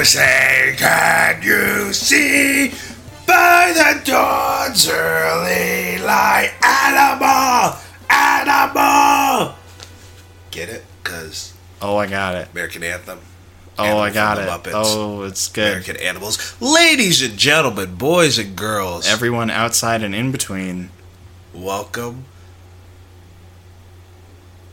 we 0.00 0.04
say, 0.06 0.74
can 0.78 1.42
you 1.42 1.92
see 1.92 2.70
by 3.26 3.70
the 3.74 4.00
dawn's 4.02 4.88
early 4.88 5.98
light? 5.98 6.52
Animal, 6.64 7.78
animal. 8.08 9.54
Get 10.50 10.70
it? 10.70 10.86
Cause 11.04 11.52
Oh, 11.82 11.98
I 11.98 12.06
got 12.06 12.34
it. 12.34 12.48
American 12.52 12.82
anthem. 12.82 13.18
Oh, 13.78 13.84
Animal 13.84 14.00
I 14.00 14.10
got 14.10 14.38
it. 14.38 14.48
Muppets. 14.48 14.72
Oh, 14.74 15.22
it's 15.24 15.48
good. 15.48 15.66
American 15.68 15.96
animals. 15.98 16.56
Ladies 16.62 17.20
and 17.20 17.36
gentlemen, 17.36 17.96
boys 17.96 18.38
and 18.38 18.56
girls, 18.56 19.06
Everyone 19.06 19.50
outside 19.50 20.02
and 20.02 20.14
in 20.14 20.32
between, 20.32 20.88
welcome. 21.52 22.24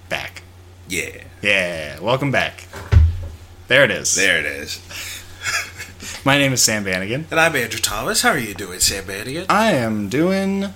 back. 0.08 0.44
Yeah, 0.88 1.22
Yeah, 1.42 2.00
welcome 2.00 2.32
back. 2.32 2.64
There 3.68 3.84
it 3.84 3.92
is. 3.92 4.16
there 4.16 4.40
it 4.40 4.46
is. 4.46 4.80
My 6.28 6.38
name 6.38 6.52
is 6.52 6.62
Sam 6.62 6.84
Bannigan. 6.84 7.26
And 7.32 7.40
I'm 7.40 7.56
Andrew 7.56 7.80
Thomas. 7.80 8.22
How 8.22 8.32
are 8.32 8.38
you 8.38 8.54
doing, 8.54 8.82
Sam 8.82 9.06
Bannigan? 9.06 9.46
I 9.48 9.72
am 9.72 10.10
doing 10.10 10.74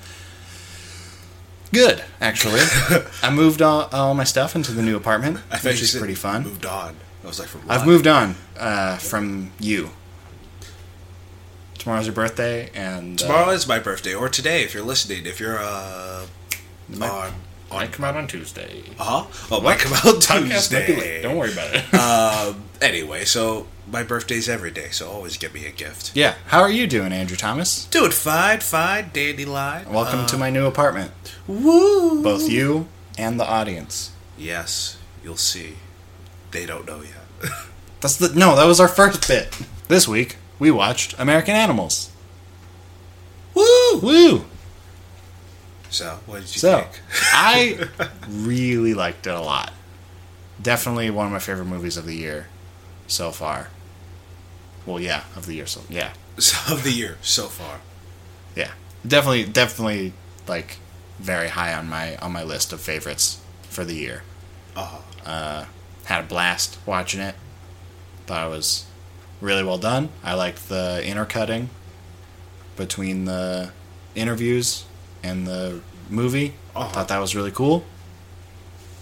good, 1.73 2.02
actually. 2.21 2.61
I 3.21 3.31
moved 3.31 3.61
all, 3.61 3.89
all 3.91 4.13
my 4.13 4.23
stuff 4.23 4.55
into 4.55 4.72
the 4.72 4.81
new 4.81 4.95
apartment, 4.95 5.39
I 5.52 5.57
which 5.57 5.81
is 5.81 5.94
pretty 5.94 6.16
fun. 6.16 6.44
Moved 6.44 6.66
on. 6.66 6.95
I 7.22 7.27
was 7.27 7.38
like, 7.38 7.49
from 7.49 7.63
I've 7.67 7.85
moved 7.85 8.07
on 8.07 8.35
uh, 8.57 8.95
from 8.95 9.52
you. 9.59 9.89
Tomorrow's 11.79 12.05
your 12.05 12.16
birthday, 12.16 12.69
and 12.73 13.22
uh, 13.22 13.25
Tomorrow 13.25 13.49
is 13.49 13.67
my 13.67 13.79
birthday, 13.79 14.13
or 14.13 14.29
today, 14.29 14.63
if 14.63 14.73
you're 14.73 14.83
listening. 14.85 15.25
If 15.25 15.41
you're 15.41 15.59
uh, 15.59 16.27
Might- 16.88 17.09
on, 17.11 17.33
might 17.69 17.91
come 17.91 18.05
out 18.05 18.16
on 18.16 18.25
Tuesday. 18.27 18.83
uh 18.97 19.25
huh. 19.25 19.47
Oh, 19.52 19.59
might 19.59 19.79
come 19.79 19.91
out 19.91 20.02
Podcast 20.22 20.72
might 20.72 20.88
be 20.88 20.94
late. 20.94 21.02
Tuesday. 21.02 21.22
Don't 21.23 21.35
worry 21.35 21.52
about 21.52 21.75
it. 21.75 21.94
Um. 21.94 22.63
Anyway, 22.81 23.25
so 23.25 23.67
my 23.89 24.03
birthday's 24.03 24.47
every 24.49 24.71
day, 24.71 24.89
so 24.89 25.09
always 25.09 25.37
get 25.37 25.53
me 25.53 25.65
a 25.65 25.71
gift. 25.71 26.11
yeah. 26.15 26.35
How 26.47 26.61
are 26.61 26.71
you 26.71 26.87
doing, 26.87 27.11
Andrew 27.11 27.37
Thomas? 27.37 27.85
Doing 27.85 28.11
fine, 28.11 28.59
fine, 28.59 29.09
dandelion. 29.13 29.91
Welcome 29.91 30.25
to 30.27 30.35
uh, 30.35 30.39
my 30.39 30.49
new 30.49 30.65
apartment. 30.65 31.11
Woo! 31.47 32.21
Both 32.23 32.49
you 32.49 32.88
and 33.17 33.39
the 33.39 33.45
audience. 33.45 34.11
Yes, 34.38 34.97
you'll 35.23 35.38
see. 35.38 35.73
They 36.51 36.65
don't 36.65 36.85
know 36.85 37.01
yet. 37.01 37.51
That's 38.01 38.17
the 38.17 38.29
no. 38.38 38.55
That 38.55 38.65
was 38.65 38.79
our 38.79 38.88
first 38.88 39.27
bit. 39.27 39.55
This 39.88 40.07
week 40.07 40.38
we 40.59 40.71
watched 40.71 41.16
American 41.19 41.55
Animals. 41.55 42.11
Woo! 43.53 43.99
Woo! 43.99 44.45
So, 45.89 46.19
what 46.25 46.41
did 46.41 46.55
you 46.55 46.59
So 46.59 46.81
think? 46.81 47.01
I 47.33 47.88
really 48.29 48.93
liked 48.93 49.27
it 49.27 49.33
a 49.33 49.41
lot. 49.41 49.73
Definitely 50.61 51.09
one 51.09 51.25
of 51.25 51.31
my 51.31 51.39
favorite 51.39 51.66
movies 51.66 51.97
of 51.97 52.06
the 52.06 52.16
year 52.16 52.47
so 53.11 53.31
far. 53.31 53.69
Well, 54.85 54.99
yeah, 54.99 55.23
of 55.35 55.45
the 55.45 55.55
year. 55.55 55.67
So 55.67 55.81
yeah, 55.89 56.13
of 56.69 56.83
the 56.83 56.91
year 56.91 57.17
so 57.22 57.47
far. 57.47 57.81
yeah, 58.55 58.72
definitely, 59.05 59.45
definitely 59.45 60.13
like 60.47 60.77
very 61.19 61.50
high 61.50 61.73
on 61.73 61.88
my 61.88 62.16
on 62.17 62.31
my 62.31 62.44
list 62.44 62.73
of 62.73 62.81
favorites 62.81 63.39
for 63.63 63.83
the 63.85 63.94
year. 63.95 64.23
Uh-huh. 64.75 65.66
Had 66.05 66.23
a 66.23 66.27
blast 66.27 66.79
watching 66.85 67.21
it. 67.21 67.35
Thought 68.25 68.47
it 68.47 68.50
was 68.50 68.85
really 69.39 69.63
well 69.63 69.77
done. 69.77 70.09
I 70.23 70.33
liked 70.33 70.67
the 70.67 71.03
intercutting 71.05 71.69
between 72.75 73.25
the 73.25 73.71
interviews 74.16 74.85
and 75.21 75.45
the 75.45 75.81
movie. 76.09 76.53
Uh-huh. 76.75 76.89
Thought 76.89 77.07
that 77.09 77.19
was 77.19 77.35
really 77.35 77.51
cool. 77.51 77.83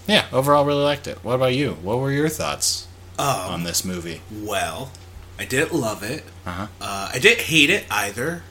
Yeah, 0.08 0.26
overall, 0.34 0.66
really 0.66 0.84
liked 0.84 1.08
it. 1.08 1.24
What 1.24 1.36
about 1.36 1.54
you? 1.54 1.74
What 1.84 2.00
were 2.00 2.12
your 2.12 2.30
thoughts 2.30 2.88
Um, 3.20 3.54
on 3.54 3.64
this 3.64 3.84
movie? 3.84 4.22
well, 4.32 4.92
I 5.38 5.46
didn't 5.46 5.74
love 5.74 6.04
it. 6.04 6.24
Uh-huh. 6.46 6.68
Uh, 6.82 7.12
I 7.14 7.20
didn't 7.20 7.42
hate 7.42 7.70
it 7.70 7.86
either. 7.92 8.44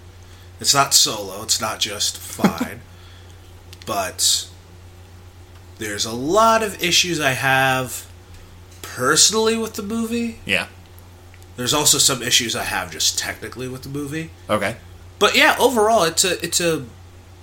It's 0.61 0.75
not 0.75 0.95
solo. 0.95 1.43
It's 1.43 1.61
not 1.61 1.81
just 1.81 2.17
fine. 2.19 2.81
but 3.87 4.49
there's 5.79 6.05
a 6.05 6.13
lot 6.13 6.63
of 6.63 6.83
issues 6.83 7.21
I 7.21 7.31
have 7.31 8.07
personally 8.83 9.57
with 9.57 9.75
the 9.75 9.83
movie. 9.83 10.41
Yeah. 10.45 10.67
There's 11.57 11.75
also 11.75 11.99
some 11.99 12.23
issues 12.23 12.55
I 12.55 12.65
have 12.65 12.91
just 12.93 13.19
technically 13.19 13.69
with 13.69 13.83
the 13.83 13.89
movie. 13.89 14.31
Okay. 14.49 14.77
But 15.19 15.37
yeah, 15.37 15.57
overall, 15.59 16.05
it's 16.05 16.25
a 16.25 16.43
it's 16.45 16.61
a 16.61 16.85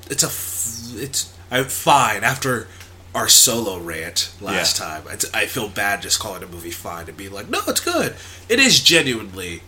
it's 0.10 0.24
a 0.24 1.02
it's 1.02 1.34
I'm 1.52 1.66
fine 1.66 2.24
after 2.24 2.68
our 3.16 3.28
solo 3.30 3.80
rant 3.80 4.30
last 4.42 4.78
Yeah. 4.80 4.86
time. 4.86 5.04
I 5.34 5.46
feel 5.48 5.70
bad 5.70 6.02
just 6.04 6.20
calling 6.20 6.44
a 6.44 6.48
movie 6.48 6.70
fine 6.70 7.08
and 7.08 7.16
being 7.18 7.32
like, 7.32 7.50
no, 7.50 7.62
it's 7.68 7.80
good. 7.80 8.16
It 8.50 8.60
is 8.60 8.82
genuinely 8.82 9.64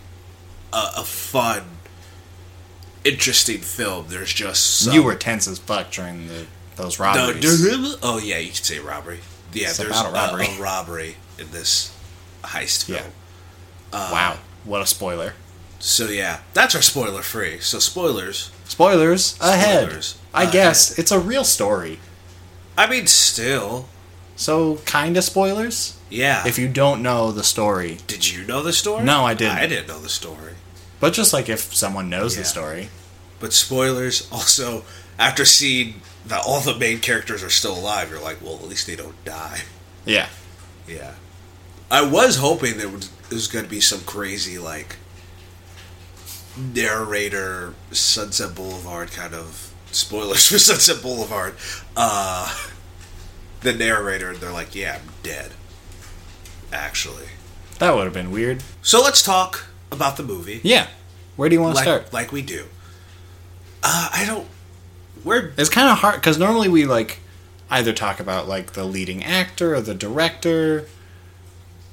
a, 0.73 0.83
a 0.97 1.03
fun, 1.03 1.63
interesting 3.03 3.59
film. 3.59 4.07
There's 4.09 4.33
just 4.33 4.81
some, 4.81 4.93
You 4.93 5.03
were 5.03 5.15
tense 5.15 5.47
as 5.47 5.59
fuck 5.59 5.91
during 5.91 6.27
the 6.27 6.45
those 6.75 6.99
robberies. 6.99 7.43
oh 8.03 8.19
yeah, 8.23 8.37
you 8.37 8.51
could 8.51 8.65
say 8.65 8.79
robbery. 8.79 9.19
Yeah, 9.53 9.69
It's 9.69 9.77
there's 9.77 9.99
a 9.99 10.11
robbery. 10.11 10.45
A, 10.45 10.49
a 10.57 10.61
robbery 10.61 11.15
in 11.39 11.49
this 11.51 11.91
heist 12.43 12.87
Yeah. 12.87 12.97
film. 12.99 13.11
uh, 13.93 14.09
wow. 14.11 14.37
What 14.65 14.81
a 14.81 14.85
spoiler. 14.85 15.33
So 15.79 16.07
yeah, 16.09 16.41
that's 16.53 16.75
our 16.75 16.81
spoiler 16.81 17.21
free. 17.21 17.59
So 17.61 17.79
spoilers. 17.79 18.51
Spoilers 18.65 19.37
ahead. 19.39 19.85
Spoilers 19.85 20.17
I 20.33 20.41
ahead. 20.43 20.53
guess 20.53 20.99
it's 20.99 21.11
a 21.11 21.19
real 21.19 21.43
story. 21.45 21.99
I 22.77 22.87
mean, 22.87 23.07
still, 23.07 23.87
So, 24.35 24.77
kind 24.85 25.17
of 25.17 25.23
spoilers? 25.23 25.97
yeah. 26.09 26.45
If 26.47 26.59
you 26.59 26.67
don't 26.67 27.01
know 27.01 27.31
the 27.31 27.43
story. 27.43 27.97
Did 28.07 28.29
you 28.29 28.45
know 28.45 28.61
the 28.61 28.71
story? 28.73 29.03
No, 29.03 29.25
I 29.25 29.33
didn't. 29.33 29.57
I 29.57 29.65
didn't 29.65 29.87
know 29.87 29.99
the 29.99 30.09
story. 30.09 30.53
But 30.99 31.13
just 31.13 31.33
like 31.33 31.49
if 31.49 31.73
someone 31.75 32.09
knows 32.09 32.35
Yeah. 32.35 32.43
the 32.43 32.47
story. 32.47 32.89
But 33.39 33.53
spoilers 33.53 34.27
also, 34.31 34.83
after 35.17 35.43
seeing 35.45 36.01
that 36.25 36.43
all 36.45 36.59
the 36.59 36.75
main 36.75 36.99
characters 36.99 37.41
are 37.43 37.49
still 37.49 37.77
alive, 37.77 38.09
you're 38.11 38.21
like, 38.21 38.41
well, 38.41 38.55
at 38.55 38.67
least 38.67 38.85
they 38.87 38.95
don't 38.95 39.23
die. 39.25 39.61
Yeah. 40.05 40.27
Yeah. 40.87 41.13
I 41.89 42.01
was 42.01 42.35
hoping 42.37 42.77
there 42.77 42.89
was, 42.89 43.09
there 43.29 43.35
was 43.37 43.47
going 43.47 43.63
to 43.65 43.71
be 43.71 43.79
some 43.81 44.01
crazy, 44.01 44.59
like, 44.59 44.97
narrator, 46.57 47.73
Sunset 47.91 48.55
Boulevard 48.55 49.11
kind 49.11 49.33
of 49.33 49.73
spoilers 49.97 50.47
for 50.47 50.59
Sunset 50.59 51.01
Boulevard. 51.01 51.55
Uh, 51.95 52.55
the 53.61 53.73
narrator, 53.73 54.35
they're 54.35 54.51
like, 54.51 54.75
yeah, 54.75 54.99
I'm 55.01 55.09
dead. 55.23 55.51
Actually. 56.71 57.25
That 57.79 57.95
would 57.95 58.05
have 58.05 58.13
been 58.13 58.31
weird. 58.31 58.63
So 58.81 59.01
let's 59.01 59.21
talk 59.21 59.67
about 59.91 60.17
the 60.17 60.23
movie. 60.23 60.61
Yeah. 60.63 60.87
Where 61.35 61.49
do 61.49 61.55
you 61.55 61.61
want 61.61 61.73
to 61.73 61.77
like, 61.77 61.83
start? 61.83 62.13
like 62.13 62.31
we 62.31 62.41
do. 62.41 62.65
Uh, 63.83 64.09
I 64.11 64.25
don't. 64.25 64.47
Where 65.23 65.51
It's 65.57 65.69
kind 65.69 65.89
of 65.89 65.97
hard 65.99 66.15
because 66.15 66.37
normally 66.37 66.69
we 66.69 66.85
like 66.85 67.19
either 67.69 67.93
talk 67.93 68.19
about 68.19 68.47
like 68.47 68.73
the 68.73 68.83
leading 68.83 69.23
actor 69.23 69.75
or 69.75 69.81
the 69.81 69.93
director, 69.93 70.87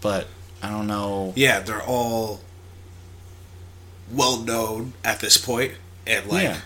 but 0.01 0.29
I 0.63 0.71
don't 0.71 0.87
know. 0.87 1.33
yeah, 1.37 1.61
they're 1.61 1.83
all 1.83 2.41
well 4.11 4.39
known 4.39 4.95
at 5.05 5.21
this 5.21 5.37
point, 5.37 5.73
and 6.07 6.27
like 6.27 6.45
Yeah. 6.45 6.61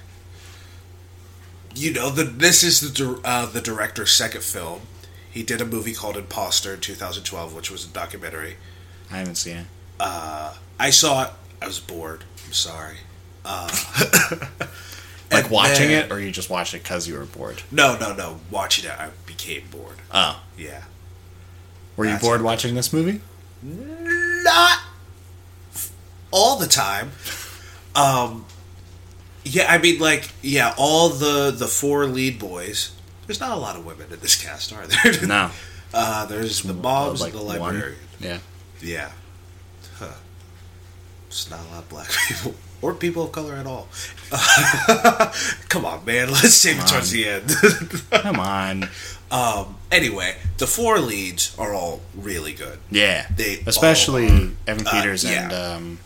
You 1.78 1.92
know, 1.92 2.10
the 2.10 2.24
this 2.24 2.62
is 2.62 2.80
the 2.80 3.20
uh, 3.24 3.46
the 3.46 3.60
director's 3.60 4.10
second 4.12 4.42
film. 4.42 4.80
He 5.30 5.42
did 5.42 5.60
a 5.60 5.64
movie 5.66 5.94
called 5.94 6.16
Imposter 6.16 6.74
in 6.74 6.80
2012, 6.80 7.54
which 7.54 7.70
was 7.70 7.84
a 7.84 7.88
documentary. 7.88 8.56
I 9.10 9.18
haven't 9.18 9.36
seen 9.36 9.56
it. 9.58 9.66
I 10.00 10.90
saw 10.90 11.24
it. 11.24 11.30
I 11.62 11.66
was 11.66 11.78
bored. 11.80 12.24
I'm 12.46 12.52
sorry. 12.52 12.96
Uh, 13.44 13.68
Like 15.30 15.50
watching 15.50 15.88
then- 15.88 16.06
it, 16.06 16.10
or 16.12 16.18
you 16.18 16.30
just 16.30 16.48
watched 16.48 16.72
it 16.72 16.82
because 16.82 17.06
you 17.06 17.12
were 17.14 17.26
bored? 17.26 17.60
No, 17.70 17.98
no, 17.98 18.14
no. 18.14 18.40
Watching 18.50 18.86
it, 18.86 18.98
I 18.98 19.10
became 19.26 19.64
bored. 19.70 19.96
Oh, 20.10 20.40
Yeah. 20.56 20.84
were 21.96 22.06
you 22.06 22.16
bored 22.16 22.40
watching 22.40 22.74
this 22.74 22.94
movie? 22.94 23.20
not 23.62 24.78
all 26.30 26.56
the 26.56 26.66
time. 26.66 27.12
Um, 27.94 28.46
yeah, 29.48 29.72
I 29.72 29.78
mean, 29.78 29.98
like, 29.98 30.30
yeah, 30.42 30.74
all 30.76 31.08
the 31.10 31.50
the 31.50 31.66
four 31.68 32.06
lead 32.06 32.38
boys. 32.38 32.92
There's 33.26 33.40
not 33.40 33.50
a 33.50 33.60
lot 33.60 33.76
of 33.76 33.84
women 33.84 34.06
in 34.12 34.20
this 34.20 34.36
cast, 34.42 34.72
are 34.72 34.86
there? 34.86 35.26
No, 35.26 35.50
Uh, 35.92 36.24
there's 36.26 36.62
the 36.62 36.72
moms 36.74 37.20
like 37.20 37.34
and 37.34 37.48
the 37.48 37.60
one. 37.60 37.94
Yeah, 38.20 38.38
Yeah. 38.80 39.10
Huh. 39.98 40.12
There's 41.28 41.50
not 41.50 41.60
a 41.60 41.68
lot 41.74 41.78
of 41.82 41.88
black 41.88 42.08
people 42.28 42.54
or 42.80 42.94
people 42.94 43.24
of 43.24 43.32
color 43.32 43.54
at 43.54 43.66
all. 43.66 43.88
Come 45.68 45.84
on, 45.84 46.04
man. 46.04 46.30
Let's 46.30 46.54
save 46.54 46.78
it 46.78 46.86
towards 46.86 47.10
the 47.10 47.26
end. 47.28 47.50
come 48.10 48.40
on. 48.40 48.88
um, 49.30 49.76
anyway, 49.90 50.36
the 50.58 50.66
four 50.66 50.98
leads 50.98 51.54
are 51.58 51.74
all 51.74 52.00
really 52.14 52.52
good. 52.52 52.78
Yeah, 52.90 53.26
They 53.34 53.62
especially 53.66 54.28
all 54.30 54.48
Evan 54.66 54.86
uh, 54.86 54.90
Peters 54.90 55.24
yeah. 55.24 55.42
and 55.42 55.52
um, 55.52 55.98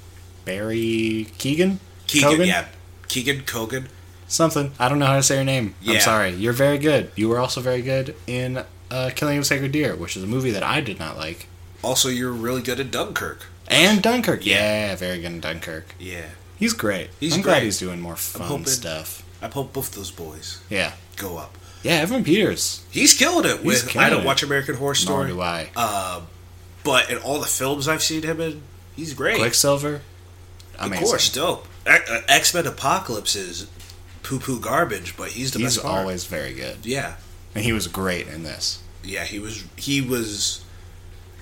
Barry 0.44 1.28
Keegan. 1.38 1.78
Keegan, 2.06 2.30
Cogan? 2.30 2.48
yeah. 2.48 2.66
Keegan 3.12 3.42
Kogan. 3.42 3.86
something. 4.28 4.72
I 4.78 4.88
don't 4.88 4.98
know 4.98 5.06
how 5.06 5.16
to 5.16 5.22
say 5.22 5.34
your 5.36 5.44
name. 5.44 5.74
I'm 5.86 6.00
sorry. 6.00 6.30
You're 6.30 6.54
very 6.54 6.78
good. 6.78 7.10
You 7.16 7.28
were 7.28 7.38
also 7.38 7.60
very 7.60 7.82
good 7.82 8.14
in 8.26 8.64
uh, 8.90 9.10
Killing 9.14 9.36
of 9.36 9.42
a 9.42 9.44
Sacred 9.44 9.72
Deer, 9.72 9.94
which 9.94 10.16
is 10.16 10.22
a 10.22 10.26
movie 10.26 10.50
that 10.52 10.62
I 10.62 10.80
did 10.80 10.98
not 10.98 11.16
like. 11.18 11.46
Also, 11.82 12.08
you're 12.08 12.32
really 12.32 12.62
good 12.62 12.80
at 12.80 12.90
Dunkirk. 12.90 13.46
And 13.68 14.02
Dunkirk. 14.02 14.46
Yeah, 14.46 14.94
very 14.96 15.16
good 15.18 15.26
in 15.32 15.40
Dunkirk. 15.40 15.94
Yeah. 15.98 16.26
He's 16.58 16.72
great. 16.72 17.10
He's 17.20 17.34
I'm 17.34 17.42
glad 17.42 17.54
great. 17.56 17.64
he's 17.64 17.78
doing 17.78 18.00
more 18.00 18.16
fun 18.16 18.46
hoping- 18.46 18.66
stuff. 18.66 19.22
I 19.42 19.48
hope 19.48 19.72
both 19.72 19.90
those 19.94 20.10
boys 20.12 20.60
Yeah. 20.70 20.92
go 21.16 21.36
up. 21.38 21.58
Yeah, 21.82 21.94
Evan 21.94 22.22
Peters. 22.22 22.82
He's 22.90 23.12
killing 23.12 23.44
it 23.44 23.56
He's 23.58 23.64
with. 23.66 23.88
killing 23.88 24.06
I 24.06 24.10
don't 24.10 24.20
it. 24.22 24.26
watch 24.26 24.42
American 24.44 24.76
Horror 24.76 24.90
Nor 24.90 24.94
Story, 24.94 25.28
do 25.32 25.40
I. 25.40 25.68
uh, 25.74 26.20
but 26.84 27.10
in 27.10 27.18
all 27.18 27.40
the 27.40 27.46
films 27.46 27.88
I've 27.88 28.02
seen 28.04 28.22
him 28.22 28.40
in, 28.40 28.62
he's 28.94 29.12
great. 29.14 29.38
Quicksilver. 29.38 30.00
of 30.78 30.86
Amazing. 30.86 31.04
course, 31.06 31.28
dope. 31.30 31.66
X 31.86 32.54
Men 32.54 32.66
Apocalypse 32.66 33.34
is 33.36 33.66
poo 34.22 34.38
poo 34.38 34.60
garbage, 34.60 35.16
but 35.16 35.30
he's 35.30 35.50
the 35.52 35.58
He's 35.58 35.76
best 35.76 35.86
part. 35.86 36.00
always 36.00 36.24
very 36.24 36.54
good. 36.54 36.84
Yeah, 36.86 37.16
And 37.54 37.64
he 37.64 37.72
was 37.72 37.86
great 37.88 38.28
in 38.28 38.42
this. 38.44 38.82
yeah. 39.02 39.24
He 39.24 39.38
was. 39.38 39.64
He 39.76 40.00
was. 40.00 40.64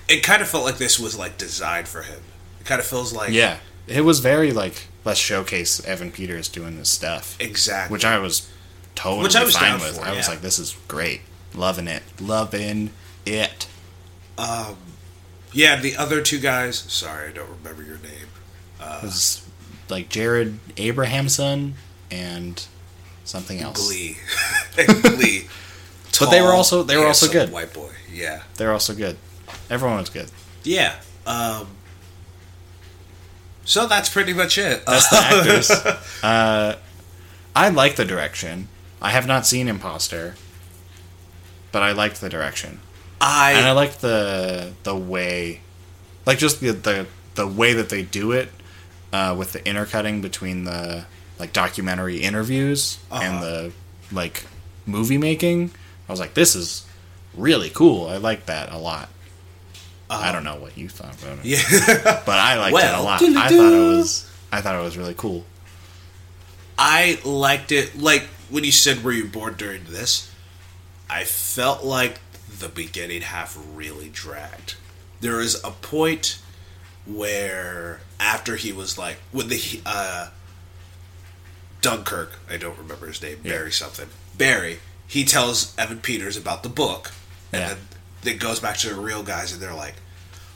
It 0.09 0.23
kind 0.23 0.41
of 0.41 0.49
felt 0.49 0.65
like 0.65 0.77
this 0.77 0.99
was 0.99 1.17
like 1.17 1.37
designed 1.37 1.87
for 1.87 2.01
him. 2.01 2.19
It 2.59 2.65
kind 2.65 2.79
of 2.79 2.85
feels 2.87 3.13
like 3.13 3.29
Yeah. 3.31 3.57
It 3.87 4.01
was 4.01 4.19
very 4.19 4.51
like 4.51 4.87
let's 5.05 5.19
showcase 5.19 5.83
Evan 5.85 6.11
Peters 6.11 6.47
doing 6.49 6.77
this 6.77 6.89
stuff. 6.89 7.35
exactly. 7.39 7.93
Which 7.93 8.05
I 8.05 8.17
was 8.19 8.49
totally 8.95 9.23
Which 9.23 9.35
I 9.35 9.43
was 9.43 9.55
fine 9.55 9.75
with. 9.79 9.97
for, 9.97 10.05
I 10.05 10.15
was 10.15 10.27
like, 10.27 10.41
this 10.41 10.59
is 10.59 10.75
great. 10.87 11.21
Loving 11.53 11.87
it. 11.87 12.03
Loving 12.19 12.91
it. 13.25 13.67
um, 14.37 14.75
yeah. 15.53 15.79
The 15.79 15.95
other 15.97 16.21
two 16.21 16.39
guys. 16.39 16.77
Sorry, 16.79 17.29
I 17.29 17.31
don't 17.31 17.49
remember 17.49 17.83
your 17.83 17.97
name. 17.99 18.27
Was 19.03 19.40
like 19.91 20.09
Jared 20.09 20.57
Abrahamson 20.77 21.75
and 22.09 22.65
something 23.25 23.59
else. 23.59 23.85
Glee. 23.87 24.17
Glee. 25.01 25.47
But 26.19 26.29
they 26.29 26.41
were 26.41 26.53
also- 26.53 26.83
they 26.83 26.97
were 26.97 27.07
also 27.07 27.31
good. 27.31 27.51
White 27.51 27.73
boy. 27.73 27.89
Yeah. 28.11 28.43
They're 28.57 28.73
also 28.73 28.93
good. 28.93 29.17
Everyone 29.69 29.97
was 29.97 30.09
good. 30.09 30.29
Yeah. 30.63 30.95
Um, 31.25 31.67
so 33.65 33.87
that's 33.87 34.09
pretty 34.09 34.33
much 34.33 34.57
it. 34.57 34.85
That's 34.85 35.09
the 35.09 35.17
actors. 35.21 35.71
uh, 36.23 36.75
I 37.55 37.69
like 37.69 37.95
the 37.95 38.05
direction. 38.05 38.67
I 39.01 39.11
have 39.11 39.25
not 39.25 39.47
seen 39.47 39.67
Imposter, 39.67 40.35
but 41.71 41.81
I 41.81 41.91
liked 41.93 42.21
the 42.21 42.29
direction, 42.29 42.81
I, 43.19 43.53
and 43.53 43.65
I 43.65 43.71
liked 43.71 44.01
the 44.01 44.73
the 44.83 44.95
way, 44.95 45.61
like 46.25 46.37
just 46.37 46.59
the 46.59 46.71
the 46.73 47.07
the 47.35 47.47
way 47.47 47.73
that 47.73 47.89
they 47.89 48.03
do 48.03 48.31
it, 48.31 48.49
uh, 49.13 49.35
with 49.37 49.51
the 49.53 49.67
intercutting 49.67 50.21
between 50.21 50.63
the 50.63 51.05
like 51.39 51.53
documentary 51.53 52.17
interviews 52.17 52.97
and 53.11 53.35
Uh-huh. 53.37 53.45
the 53.45 53.71
like 54.11 54.45
movie 54.85 55.17
making. 55.17 55.71
I 56.07 56.11
was 56.11 56.19
like, 56.19 56.33
this 56.33 56.55
is 56.55 56.85
really 57.35 57.69
cool. 57.69 58.07
I 58.07 58.17
like 58.17 58.45
that 58.47 58.71
a 58.71 58.77
lot. 58.77 59.09
I 60.09 60.33
don't 60.33 60.43
know 60.43 60.57
what 60.57 60.77
you 60.77 60.89
thought 60.89 61.15
about 61.21 61.37
it, 61.39 61.45
yeah. 61.45 62.21
but 62.25 62.37
I 62.37 62.57
liked 62.59 62.77
it 62.77 62.93
a 62.93 63.01
lot. 63.01 63.19
doo-doo-doo. 63.21 63.39
I 63.39 63.47
thought 63.47 63.73
it 63.73 63.95
was 63.95 64.31
I 64.51 64.59
thought 64.61 64.75
it 64.75 64.83
was 64.83 64.97
really 64.97 65.13
cool. 65.13 65.45
I 66.77 67.19
liked 67.23 67.71
it. 67.71 67.97
Like 67.97 68.23
when 68.49 68.63
you 68.65 68.71
said, 68.73 69.03
"Were 69.03 69.11
you 69.13 69.25
bored 69.25 69.55
during 69.57 69.85
this?" 69.85 70.29
I 71.09 71.23
felt 71.23 71.83
like 71.85 72.19
the 72.59 72.67
beginning 72.69 73.21
half 73.21 73.57
really 73.73 74.09
dragged. 74.09 74.75
There 75.21 75.39
is 75.39 75.55
a 75.63 75.71
point 75.71 76.39
where 77.05 78.01
after 78.21 78.55
he 78.55 78.71
was 78.71 78.97
like 78.97 79.17
with 79.33 79.49
the 79.49 79.81
uh, 79.85 80.27
Dunkirk, 81.81 82.33
I 82.49 82.57
don't 82.57 82.77
remember 82.77 83.07
his 83.07 83.21
name, 83.21 83.39
Yeah. 83.43 83.53
Barry 83.53 83.71
something. 83.71 84.07
Barry, 84.37 84.79
he 85.07 85.25
tells 85.25 85.73
Evan 85.77 85.99
Peters 85.99 86.37
about 86.37 86.63
the 86.63 86.69
book, 86.69 87.11
and 87.51 87.61
Yeah. 87.61 87.67
then 88.23 88.33
it 88.35 88.39
goes 88.39 88.59
back 88.59 88.77
to 88.77 88.89
the 88.89 88.95
real 88.95 89.23
guys, 89.23 89.51
and 89.51 89.61
they're 89.61 89.73
like, 89.73 89.95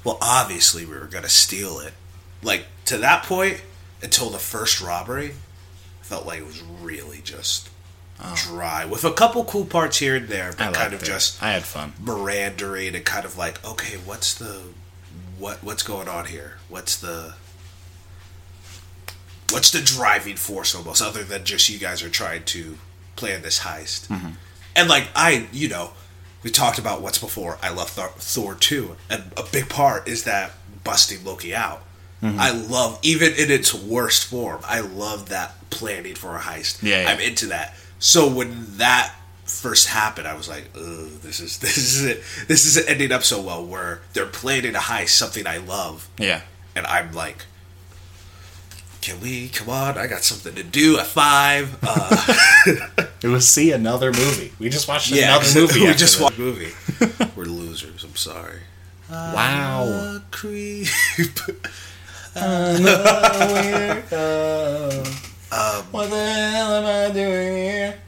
"Well, 0.03 0.17
obviously 0.21 0.85
we 0.85 0.95
were 0.95 1.07
gonna 1.07 1.27
steal 1.29 1.79
it." 1.79 1.94
Like 2.44 2.67
to 2.85 2.97
that 3.00 3.23
point, 3.23 3.62
until 4.03 4.29
the 4.29 4.39
first 4.39 4.79
robbery, 4.79 5.31
I 6.01 6.06
felt 6.06 6.25
like 6.27 6.39
it 6.39 6.45
was 6.47 6.62
really 6.62 7.21
just 7.23 7.69
dry, 8.35 8.85
with 8.85 9.03
a 9.03 9.12
couple 9.12 9.44
cool 9.45 9.65
parts 9.65 9.97
here 9.97 10.15
and 10.15 10.29
there, 10.29 10.50
I 10.59 10.65
but 10.67 10.73
kind 10.75 10.94
of 10.94 11.01
it. 11.01 11.06
just 11.06 11.41
I 11.41 11.51
had 11.51 11.65
fun. 11.65 11.94
Mirandering 12.01 12.95
and 12.95 13.03
kind 13.03 13.25
of 13.25 13.35
like, 13.38 13.65
okay, 13.65 13.97
what's 13.97 14.33
the 14.35 14.62
what 15.39 15.63
what's 15.63 15.81
going 15.83 16.07
on 16.07 16.25
here? 16.25 16.57
What's 16.69 16.95
the 16.95 17.33
what's 19.51 19.71
the 19.71 19.81
driving 19.81 20.36
force 20.36 20.74
almost 20.75 21.01
other 21.01 21.24
than 21.24 21.44
just 21.45 21.69
you 21.69 21.77
guys 21.80 22.03
are 22.03 22.09
trying 22.09 22.44
to 22.45 22.77
plan 23.15 23.42
this 23.42 23.59
heist? 23.59 24.07
Mm-hmm. 24.07 24.31
And 24.75 24.89
like 24.89 25.07
I, 25.15 25.47
you 25.51 25.69
know, 25.69 25.92
we 26.44 26.51
talked 26.51 26.77
about 26.80 27.01
what's 27.01 27.18
before. 27.18 27.57
I 27.62 27.69
love 27.69 27.89
Thor, 27.89 28.09
Thor 28.18 28.56
2, 28.56 28.95
and 29.09 29.24
a 29.38 29.44
big 29.51 29.69
part 29.69 30.07
is 30.07 30.24
that 30.25 30.51
busting 30.83 31.24
Loki 31.24 31.56
out. 31.56 31.81
Mm-hmm. 32.21 32.39
I 32.39 32.51
love 32.51 33.00
even 33.01 33.33
in 33.33 33.51
its 33.51 33.74
worst 33.74 34.25
form. 34.27 34.62
I 34.65 34.80
love 34.80 35.30
that 35.30 35.69
planning 35.69 36.15
for 36.15 36.36
a 36.36 36.39
heist. 36.39 36.81
Yeah, 36.81 37.03
yeah. 37.03 37.09
I'm 37.09 37.19
into 37.19 37.48
that. 37.48 37.75
So 38.00 38.31
when 38.31 38.77
that 38.77 39.13
first 39.45 39.88
happened, 39.89 40.27
I 40.27 40.36
was 40.36 40.48
like, 40.50 40.71
"This 40.74 41.39
is 41.39 41.59
this 41.59 41.77
is 41.77 42.03
it. 42.06 42.24
This 42.48 42.65
is 42.65 42.86
ending 42.88 43.12
up 43.12 43.24
so 43.24 43.41
well." 43.41 43.65
Where 43.65 44.01
they're 44.13 44.25
planning 44.25 44.75
a 44.75 44.80
heist, 44.80 45.09
something 45.09 45.45
I 45.45 45.57
love, 45.57 46.07
Yeah. 46.18 46.41
and 46.75 46.86
I'm 46.88 47.12
like, 47.13 47.45
"Can 49.06 49.22
we? 49.22 49.50
Come 49.50 49.69
on! 49.69 49.98
I 50.00 50.07
got 50.07 50.24
something 50.24 50.56
to 50.56 50.63
do 50.63 50.98
at 50.98 51.06
five. 51.06 51.77
Uh, 51.84 53.06
It 53.22 53.29
was 53.29 53.48
see 53.50 53.72
another 53.72 54.12
movie. 54.12 54.51
We 54.60 54.70
just 54.70 54.88
watched 54.88 55.10
yeah, 55.10 55.36
another 55.36 55.60
movie. 55.60 55.79
we 55.88 55.94
just 55.96 56.22
watched 56.22 56.38
a 56.38 56.41
movie 56.41 56.74
we're 57.36 57.46
losers. 57.46 58.03
I'm 58.03 58.15
sorry. 58.15 58.60
Wow. 59.10 60.20
Creep. 60.29 60.88
Um, 62.36 62.84
what 65.91 66.10
the 66.10 66.51
hell 66.53 66.75
am 66.75 66.86
I 66.86 67.13
doing 67.13 67.58
here? 67.58 68.00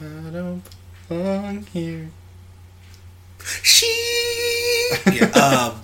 I 0.00 0.30
don't 0.30 0.62
belong 1.08 1.66
here. 1.72 2.08
she. 3.62 3.86
Yeah. 5.12 5.26
Um, 5.26 5.80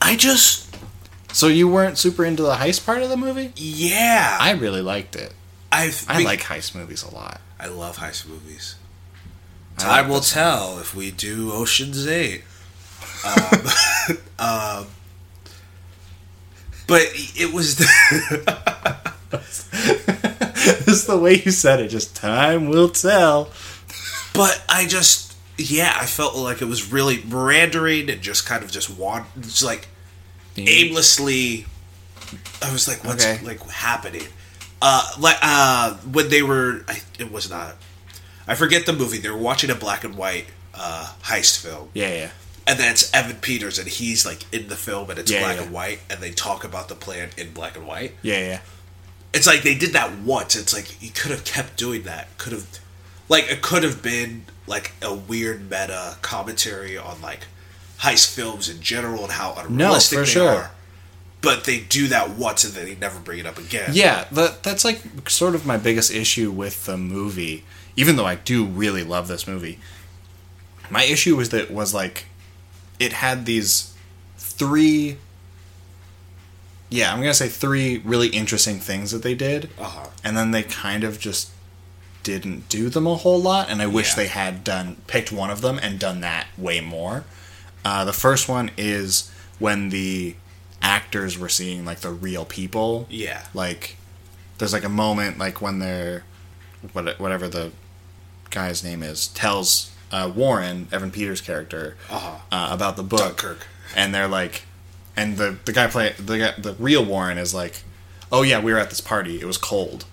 I 0.00 0.16
just. 0.16 0.71
So 1.32 1.48
you 1.48 1.66
weren't 1.68 1.98
super 1.98 2.24
into 2.24 2.42
the 2.42 2.54
heist 2.54 2.84
part 2.84 3.02
of 3.02 3.08
the 3.08 3.16
movie? 3.16 3.52
Yeah. 3.56 4.36
I 4.40 4.52
really 4.52 4.82
liked 4.82 5.16
it. 5.16 5.32
I've. 5.70 6.04
I 6.08 6.22
like 6.22 6.40
heist 6.40 6.74
movies 6.74 7.02
a 7.02 7.12
lot. 7.14 7.40
I 7.58 7.66
love 7.66 7.96
heist 7.96 8.28
movies. 8.28 8.76
I 9.78 9.82
Time 9.82 9.90
like 10.04 10.08
will 10.12 10.20
tell 10.20 10.78
if 10.78 10.94
we 10.94 11.10
do 11.10 11.50
Ocean's 11.52 12.06
Eight. 12.06 12.44
Um, 13.24 13.60
um, 14.38 14.86
but 16.86 17.02
it 17.14 17.54
was. 17.54 17.76
Just 20.56 21.06
the 21.06 21.18
way 21.18 21.40
you 21.42 21.50
said 21.50 21.80
it, 21.80 21.88
just 21.88 22.14
time 22.14 22.68
will 22.68 22.90
tell. 22.90 23.50
but 24.34 24.62
I 24.68 24.86
just, 24.86 25.34
yeah, 25.56 25.96
I 25.98 26.04
felt 26.04 26.36
like 26.36 26.60
it 26.60 26.66
was 26.66 26.92
really 26.92 27.16
mirandering 27.18 28.12
and 28.12 28.20
just 28.20 28.44
kind 28.44 28.62
of 28.62 28.70
just 28.70 28.90
want, 28.90 29.26
just 29.40 29.62
like 29.62 29.88
aimlessly. 30.56 31.66
I 32.62 32.72
was 32.72 32.88
like, 32.88 33.04
what's 33.04 33.24
Okay. 33.24 33.44
like 33.44 33.60
happening? 33.70 34.26
Uh, 34.80 35.06
like 35.18 35.36
uh, 35.42 35.94
when 35.98 36.28
they 36.28 36.42
were, 36.42 36.84
I, 36.88 37.00
it 37.18 37.30
was 37.30 37.48
not. 37.50 37.76
I 38.46 38.54
forget 38.54 38.86
the 38.86 38.92
movie. 38.92 39.18
They 39.18 39.30
were 39.30 39.36
watching 39.38 39.70
a 39.70 39.74
black 39.74 40.02
and 40.04 40.16
white 40.16 40.46
uh, 40.74 41.12
heist 41.24 41.62
film. 41.64 41.90
Yeah, 41.94 42.12
yeah. 42.12 42.30
and 42.66 42.78
then 42.78 42.90
it's 42.90 43.12
Evan 43.14 43.36
Peters, 43.36 43.78
and 43.78 43.86
he's 43.88 44.26
like 44.26 44.52
in 44.52 44.68
the 44.68 44.76
film, 44.76 45.10
and 45.10 45.18
it's 45.18 45.30
Yeah, 45.30 45.40
black 45.40 45.56
yeah. 45.56 45.62
and 45.64 45.72
white, 45.72 46.00
and 46.10 46.20
they 46.20 46.30
talk 46.32 46.64
about 46.64 46.88
the 46.88 46.94
plan 46.96 47.30
in 47.36 47.52
black 47.52 47.76
and 47.76 47.86
white. 47.86 48.14
Yeah, 48.22 48.38
yeah. 48.38 48.60
It's 49.32 49.46
like 49.46 49.62
they 49.62 49.74
did 49.76 49.92
that 49.92 50.18
once. 50.18 50.56
It's 50.56 50.74
like 50.74 51.00
you 51.02 51.10
could 51.10 51.30
have 51.30 51.44
kept 51.44 51.76
doing 51.76 52.02
that. 52.02 52.36
Could 52.38 52.52
have, 52.52 52.66
like, 53.28 53.50
it 53.50 53.62
could 53.62 53.82
have 53.84 54.02
been 54.02 54.44
like 54.66 54.92
a 55.02 55.14
weird 55.14 55.62
meta 55.70 56.16
commentary 56.22 56.98
on 56.98 57.20
like 57.22 57.46
heist 58.02 58.34
films 58.34 58.68
in 58.68 58.80
general 58.80 59.22
and 59.24 59.32
how 59.32 59.54
unrealistic 59.56 60.18
for 60.20 60.24
they 60.24 60.30
sure. 60.30 60.48
are. 60.48 60.70
But 61.40 61.64
they 61.64 61.80
do 61.80 62.06
that 62.08 62.30
once, 62.30 62.62
and 62.64 62.72
then 62.72 62.84
they 62.84 62.94
never 62.94 63.18
bring 63.18 63.40
it 63.40 63.46
up 63.46 63.58
again. 63.58 63.90
Yeah, 63.92 64.26
that 64.32 64.62
that's 64.62 64.84
like 64.84 65.00
sort 65.28 65.54
of 65.56 65.66
my 65.66 65.76
biggest 65.76 66.12
issue 66.12 66.50
with 66.52 66.86
the 66.86 66.96
movie. 66.96 67.64
Even 67.96 68.16
though 68.16 68.26
I 68.26 68.36
do 68.36 68.64
really 68.64 69.02
love 69.02 69.26
this 69.28 69.46
movie, 69.48 69.78
my 70.88 71.02
issue 71.04 71.34
was 71.36 71.48
that 71.50 71.70
was 71.70 71.92
like 71.92 72.26
it 73.00 73.12
had 73.14 73.44
these 73.44 73.92
three. 74.36 75.16
Yeah, 76.90 77.12
I'm 77.12 77.20
gonna 77.20 77.34
say 77.34 77.48
three 77.48 77.98
really 78.04 78.28
interesting 78.28 78.78
things 78.78 79.10
that 79.12 79.22
they 79.22 79.34
did, 79.34 79.70
Uh-huh. 79.78 80.08
and 80.22 80.36
then 80.36 80.50
they 80.50 80.62
kind 80.62 81.04
of 81.04 81.18
just 81.18 81.48
didn't 82.22 82.68
do 82.68 82.88
them 82.88 83.06
a 83.06 83.16
whole 83.16 83.40
lot. 83.40 83.68
And 83.70 83.80
I 83.82 83.86
wish 83.86 84.10
Yeah. 84.10 84.14
they 84.16 84.26
had 84.28 84.62
done 84.62 84.96
picked 85.06 85.32
one 85.32 85.50
of 85.50 85.60
them 85.60 85.78
and 85.82 85.98
done 85.98 86.20
that 86.20 86.46
way 86.56 86.80
more. 86.80 87.24
Uh, 87.84 88.04
the 88.04 88.12
first 88.12 88.48
one 88.48 88.70
is 88.76 89.30
when 89.58 89.88
the 89.90 90.34
actors 90.80 91.38
were 91.38 91.48
seeing 91.48 91.84
like 91.84 92.00
the 92.00 92.10
real 92.10 92.44
people 92.44 93.06
Yeah. 93.10 93.44
like 93.54 93.96
there's 94.58 94.72
like 94.72 94.84
a 94.84 94.88
moment 94.88 95.38
like 95.38 95.60
when 95.60 95.78
they're 95.78 96.24
what, 96.92 97.18
whatever 97.20 97.46
the 97.48 97.70
guy's 98.50 98.82
name 98.82 99.02
is 99.02 99.28
tells 99.28 99.90
uh, 100.10 100.30
Warren 100.34 100.88
Evan 100.92 101.10
Peters 101.12 101.40
character 101.40 101.96
Uh-huh. 102.10 102.36
uh, 102.50 102.68
about 102.72 102.96
the 102.96 103.02
book 103.04 103.20
Dunkirk. 103.38 103.66
and 103.96 104.12
they're 104.14 104.26
like 104.28 104.62
and 105.16 105.36
the 105.36 105.56
the 105.64 105.72
guy 105.72 105.86
play 105.86 106.14
the 106.18 106.38
guy, 106.38 106.52
the 106.58 106.74
real 106.74 107.04
Warren 107.04 107.38
is 107.38 107.52
like, 107.54 107.82
oh 108.32 108.42
yeah, 108.42 108.58
we 108.60 108.72
were 108.72 108.78
at 108.78 108.88
this 108.90 109.00
party. 109.02 109.40
It 109.40 109.44
was 109.44 109.58
cold, 109.58 110.06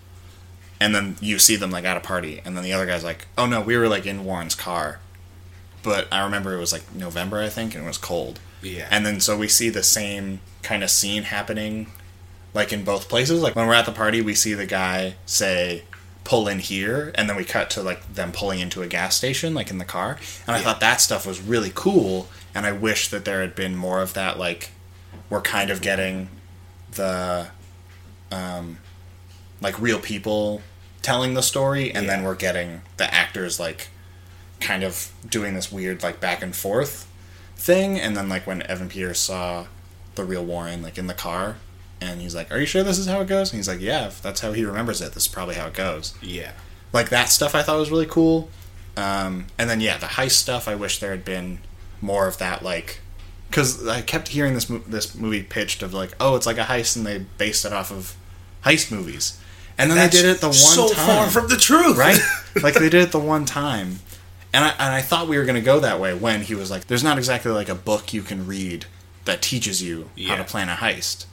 and 0.80 0.94
then 0.94 1.16
you 1.22 1.40
see 1.40 1.56
them 1.56 1.72
like 1.72 1.86
at 1.86 1.96
a 1.98 2.02
party, 2.02 2.42
and 2.44 2.56
then 2.58 2.64
the 2.66 2.74
other 2.74 2.86
guy's 2.86 3.04
like, 3.04 3.28
oh 3.38 3.46
no, 3.46 3.62
we 3.62 3.78
were 3.78 3.88
like 3.88 4.06
in 4.06 4.26
Warren's 4.26 4.56
car, 4.56 5.00
but 5.84 6.08
I 6.12 6.24
remember 6.24 6.54
it 6.56 6.60
was 6.60 6.72
like 6.74 6.94
November, 6.94 7.40
I 7.40 7.50
think, 7.50 7.74
and 7.76 7.84
it 7.84 7.88
was 7.88 7.98
cold. 7.98 8.40
Yeah. 8.62 8.88
And 8.92 9.06
then 9.06 9.20
so 9.20 9.38
we 9.38 9.48
see 9.48 9.70
the 9.70 9.84
same 9.84 10.42
kind 10.64 10.84
of 10.84 10.90
scene 10.90 11.24
happening, 11.24 11.88
like 12.54 12.74
in 12.74 12.84
both 12.84 13.08
places. 13.10 13.42
Like 13.42 13.56
when 13.56 13.68
we're 13.68 13.74
at 13.74 13.86
the 13.86 13.92
party, 13.92 14.22
we 14.22 14.36
see 14.36 14.54
the 14.54 14.66
guy 14.66 15.16
say, 15.26 15.84
"Pull 16.26 16.48
in 16.48 16.60
here," 16.60 17.12
and 17.16 17.30
then 17.30 17.38
we 17.38 17.46
cut 17.46 17.70
to 17.72 17.82
like 17.82 18.14
them 18.14 18.32
pulling 18.32 18.60
into 18.60 18.82
a 18.82 18.88
gas 18.88 19.16
station, 19.16 19.54
like 19.54 19.70
in 19.70 19.78
the 19.78 19.86
car. 19.86 20.18
And 20.46 20.56
I 20.56 20.60
Yeah. 20.60 20.66
thought 20.66 20.80
that 20.82 21.00
stuff 21.02 21.26
was 21.26 21.40
really 21.42 21.72
cool. 21.74 22.28
And 22.54 22.66
I 22.66 22.72
wish 22.74 23.08
that 23.10 23.24
there 23.26 23.42
had 23.42 23.56
been 23.56 23.76
more 23.76 24.02
of 24.02 24.14
that. 24.16 24.38
Like 24.38 24.72
we're 25.30 25.42
kind 25.42 25.70
of 25.70 25.82
getting 25.82 26.28
the, 26.92 27.48
um, 28.32 28.80
like 29.62 29.80
real 29.80 30.00
people 30.00 30.62
telling 31.02 31.34
the 31.36 31.42
story, 31.44 31.94
and 31.94 32.10
then 32.10 32.24
we're 32.24 32.36
getting 32.36 32.82
the 32.98 33.12
actors 33.14 33.60
like 33.60 33.88
kind 34.60 34.84
of 34.84 35.12
doing 35.28 35.54
this 35.54 35.72
weird 35.72 36.04
like 36.04 36.20
back 36.20 36.42
and 36.42 36.56
forth 36.56 37.08
thing. 37.56 38.00
And 38.00 38.16
then 38.16 38.30
like 38.30 38.46
when 38.48 38.62
evan 38.64 38.90
peters 38.90 39.20
saw 39.20 39.68
the 40.16 40.24
real 40.26 40.44
warren 40.44 40.82
like 40.82 40.98
in 40.98 41.08
the 41.08 41.14
car 41.14 41.58
and 42.02 42.20
he's 42.22 42.36
like 42.36 42.52
are 42.52 42.60
you 42.60 42.66
sure 42.66 42.84
this 42.84 42.98
is 42.98 43.08
how 43.08 43.22
it 43.22 43.28
goes? 43.28 43.52
And 43.52 43.58
he's 43.60 43.68
like 43.68 43.82
yeah 43.82 44.08
if 44.08 44.22
that's 44.22 44.42
how 44.42 44.52
he 44.54 44.66
remembers 44.66 45.02
it 45.02 45.14
this 45.14 45.24
is 45.24 45.30
probably 45.30 45.56
how 45.56 45.68
it 45.68 45.74
goes. 45.74 46.14
Yeah. 46.22 46.52
like 46.94 47.10
that 47.10 47.30
stuff 47.30 47.56
i 47.56 47.62
thought 47.62 47.80
was 47.80 47.92
really 47.92 48.06
cool. 48.06 48.50
Um, 48.98 49.48
and 49.58 49.70
then 49.70 49.80
yeah 49.82 49.98
the 49.98 50.08
heist 50.08 50.32
stuff 50.32 50.68
i 50.68 50.76
wish 50.76 51.00
there 51.00 51.12
had 51.12 51.24
been 51.24 51.60
more 52.02 52.28
of 52.28 52.38
that 52.40 52.64
like 52.64 53.00
because 53.50 53.88
i 53.88 54.02
kept 54.02 54.30
hearing 54.30 54.54
this 54.56 54.70
mo- 54.70 54.84
this 54.88 55.16
movie 55.16 55.44
pitched 55.44 55.82
of 55.84 55.94
like 55.94 56.12
oh 56.20 56.36
it's 56.36 56.46
like 56.46 56.58
a 56.58 56.64
heist 56.64 56.98
and 56.98 57.06
they 57.06 57.20
based 57.38 57.64
it 57.66 57.72
off 57.72 57.92
of 57.92 58.16
heist 58.66 58.92
movies. 58.92 59.40
And 59.78 59.90
then 59.90 59.98
That's 59.98 60.14
they 60.14 60.22
did 60.24 60.36
it 60.36 60.42
the 60.42 60.48
one 60.48 60.54
so 60.54 60.90
time. 60.94 61.06
far 61.08 61.30
from 61.30 61.48
the 61.48 61.56
truth, 61.56 61.96
right? 61.98 62.20
like 62.62 62.74
they 62.74 62.90
did 62.90 62.96
it 63.04 63.12
the 63.14 63.20
one 63.20 63.46
time, 63.46 64.00
and 64.54 64.66
I 64.66 64.70
and 64.70 64.94
I 64.94 65.02
thought 65.02 65.28
we 65.28 65.38
were 65.38 65.46
gonna 65.46 65.62
go 65.62 65.80
that 65.80 66.00
way 66.00 66.14
when 66.14 66.42
he 66.42 66.56
was 66.56 66.70
like, 66.72 66.88
"There's 66.88 67.04
not 67.04 67.18
exactly 67.18 67.52
like 67.52 67.70
a 67.70 67.76
book 67.76 68.14
you 68.14 68.22
can 68.22 68.46
read 68.48 68.86
that 69.26 69.42
teaches 69.42 69.82
you 69.82 70.10
how 70.28 70.36
to 70.38 70.44
plan 70.44 70.70
a 70.70 70.76
heist," 70.76 71.26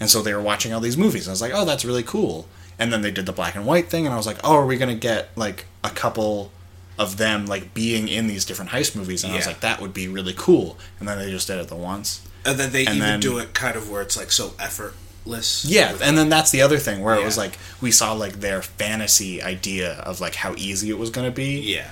and 0.00 0.08
so 0.10 0.22
they 0.22 0.32
were 0.34 0.40
watching 0.40 0.72
all 0.72 0.80
these 0.80 0.96
movies. 0.96 1.26
And 1.26 1.30
I 1.30 1.32
was 1.32 1.42
like, 1.42 1.52
"Oh, 1.54 1.64
that's 1.64 1.84
really 1.84 2.02
cool." 2.02 2.46
And 2.78 2.92
then 2.92 3.02
they 3.02 3.10
did 3.12 3.26
the 3.26 3.32
black 3.32 3.54
and 3.54 3.64
white 3.66 3.88
thing, 3.88 4.04
and 4.06 4.12
I 4.14 4.16
was 4.16 4.26
like, 4.26 4.38
"Oh, 4.42 4.54
are 4.56 4.66
we 4.66 4.76
gonna 4.76 4.94
get 4.94 5.28
like 5.36 5.66
a 5.82 5.90
couple?" 5.90 6.50
Of 6.96 7.16
them 7.16 7.46
like 7.46 7.74
being 7.74 8.06
in 8.06 8.28
these 8.28 8.44
different 8.44 8.70
heist 8.70 8.94
movies, 8.94 9.24
and 9.24 9.32
I 9.32 9.36
was 9.36 9.48
like, 9.48 9.58
that 9.62 9.80
would 9.80 9.92
be 9.92 10.06
really 10.06 10.32
cool. 10.36 10.78
And 11.00 11.08
then 11.08 11.18
they 11.18 11.28
just 11.28 11.48
did 11.48 11.58
it 11.58 11.66
the 11.66 11.74
once. 11.74 12.20
and 12.44 12.56
then 12.56 12.70
they 12.70 12.86
And 12.86 12.94
even 12.98 13.08
then- 13.08 13.18
do 13.20 13.38
it 13.38 13.52
kind 13.52 13.74
of 13.74 13.90
where 13.90 14.00
it's 14.00 14.16
like 14.16 14.30
so 14.30 14.54
effortless. 14.60 15.64
Yeah, 15.64 15.96
and 16.00 16.16
then 16.16 16.28
that's 16.28 16.52
the 16.52 16.62
other 16.62 16.78
thing 16.78 17.02
where 17.02 17.16
it 17.16 17.24
was 17.24 17.36
like 17.36 17.58
we 17.80 17.90
saw 17.90 18.12
like 18.12 18.34
their 18.38 18.62
fantasy 18.62 19.42
idea 19.42 19.94
of 20.06 20.20
like 20.20 20.36
how 20.36 20.54
easy 20.56 20.88
it 20.90 20.96
was 20.96 21.10
going 21.10 21.26
to 21.26 21.34
be. 21.34 21.58
yeah, 21.60 21.88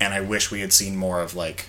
and 0.00 0.14
I 0.14 0.20
wish 0.20 0.50
we 0.50 0.60
had 0.60 0.72
seen 0.72 0.96
more 0.96 1.20
of 1.20 1.34
like 1.34 1.68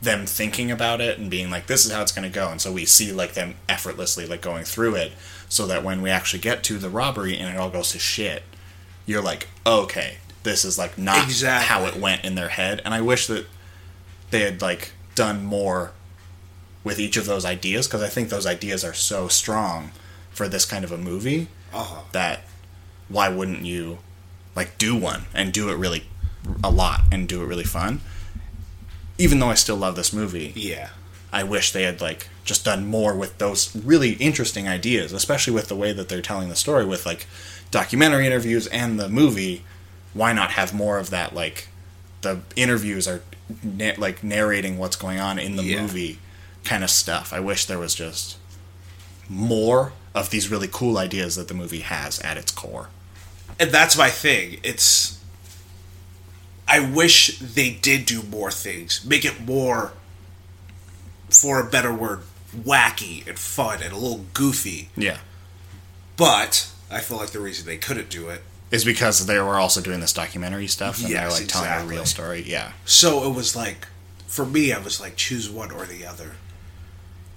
them 0.00 0.26
thinking 0.26 0.70
about 0.70 1.00
it 1.00 1.18
and 1.18 1.30
being 1.30 1.50
like, 1.50 1.66
this 1.66 1.86
is 1.86 1.92
how 1.92 2.02
it's 2.02 2.12
going 2.12 2.28
to 2.28 2.34
go. 2.34 2.48
And 2.48 2.60
so 2.60 2.72
we 2.72 2.84
see 2.84 3.12
like 3.12 3.34
them 3.34 3.54
effortlessly 3.68 4.26
like 4.26 4.40
going 4.42 4.64
through 4.64 4.96
it, 4.96 5.12
so 5.48 5.66
that 5.66 5.84
when 5.84 6.02
we 6.02 6.10
actually 6.10 6.40
get 6.40 6.62
to 6.64 6.78
the 6.78 6.90
robbery 6.90 7.38
and 7.38 7.54
it 7.54 7.58
all 7.58 7.70
goes 7.70 7.92
to 7.92 7.98
shit, 7.98 8.42
you're 9.06 9.22
like, 9.22 9.48
okay, 9.66 10.18
this 10.42 10.64
is 10.64 10.78
like 10.78 10.98
not 10.98 11.24
Exactly. 11.24 11.68
how 11.68 11.84
it 11.86 11.96
went 11.96 12.24
in 12.24 12.34
their 12.34 12.48
head. 12.48 12.82
And 12.84 12.92
I 12.94 13.00
wish 13.00 13.26
that 13.28 13.46
they 14.30 14.40
had 14.40 14.60
like 14.60 14.92
done 15.14 15.44
more 15.44 15.92
with 16.84 16.98
each 16.98 17.16
of 17.16 17.26
those 17.26 17.44
ideas 17.44 17.86
because 17.86 18.02
I 18.02 18.08
think 18.08 18.28
those 18.28 18.46
ideas 18.46 18.84
are 18.84 18.94
so 18.94 19.28
strong 19.28 19.92
for 20.30 20.48
this 20.48 20.64
kind 20.64 20.84
of 20.84 20.90
a 20.90 20.98
movie 20.98 21.48
uh-huh. 21.72 22.02
that 22.12 22.40
why 23.08 23.28
wouldn't 23.28 23.64
you 23.64 23.98
like 24.56 24.78
do 24.78 24.96
one 24.96 25.26
and 25.34 25.52
do 25.52 25.68
it 25.68 25.74
really 25.76 26.04
a 26.64 26.70
lot 26.70 27.02
and 27.12 27.28
do 27.28 27.42
it 27.42 27.46
really 27.46 27.64
fun. 27.64 28.00
Even 29.18 29.38
though 29.38 29.50
i 29.50 29.54
still 29.54 29.76
love 29.76 29.94
this 29.96 30.12
movie 30.12 30.52
yeah, 30.56 30.88
i 31.32 31.42
wish 31.44 31.70
they 31.72 31.82
had 31.84 32.00
like 32.00 32.28
just 32.44 32.64
done 32.64 32.84
more 32.86 33.14
with 33.14 33.38
those 33.38 33.74
really 33.84 34.14
interesting 34.14 34.66
ideas 34.68 35.12
especially 35.12 35.52
with 35.52 35.68
the 35.68 35.76
way 35.76 35.92
that 35.92 36.08
they're 36.08 36.20
telling 36.22 36.48
the 36.48 36.56
story 36.56 36.84
with 36.84 37.06
like 37.06 37.26
documentary 37.70 38.26
interviews 38.26 38.66
and 38.68 38.98
the 38.98 39.08
movie. 39.08 39.64
Why 40.14 40.32
not 40.32 40.50
have 40.52 40.74
more 40.74 40.98
of 40.98 41.10
that 41.10 41.34
like 41.34 41.68
the 42.22 42.40
interviews 42.56 43.06
are 43.08 43.22
na- 43.62 43.92
like 43.96 44.22
narrating 44.24 44.76
what's 44.78 44.96
going 44.96 45.20
on 45.20 45.38
in 45.38 45.56
the 45.56 45.62
Yeah. 45.64 45.82
movie 45.82 46.18
kind 46.64 46.84
of 46.84 46.90
stuff. 46.90 47.32
I 47.32 47.40
wish 47.40 47.64
there 47.66 47.78
was 47.78 47.94
just 47.94 48.36
more 49.28 49.92
of 50.14 50.30
these 50.30 50.50
really 50.50 50.68
cool 50.70 50.98
ideas 50.98 51.36
that 51.36 51.48
the 51.48 51.54
movie 51.54 51.80
has 51.80 52.18
at 52.20 52.36
its 52.36 52.52
core. 52.52 52.88
And 53.58 53.70
that's 53.70 53.96
my 53.96 54.10
thing. 54.10 54.58
It's 54.62 55.18
I 56.68 56.80
wish 56.80 57.38
they 57.38 57.70
did 57.70 58.06
do 58.06 58.22
more 58.22 58.50
things, 58.50 59.04
make 59.04 59.24
it 59.24 59.40
more, 59.40 59.92
for 61.30 61.60
a 61.60 61.68
better 61.68 61.92
word, 61.92 62.20
wacky 62.56 63.26
and 63.26 63.38
fun 63.38 63.82
and 63.82 63.92
a 63.92 63.96
little 63.96 64.24
goofy. 64.34 64.90
Yeah. 64.96 65.18
But 66.16 66.70
I 66.90 67.00
feel 67.00 67.16
like 67.18 67.30
the 67.30 67.40
reason 67.40 67.66
they 67.66 67.78
couldn't 67.78 68.10
do 68.10 68.28
it, 68.28 68.42
Is 68.70 68.84
because 68.84 69.26
they 69.26 69.38
were 69.38 69.56
also 69.56 69.80
doing 69.80 70.00
this 70.00 70.12
documentary 70.12 70.66
stuff 70.66 70.98
and 70.98 71.06
they're 71.06 71.24
Yes, 71.24 71.40
like 71.40 71.48
telling 71.48 71.70
a 71.70 71.90
real 71.90 72.06
story. 72.06 72.42
Yeah. 72.46 72.72
so 72.84 73.28
it 73.30 73.34
was 73.34 73.56
like, 73.56 73.86
for 74.26 74.46
me, 74.46 74.72
I 74.72 74.78
was 74.78 75.00
like, 75.00 75.16
choose 75.16 75.50
one 75.50 75.70
or 75.70 75.84
the 75.84 76.06
other. 76.06 76.32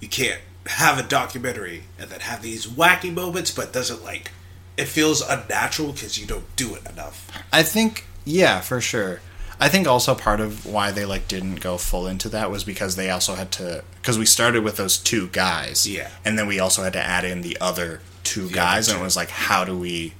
You 0.00 0.08
can't 0.08 0.40
have 0.66 0.98
a 0.98 1.02
documentary 1.02 1.84
and 1.98 2.10
then 2.10 2.20
have 2.20 2.42
these 2.42 2.66
wacky 2.66 3.12
moments, 3.12 3.50
but 3.50 3.72
doesn't 3.72 4.02
like 4.02 4.30
it 4.76 4.86
feels 4.88 5.20
unnatural 5.22 5.92
because 5.92 6.18
you 6.18 6.26
don't 6.26 6.54
do 6.56 6.74
it 6.74 6.88
enough. 6.90 7.30
I 7.52 7.62
think 7.62 8.06
yeah, 8.26 8.60
for 8.60 8.82
sure. 8.82 9.20
I 9.58 9.70
think 9.70 9.86
also 9.88 10.14
part 10.14 10.40
of 10.40 10.66
why 10.66 10.90
they 10.90 11.06
like 11.06 11.28
didn't 11.28 11.60
go 11.62 11.78
full 11.78 12.06
into 12.06 12.28
that 12.28 12.50
was 12.50 12.62
because 12.62 12.96
they 12.96 13.08
also 13.08 13.36
had 13.36 13.50
to 13.52 13.82
because 14.02 14.18
we 14.18 14.26
started 14.26 14.62
with 14.62 14.76
those 14.76 14.98
two 14.98 15.28
guys. 15.28 15.86
Yeah. 15.88 16.10
And 16.26 16.38
then 16.38 16.46
we 16.46 16.60
also 16.60 16.82
had 16.82 16.92
to 16.92 17.02
add 17.02 17.24
in 17.24 17.40
the 17.40 17.56
other 17.58 18.02
two 18.22 18.48
The 18.48 18.52
guys 18.52 18.88
other 18.88 18.96
and 18.96 19.02
it 19.02 19.04
was 19.06 19.16
like 19.16 19.30
how 19.30 19.64
do 19.64 19.74
we 19.78 20.12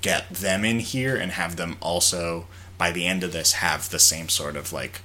get 0.00 0.28
them 0.30 0.64
in 0.64 0.80
here 0.80 1.14
and 1.14 1.30
have 1.32 1.54
them 1.54 1.76
also 1.80 2.46
by 2.78 2.90
the 2.90 3.06
end 3.06 3.22
of 3.22 3.32
this 3.32 3.52
have 3.52 3.90
the 3.90 3.98
same 4.00 4.28
sort 4.28 4.56
of 4.56 4.72
like 4.72 5.02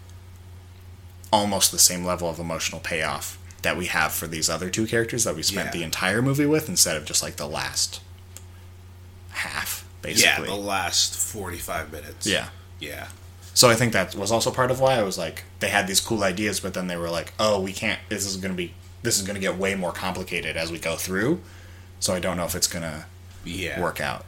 almost 1.32 1.72
the 1.72 1.78
same 1.78 2.04
level 2.06 2.28
of 2.30 2.40
emotional 2.40 2.80
payoff 2.82 3.38
that 3.62 3.76
we 3.78 3.86
have 3.88 4.14
for 4.14 4.26
these 4.26 4.50
other 4.50 4.70
two 4.72 4.88
characters 4.88 5.26
that 5.26 5.36
we 5.36 5.44
spent 5.44 5.68
Yeah. 5.68 5.72
the 5.74 5.84
entire 5.84 6.22
movie 6.24 6.46
with 6.48 6.70
instead 6.70 6.96
of 6.98 7.06
just 7.06 7.22
like 7.22 7.36
the 7.36 7.48
last 7.48 8.00
half 9.32 9.85
basically. 10.06 10.48
Yeah, 10.48 10.56
the 10.56 10.62
last 10.62 11.16
forty-five 11.16 11.92
minutes. 11.92 12.26
yeah. 12.28 12.50
yeah, 12.80 13.08
So 13.54 13.70
I 13.70 13.76
think 13.76 13.94
that 13.94 14.16
was 14.16 14.32
also 14.32 14.52
part 14.52 14.70
of 14.72 14.80
why 14.80 14.96
I 15.00 15.04
was 15.04 15.18
like 15.18 15.44
they 15.60 15.70
had 15.70 15.88
these 15.88 16.00
cool 16.02 16.24
ideas, 16.24 16.60
but 16.60 16.74
then 16.74 16.88
they 16.88 16.98
were 16.98 17.10
like, 17.10 17.34
"Oh, 17.40 17.60
we 17.62 17.74
can't. 17.74 18.00
This 18.10 18.26
is 18.26 18.38
going 18.38 18.54
to 18.54 18.58
be. 18.58 18.74
This 19.02 19.18
is 19.20 19.24
going 19.26 19.36
to 19.36 19.42
get 19.42 19.58
way 19.58 19.76
more 19.76 19.92
complicated 19.92 20.58
as 20.58 20.72
we 20.72 20.80
go 20.80 20.96
through." 20.96 21.42
So 22.00 22.14
I 22.14 22.20
don't 22.20 22.38
know 22.38 22.46
if 22.46 22.56
it's 22.56 22.68
going 22.68 22.84
to 22.84 23.06
yeah. 23.46 23.80
work 23.82 24.00
out. 24.02 24.26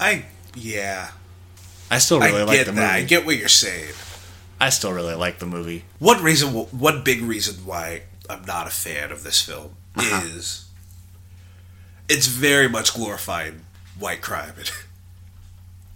I 0.00 0.24
yeah. 0.54 1.10
I 1.90 1.98
still 1.98 2.18
really 2.20 2.40
I 2.40 2.44
like 2.44 2.58
the 2.58 2.72
that. 2.72 2.74
movie. 2.74 2.86
I 2.86 3.02
get 3.04 3.24
what 3.26 3.36
you're 3.36 3.48
saying. 3.48 3.92
I 4.60 4.70
still 4.70 4.92
really 4.92 5.14
like 5.14 5.38
the 5.38 5.46
movie. 5.46 5.84
One 5.98 6.22
reason, 6.24 6.48
one 6.54 7.04
big 7.04 7.20
reason 7.22 7.64
why 7.66 8.02
I'm 8.28 8.44
not 8.46 8.66
a 8.66 8.70
fan 8.70 9.12
of 9.12 9.22
this 9.22 9.40
film 9.42 9.76
Uh-huh. 9.94 10.22
is 10.26 10.64
it's 12.08 12.26
very 12.26 12.68
much 12.68 12.94
glorifying 12.94 13.65
white 13.98 14.22
crime, 14.22 14.52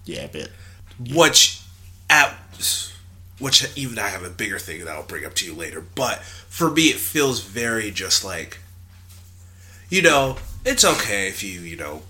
Yeah, 0.04 0.23
a 0.23 0.28
bit. 0.28 0.50
which 1.14 1.61
at 2.09 2.35
which 3.38 3.66
even 3.76 3.99
I 3.99 4.09
have 4.09 4.23
a 4.23 4.30
bigger 4.30 4.59
thing 4.59 4.85
that 4.85 4.88
I'll 4.88 5.02
bring 5.02 5.25
up 5.25 5.35
to 5.35 5.47
you 5.47 5.54
later. 5.54 5.80
But 5.80 6.23
for 6.23 6.71
me, 6.71 6.88
it 6.88 6.97
feels 6.97 7.40
very 7.42 7.90
just 7.90 8.25
like 8.25 8.59
you 9.88 10.02
know, 10.02 10.37
it's 10.64 10.85
okay 10.85 11.28
if 11.28 11.42
you 11.42 11.61
you 11.61 11.76
know 11.76 12.02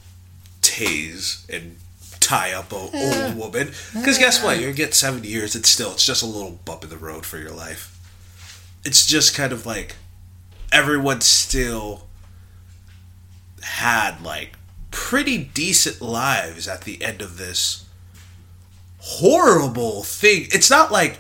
tase 0.62 1.48
and 1.48 1.76
tie 2.20 2.52
up 2.52 2.70
a 2.72 2.76
old 2.76 3.36
woman 3.36 3.68
because 3.94 4.18
guess 4.18 4.42
what, 4.42 4.60
you 4.60 4.72
get 4.72 4.94
seven 4.94 5.24
years. 5.24 5.54
It's 5.56 5.68
still 5.68 5.92
it's 5.92 6.04
just 6.06 6.22
a 6.22 6.26
little 6.26 6.58
bump 6.64 6.84
in 6.84 6.90
the 6.90 6.96
road 6.96 7.24
for 7.24 7.38
your 7.38 7.52
life. 7.52 7.96
It's 8.84 9.06
just 9.06 9.34
kind 9.34 9.52
of 9.52 9.66
like 9.66 9.96
everyone 10.72 11.20
still 11.20 12.06
had 13.62 14.22
like 14.22 14.56
pretty 14.90 15.38
decent 15.38 16.00
lives 16.00 16.66
at 16.68 16.82
the 16.82 17.02
end 17.02 17.22
of 17.22 17.38
this 17.38 17.86
horrible 18.98 20.02
thing. 20.02 20.46
It's 20.52 20.70
not 20.70 20.92
like, 20.92 21.18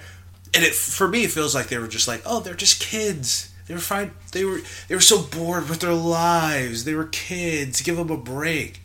and 0.54 0.64
it 0.64 0.74
for 0.74 1.08
me 1.08 1.24
it 1.24 1.30
feels 1.30 1.54
like 1.54 1.68
they 1.68 1.78
were 1.78 1.88
just 1.88 2.08
like, 2.08 2.22
oh, 2.26 2.40
they're 2.40 2.54
just 2.54 2.80
kids. 2.80 3.52
They 3.66 3.74
were 3.74 3.80
fine. 3.80 4.12
They 4.32 4.44
were 4.44 4.60
they 4.88 4.94
were 4.94 5.00
so 5.00 5.22
bored 5.22 5.68
with 5.68 5.80
their 5.80 5.94
lives. 5.94 6.84
They 6.84 6.94
were 6.94 7.04
kids. 7.06 7.80
Give 7.82 7.96
them 7.96 8.10
a 8.10 8.16
break. 8.16 8.80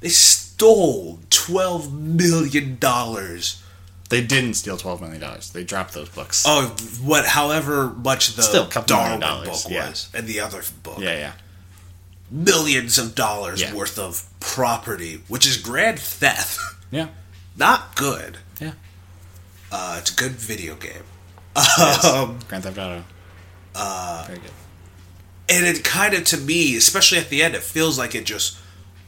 They 0.00 0.08
stole 0.08 1.20
twelve 1.30 1.92
million 1.92 2.78
dollars 2.78 3.62
They 4.08 4.24
didn't 4.24 4.54
steal 4.54 4.76
twelve 4.76 5.00
million 5.00 5.20
dollars. 5.20 5.50
They 5.50 5.62
dropped 5.62 5.94
those 5.94 6.08
books. 6.08 6.44
Oh, 6.46 6.74
what? 7.02 7.24
However 7.26 7.90
much 7.90 8.34
the 8.34 8.42
Still 8.42 8.66
Darwin 8.66 9.20
dollars, 9.20 9.62
book 9.62 9.72
yeah. 9.72 9.88
was, 9.88 10.10
and 10.12 10.26
the 10.26 10.40
other 10.40 10.62
book, 10.82 10.98
yeah, 10.98 11.16
yeah. 11.16 11.32
Millions 12.30 12.98
of 12.98 13.14
dollars 13.14 13.60
Yeah. 13.60 13.74
worth 13.74 13.98
of 13.98 14.24
property, 14.40 15.22
which 15.28 15.46
is 15.46 15.56
grand 15.56 15.98
theft. 15.98 16.58
Yeah. 16.92 17.06
Not 17.56 17.94
good. 17.94 18.38
Yeah. 18.60 18.72
Uh, 19.70 19.96
it's 20.00 20.10
a 20.12 20.16
good 20.16 20.32
video 20.32 20.74
game. 20.74 21.04
Um, 21.54 22.40
Grand 22.48 22.64
Theft 22.64 22.76
Auto. 22.78 23.04
Uh, 23.76 24.24
Very 24.26 24.40
good. 24.40 24.50
and 25.48 25.66
it 25.66 25.84
kind 25.84 26.14
of 26.14 26.24
to 26.24 26.36
me 26.36 26.74
especially 26.76 27.18
at 27.18 27.28
the 27.28 27.42
end 27.44 27.54
it 27.54 27.62
feels 27.62 27.96
like 27.96 28.16
it 28.16 28.24
just 28.24 28.58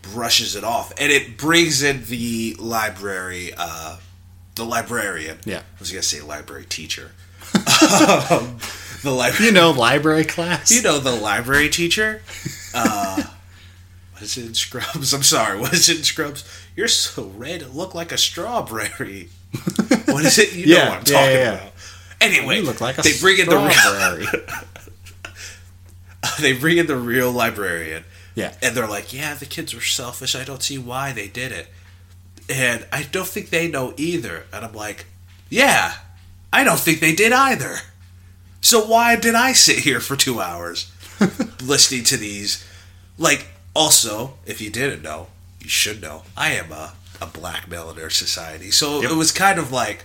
brushes 0.02 0.55
it 0.55 0.62
off 0.62 0.93
and 0.99 1.11
it 1.11 1.37
brings 1.37 1.83
in 1.83 2.05
the 2.05 2.55
library 2.61 3.50
uh 3.57 3.97
the 4.55 4.64
librarian 4.64 5.38
Yeah. 5.45 5.59
i 5.59 5.62
was 5.81 5.91
gonna 5.91 6.02
say 6.02 6.21
library 6.21 6.64
teacher 6.69 7.11
um, 7.55 8.59
the 9.02 9.11
library 9.11 9.47
You 9.47 9.52
know, 9.52 9.73
library 9.73 10.25
class. 10.25 10.71
you 10.71 10.83
know 10.83 10.99
the 11.00 11.11
library 11.14 11.69
teacher 11.69 12.23
uh 12.75 13.23
what 14.12 14.23
is 14.23 14.37
it 14.37 14.47
in 14.47 14.55
scrubs 14.55 15.12
i'm 15.12 15.23
sorry 15.23 15.59
what 15.59 15.73
is 15.73 15.88
it 15.88 15.99
in 15.99 16.05
scrubs 16.05 16.45
you're 16.76 16.88
so 16.88 17.25
red 17.37 17.62
it 17.62 17.75
look 17.75 17.95
like 17.95 18.12
a 18.12 18.19
strawberry 18.19 19.29
what 20.07 20.25
is 20.25 20.38
it 20.38 20.55
you 20.55 20.75
know 20.75 20.85
what 20.85 20.88
i'm 20.88 20.93
yeah, 20.93 21.00
talking 21.00 21.14
yeah, 21.14 21.38
yeah. 21.38 21.52
about 21.55 21.73
anyway 22.21 22.57
You 22.59 22.62
look 22.62 22.81
like 22.81 22.99
a 22.99 23.02
they 23.02 23.19
bring 23.19 23.38
in 23.38 23.49
the 23.49 23.57
real 23.57 24.49
they 26.41 26.52
bring 26.52 26.79
in 26.79 26.87
the 26.87 26.97
real 26.97 27.33
librarian. 27.33 28.05
Yeah. 28.35 28.55
And 28.62 28.75
they're 28.75 28.88
like, 28.88 29.12
yeah, 29.12 29.35
the 29.35 29.47
kids 29.47 29.75
were 29.75 29.81
selfish. 29.81 30.35
I 30.35 30.45
don't 30.45 30.62
see 30.62 30.79
why 30.79 31.12
they 31.12 31.29
did 31.29 31.52
it. 31.52 31.69
And 32.49 32.87
I 32.93 33.02
don't 33.05 33.26
think 33.26 33.50
they 33.50 33.69
know 33.69 33.95
either. 33.97 34.45
And 34.52 34.64
I'm 34.64 34.73
like, 34.73 35.07
yeah, 35.49 35.95
I 36.52 36.64
don't 36.64 36.79
think 36.79 37.00
they 37.00 37.14
did 37.14 37.33
either. 37.33 37.76
So 38.61 38.87
why 38.87 39.17
did 39.17 39.35
I 39.35 39.52
sit 39.52 39.81
here 39.81 40.00
for 40.00 40.17
two 40.17 40.41
hours 40.41 40.91
listening 41.62 42.05
to 42.05 42.17
these? 42.17 42.64
Like, 43.19 43.47
also, 43.75 44.35
if 44.47 44.61
you 44.61 44.71
didn't 44.71 45.02
know, 45.02 45.29
you 45.61 45.69
should 45.69 46.00
know, 46.02 46.23
I 46.37 46.52
am 46.52 46.73
a, 46.73 46.95
a 47.21 47.26
black 47.26 47.69
male 47.69 47.91
in 47.91 48.00
our 48.00 48.11
society. 48.11 48.71
So 48.71 49.00
Yep. 49.02 49.11
it 49.11 49.14
was 49.14 49.33
kind 49.33 49.59
of 49.59 49.71
like, 49.73 50.05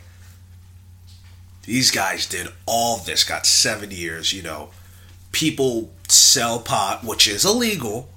these 1.63 1.91
guys 1.91 2.25
did 2.27 2.47
all 2.65 2.97
this, 2.97 3.23
got 3.23 3.45
seven 3.45 3.91
years, 3.91 4.31
you 4.33 4.41
know. 4.41 4.69
People 5.31 5.91
sell 6.07 6.59
pot, 6.59 7.03
which 7.03 7.27
is 7.27 7.43
illegal, 7.43 8.09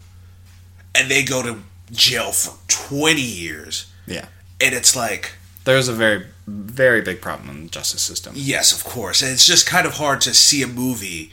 and 0.94 1.10
they 1.10 1.24
go 1.24 1.42
to 1.42 1.58
jail 1.90 2.30
for 2.32 2.56
20 2.68 3.20
years. 3.20 3.90
yeah. 4.06 4.26
And 4.62 4.74
it's 4.74 4.94
like, 4.94 5.32
There's 5.64 5.88
a 5.88 5.92
very, 5.94 6.26
very 6.46 7.00
big 7.00 7.20
problem 7.22 7.48
in 7.50 7.62
the 7.64 7.70
justice 7.70 8.02
system. 8.02 8.34
yes, 8.36 8.72
of 8.76 8.84
course. 8.84 9.22
And 9.22 9.32
it's 9.32 9.46
just 9.46 9.66
kind 9.66 9.86
of 9.86 9.94
hard 9.94 10.20
to 10.22 10.34
see 10.34 10.62
a 10.62 10.66
movie 10.66 11.32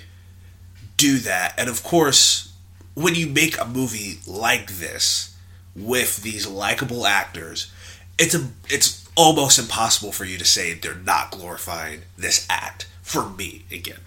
do 0.98 1.20
that. 1.20 1.54
And 1.58 1.70
of 1.70 1.84
course, 1.84 2.54
when 2.96 3.16
you 3.16 3.28
make 3.28 3.60
a 3.60 3.66
movie 3.66 4.20
like 4.28 4.72
this 4.72 5.36
with 5.76 6.24
these 6.24 6.48
likable 6.48 7.06
actors, 7.06 7.72
it's 8.18 8.36
a 8.36 8.48
it's 8.70 9.08
almost 9.16 9.60
impossible 9.60 10.12
for 10.12 10.26
you 10.26 10.38
to 10.38 10.46
say 10.46 10.74
they're 10.74 10.96
not 10.96 11.32
glorifying 11.32 12.02
this 12.18 12.46
act 12.50 12.88
for 13.02 13.30
me 13.30 13.64
again. 13.72 14.00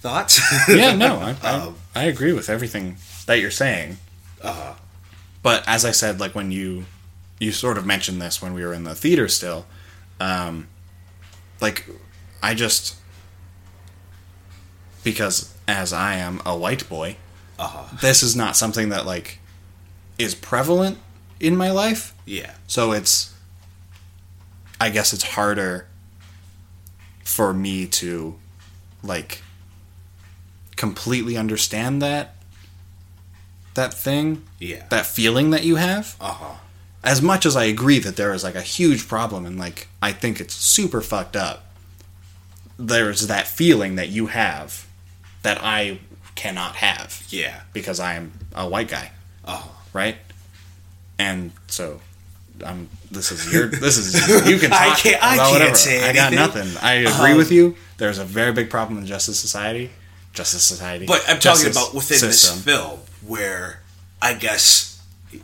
Thoughts? 0.00 0.40
yeah, 0.68 0.94
no, 0.94 1.16
I, 1.16 1.36
I, 1.42 1.50
Um, 1.50 1.76
I 1.94 2.04
agree 2.04 2.32
with 2.32 2.48
everything 2.50 2.96
that 3.26 3.40
you're 3.40 3.50
saying. 3.50 3.98
Uh-huh. 4.42 4.74
But 5.42 5.64
as 5.66 5.84
I 5.84 5.90
said, 5.92 6.20
like 6.20 6.34
when 6.34 6.50
you 6.50 6.84
you 7.38 7.52
sort 7.52 7.76
of 7.76 7.84
mentioned 7.84 8.20
this 8.20 8.40
when 8.40 8.54
we 8.54 8.64
were 8.64 8.72
in 8.72 8.84
the 8.84 8.94
theater 8.94 9.28
still, 9.28 9.66
um, 10.20 10.68
like 11.60 11.86
I 12.42 12.54
just 12.54 12.96
because 15.02 15.53
as 15.66 15.92
I 15.92 16.14
am 16.16 16.40
a 16.44 16.56
white 16.56 16.88
boy, 16.88 17.16
Uh-huh. 17.58 17.84
this 18.00 18.22
is 18.22 18.34
not 18.36 18.56
something 18.56 18.88
that 18.90 19.06
like 19.06 19.38
is 20.18 20.34
prevalent 20.34 20.98
in 21.40 21.56
my 21.56 21.70
life. 21.70 22.14
Yeah. 22.24 22.52
So 22.66 22.92
it's 22.92 23.32
I 24.80 24.90
guess 24.90 25.12
it's 25.12 25.22
harder 25.24 25.86
for 27.24 27.54
me 27.54 27.86
to 27.86 28.36
like 29.02 29.42
completely 30.76 31.36
understand 31.36 32.02
that 32.02 32.34
that 33.74 33.92
thing, 33.94 34.44
Yeah. 34.60 34.86
that 34.90 35.04
feeling 35.06 35.50
that 35.50 35.64
you 35.64 35.76
have. 35.76 36.16
Uh-huh. 36.20 36.54
As 37.02 37.20
much 37.20 37.44
as 37.44 37.56
I 37.56 37.64
agree 37.64 37.98
that 37.98 38.16
there 38.16 38.32
is 38.32 38.44
like 38.44 38.54
a 38.54 38.62
huge 38.62 39.08
problem 39.08 39.44
and 39.46 39.58
like 39.58 39.88
I 40.02 40.12
think 40.12 40.40
it's 40.40 40.54
super 40.54 41.00
fucked 41.00 41.36
up. 41.36 41.72
There's 42.78 43.26
that 43.28 43.46
feeling 43.48 43.94
that 43.96 44.08
you 44.08 44.26
have 44.28 44.86
that 45.44 45.58
I 45.62 45.98
cannot 46.34 46.74
have 46.76 47.22
Yeah. 47.30 47.60
because 47.72 48.00
I 48.00 48.14
am 48.14 48.32
a 48.54 48.68
white 48.68 48.88
guy 48.88 49.12
Uh-huh. 49.44 49.68
right? 49.92 50.16
And 51.18 51.52
so, 51.68 52.00
I'm. 52.66 52.88
This 53.10 53.30
is 53.30 53.52
your. 53.52 53.68
This 53.68 53.96
is 53.98 54.14
you 54.48 54.58
can. 54.58 54.70
Talk 54.74 54.80
I 54.80 54.94
can't- 54.96 55.22
I 55.22 55.36
can't 55.36 55.52
whatever. 55.52 55.76
say 55.76 56.08
I 56.08 56.12
got 56.12 56.32
nothing. 56.32 56.68
I 56.82 56.94
agree 56.94 57.32
Um, 57.32 57.36
with 57.38 57.52
you. 57.52 57.76
There's 57.98 58.18
a 58.18 58.24
very 58.24 58.52
big 58.52 58.68
problem 58.68 58.98
in 58.98 59.06
Justice 59.06 59.38
Society. 59.38 59.90
Justice 60.32 60.64
Society. 60.64 61.06
But 61.06 61.24
I'm 61.28 61.38
talking 61.38 61.70
about 61.70 61.94
within 61.94 62.18
system. 62.18 62.56
this 62.56 62.64
film 62.64 62.98
where 63.24 63.80
I 64.20 64.34
guess 64.34 64.98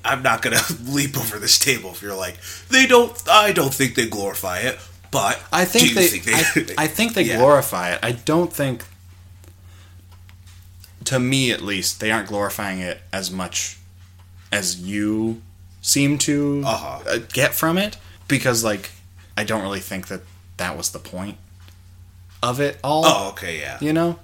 I'm 0.05 0.23
not 0.25 0.43
gonna 0.43 0.61
leap 0.85 1.17
over 1.17 1.39
this 1.39 1.57
table 1.61 1.91
if 1.93 2.03
you're 2.03 2.17
like 2.17 2.37
they 2.69 2.87
don't. 2.87 3.13
I 3.29 3.53
don't 3.53 3.73
think 3.73 3.95
they 3.95 4.09
glorify 4.09 4.59
it, 4.61 4.77
but 5.13 5.41
I 5.53 5.65
think 5.67 5.93
they. 5.95 6.09
think 6.09 6.77
I, 6.79 6.83
I 6.85 6.87
think 6.89 7.15
they 7.15 7.23
Yeah. 7.23 7.37
glorify 7.39 7.93
it. 7.93 8.01
I 8.03 8.11
don't 8.13 8.53
think. 8.53 8.83
To 11.11 11.19
me, 11.19 11.51
at 11.53 11.61
least, 11.61 11.99
they 12.01 12.11
aren't 12.11 12.29
glorifying 12.29 12.79
it 12.81 13.01
as 13.13 13.31
much 13.31 13.79
as 14.53 14.81
you 14.81 15.43
seem 15.83 16.19
to 16.19 16.63
Uh-huh. 16.65 17.01
uh, 17.09 17.19
get 17.33 17.55
from 17.55 17.79
it, 17.79 17.97
because 18.29 18.63
like 18.65 18.91
I 19.37 19.45
don't 19.45 19.63
really 19.63 19.81
think 19.81 20.07
that 20.09 20.23
that 20.57 20.77
was 20.77 20.91
the 20.91 20.99
point 20.99 21.37
of 22.43 22.61
it 22.61 22.79
all. 22.85 23.05
Oh, 23.07 23.29
okay, 23.31 23.59
yeah. 23.61 23.79
you 23.81 23.93
know 23.93 24.19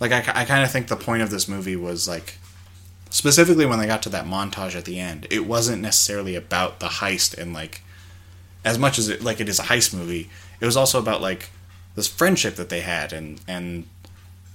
like 0.00 0.10
i, 0.12 0.18
I 0.42 0.44
kind 0.44 0.64
of 0.64 0.70
think 0.72 0.88
the 0.88 0.96
point 0.96 1.22
of 1.22 1.30
this 1.30 1.46
movie 1.48 1.76
was 1.76 2.08
like 2.08 2.36
specifically 3.10 3.64
when 3.64 3.78
they 3.78 3.86
got 3.86 4.02
to 4.02 4.08
that 4.10 4.26
montage 4.26 4.74
at 4.74 4.84
the 4.84 4.98
end 4.98 5.26
it 5.30 5.46
wasn't 5.46 5.80
necessarily 5.80 6.34
about 6.34 6.80
the 6.80 6.86
heist 7.00 7.36
and 7.38 7.52
like 7.54 7.80
as 8.64 8.76
much 8.78 8.98
as 8.98 9.08
it 9.08 9.22
like 9.22 9.40
it 9.40 9.48
is 9.48 9.60
a 9.60 9.64
heist 9.64 9.94
movie 9.94 10.28
it 10.60 10.66
was 10.66 10.76
also 10.76 10.98
about 10.98 11.20
like 11.22 11.50
this 11.94 12.08
friendship 12.08 12.56
that 12.56 12.68
they 12.70 12.80
had 12.80 13.12
and 13.12 13.40
and 13.46 13.86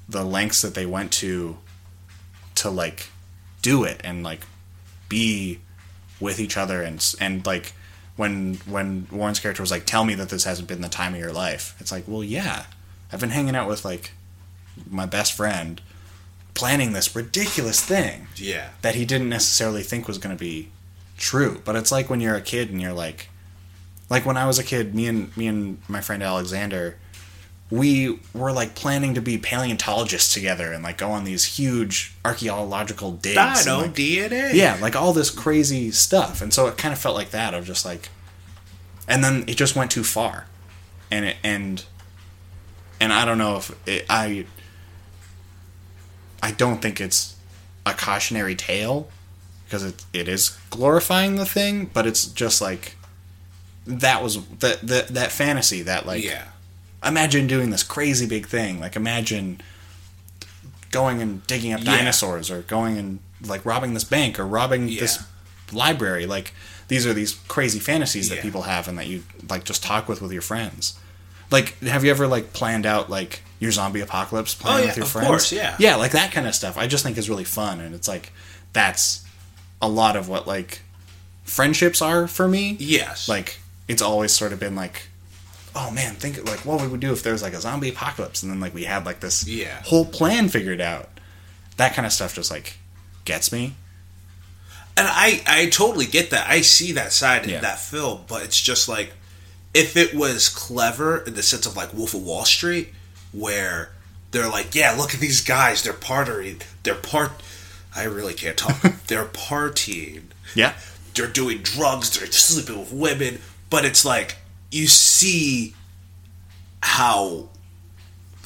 the 0.09 0.23
lengths 0.23 0.61
that 0.61 0.73
they 0.73 0.85
went 0.85 1.11
to 1.11 1.57
to 2.55 2.69
like 2.69 3.07
do 3.61 3.83
it 3.83 4.01
and 4.03 4.23
like 4.23 4.41
be 5.07 5.59
with 6.19 6.39
each 6.39 6.57
other 6.57 6.81
and 6.81 7.15
and 7.19 7.45
like 7.45 7.73
when 8.15 8.55
when 8.65 9.07
Warren's 9.11 9.39
character 9.39 9.61
was 9.63 9.71
like 9.71 9.85
tell 9.85 10.03
me 10.03 10.15
that 10.15 10.29
this 10.29 10.43
hasn't 10.43 10.67
been 10.67 10.81
the 10.81 10.89
time 10.89 11.13
of 11.13 11.19
your 11.19 11.31
life 11.31 11.75
it's 11.79 11.91
like 11.91 12.03
well 12.07 12.23
yeah 12.23 12.65
I've 13.11 13.19
been 13.19 13.29
hanging 13.29 13.55
out 13.55 13.67
with 13.67 13.85
like 13.85 14.11
my 14.89 15.05
best 15.05 15.33
friend 15.33 15.81
planning 16.53 16.91
this 16.93 17.15
ridiculous 17.15 17.79
thing 17.83 18.27
Yeah. 18.35 18.69
that 18.81 18.95
he 18.95 19.05
didn't 19.05 19.29
necessarily 19.29 19.81
think 19.83 20.07
was 20.07 20.17
going 20.17 20.35
to 20.35 20.39
be 20.39 20.69
true. 21.17 21.61
But 21.63 21.75
it's 21.77 21.91
like 21.91 22.09
when 22.09 22.19
you're 22.21 22.35
a 22.35 22.41
kid 22.41 22.69
and 22.69 22.81
you're 22.81 22.93
like, 22.93 23.29
like 24.09 24.25
when 24.25 24.35
I 24.35 24.45
was 24.45 24.59
a 24.59 24.63
kid, 24.63 24.93
me 24.93 25.07
and 25.07 25.35
me 25.37 25.47
and 25.47 25.79
my 25.87 26.01
friend 26.01 26.21
Alexander, 26.21 26.97
we 27.71 28.19
were 28.33 28.51
like 28.51 28.73
planning 28.73 29.13
to 29.13 29.21
be 29.21 29.37
paleontologists 29.37 30.33
together 30.33 30.73
and 30.73 30.83
like 30.83 30.97
go 30.97 31.11
on 31.11 31.23
these 31.23 31.45
huge 31.45 32.13
archaeological 32.25 33.11
digs. 33.11 33.37
I 33.37 33.57
and, 33.57 33.65
know 33.65 33.79
like, 33.81 33.93
DNA. 33.93 34.53
yeah, 34.53 34.77
like 34.81 34.95
all 34.95 35.13
this 35.13 35.29
crazy 35.29 35.91
stuff. 35.91 36.41
And 36.41 36.53
so 36.53 36.67
it 36.67 36.77
kind 36.77 36.93
of 36.93 36.99
felt 36.99 37.15
like 37.15 37.29
that 37.29 37.53
of 37.53 37.65
just 37.65 37.85
like 37.85 38.09
and 39.07 39.23
then 39.23 39.43
it 39.47 39.55
just 39.55 39.75
went 39.75 39.91
too 39.91 40.03
far. 40.03 40.45
And 41.11 41.25
it 41.25 41.37
and 41.43 41.83
and 42.99 43.11
I 43.13 43.25
don't 43.25 43.37
know 43.37 43.57
if 43.57 43.87
it, 43.87 44.05
I 44.09 44.45
I 46.41 46.51
don't 46.51 46.81
think 46.81 46.99
it's 47.01 47.35
a 47.85 47.93
cautionary 47.93 48.55
tale 48.55 49.09
because 49.65 49.83
it 49.83 50.05
it 50.13 50.27
is 50.27 50.57
glorifying 50.69 51.35
the 51.35 51.45
thing, 51.45 51.89
but 51.93 52.07
it's 52.07 52.25
just 52.25 52.61
like 52.61 52.95
that 53.85 54.23
was 54.23 54.43
that 54.59 54.81
that 54.81 55.07
that 55.09 55.31
fantasy 55.31 55.81
that 55.83 56.05
like 56.05 56.23
yeah. 56.23 56.45
Imagine 57.03 57.47
doing 57.47 57.69
this 57.69 57.83
crazy 57.83 58.25
big 58.25 58.47
thing. 58.47 58.79
Like 58.79 58.95
imagine 58.95 59.61
going 60.91 61.21
and 61.21 61.45
digging 61.47 61.73
up 61.73 61.81
Yeah. 61.83 61.97
dinosaurs 61.97 62.49
or 62.49 62.61
going 62.63 62.97
and 62.97 63.19
like 63.45 63.63
robbing 63.65 63.93
this 63.93 64.03
bank 64.03 64.39
or 64.39 64.45
robbing 64.45 64.87
this 64.87 65.23
library. 65.71 66.25
Like 66.25 66.53
these 66.87 67.05
are 67.05 67.13
these 67.13 67.33
crazy 67.47 67.79
fantasies 67.79 68.29
that 68.29 68.37
Yeah. 68.37 68.41
people 68.41 68.63
have 68.63 68.87
and 68.87 68.97
that 68.97 69.07
you 69.07 69.23
like 69.49 69.63
just 69.63 69.83
talk 69.83 70.07
with 70.09 70.21
with 70.21 70.31
your 70.31 70.41
friends. 70.41 70.97
Like 71.51 71.77
have 71.81 72.03
you 72.03 72.11
ever 72.11 72.27
like 72.27 72.53
planned 72.53 72.85
out 72.85 73.09
like 73.09 73.43
your 73.59 73.71
zombie 73.71 74.01
apocalypse 74.01 74.55
oh, 74.59 74.63
plan 74.63 74.73
Oh, 74.73 74.79
yeah, 74.79 74.85
with 74.87 74.97
your 74.97 75.05
of 75.05 75.11
friends? 75.11 75.27
course, 75.27 75.51
yeah. 75.51 75.75
Yeah, 75.79 75.95
like 75.95 76.11
that 76.11 76.31
kind 76.31 76.47
of 76.47 76.55
stuff. 76.55 76.77
I 76.77 76.87
just 76.87 77.03
think 77.03 77.17
is 77.17 77.29
really 77.29 77.43
fun 77.43 77.79
and 77.81 77.93
it's 77.93 78.07
like 78.07 78.31
that's 78.73 79.23
a 79.81 79.87
lot 79.87 80.15
of 80.15 80.27
what 80.27 80.47
like 80.47 80.81
friendships 81.43 82.01
are 82.01 82.27
for 82.27 82.47
me 82.47 82.75
Yes. 82.79 83.27
like 83.29 83.59
it's 83.87 84.01
always 84.03 84.31
sort 84.31 84.53
of 84.53 84.59
been 84.59 84.75
like, 84.75 85.07
oh 85.75 85.91
man, 85.91 86.15
think 86.15 86.37
like 86.49 86.65
what 86.65 86.81
would 86.81 86.91
we 86.91 86.97
do 86.97 87.11
if 87.13 87.23
there 87.23 87.33
was 87.33 87.41
like 87.43 87.53
a 87.53 87.61
zombie 87.61 87.89
apocalypse, 87.89 88.43
and 88.43 88.51
then 88.51 88.59
like 88.59 88.73
we 88.73 88.83
had 88.85 89.05
like 89.05 89.19
this 89.19 89.47
Yeah. 89.47 89.81
whole 89.83 90.05
plan 90.05 90.49
figured 90.49 90.81
out. 90.81 91.09
That 91.77 91.93
kind 91.93 92.05
of 92.05 92.11
stuff 92.11 92.35
just 92.35 92.51
like 92.51 92.77
gets 93.25 93.51
me. 93.51 93.75
And 94.97 95.07
I, 95.07 95.41
I 95.47 95.65
totally 95.69 96.05
get 96.05 96.31
that. 96.31 96.49
I 96.49 96.61
see 96.61 96.91
that 96.93 97.13
side 97.13 97.45
Yeah. 97.45 97.57
in 97.57 97.61
that 97.61 97.79
film, 97.79 98.21
but 98.27 98.43
it's 98.43 98.59
just 98.59 98.89
like 98.89 99.13
if 99.73 99.95
it 99.95 100.13
was 100.13 100.49
clever 100.49 101.19
in 101.19 101.35
the 101.35 101.43
sense 101.43 101.65
of 101.65 101.77
like 101.77 101.93
Wolf 101.93 102.13
of 102.13 102.23
Wall 102.23 102.43
Street, 102.43 102.89
where 103.31 103.91
they're 104.31 104.49
like, 104.49 104.75
yeah, 104.75 104.91
look 104.97 105.13
at 105.13 105.19
these 105.19 105.41
guys, 105.41 105.83
they're 105.83 105.93
partying, 105.93 106.61
they're 106.83 106.95
part. 106.95 107.31
I 107.95 108.03
really 108.03 108.33
can't 108.33 108.57
talk. 108.57 108.81
they're 109.07 109.25
partying. 109.25 110.23
Yeah, 110.55 110.73
They're 111.15 111.27
doing 111.27 111.59
drugs. 111.59 112.17
They're 112.17 112.31
sleeping 112.31 112.79
with 112.79 112.91
women. 112.91 113.39
But 113.69 113.85
it's 113.85 114.03
like 114.03 114.35
you 114.71 114.87
see 114.87 115.73
how 116.81 117.49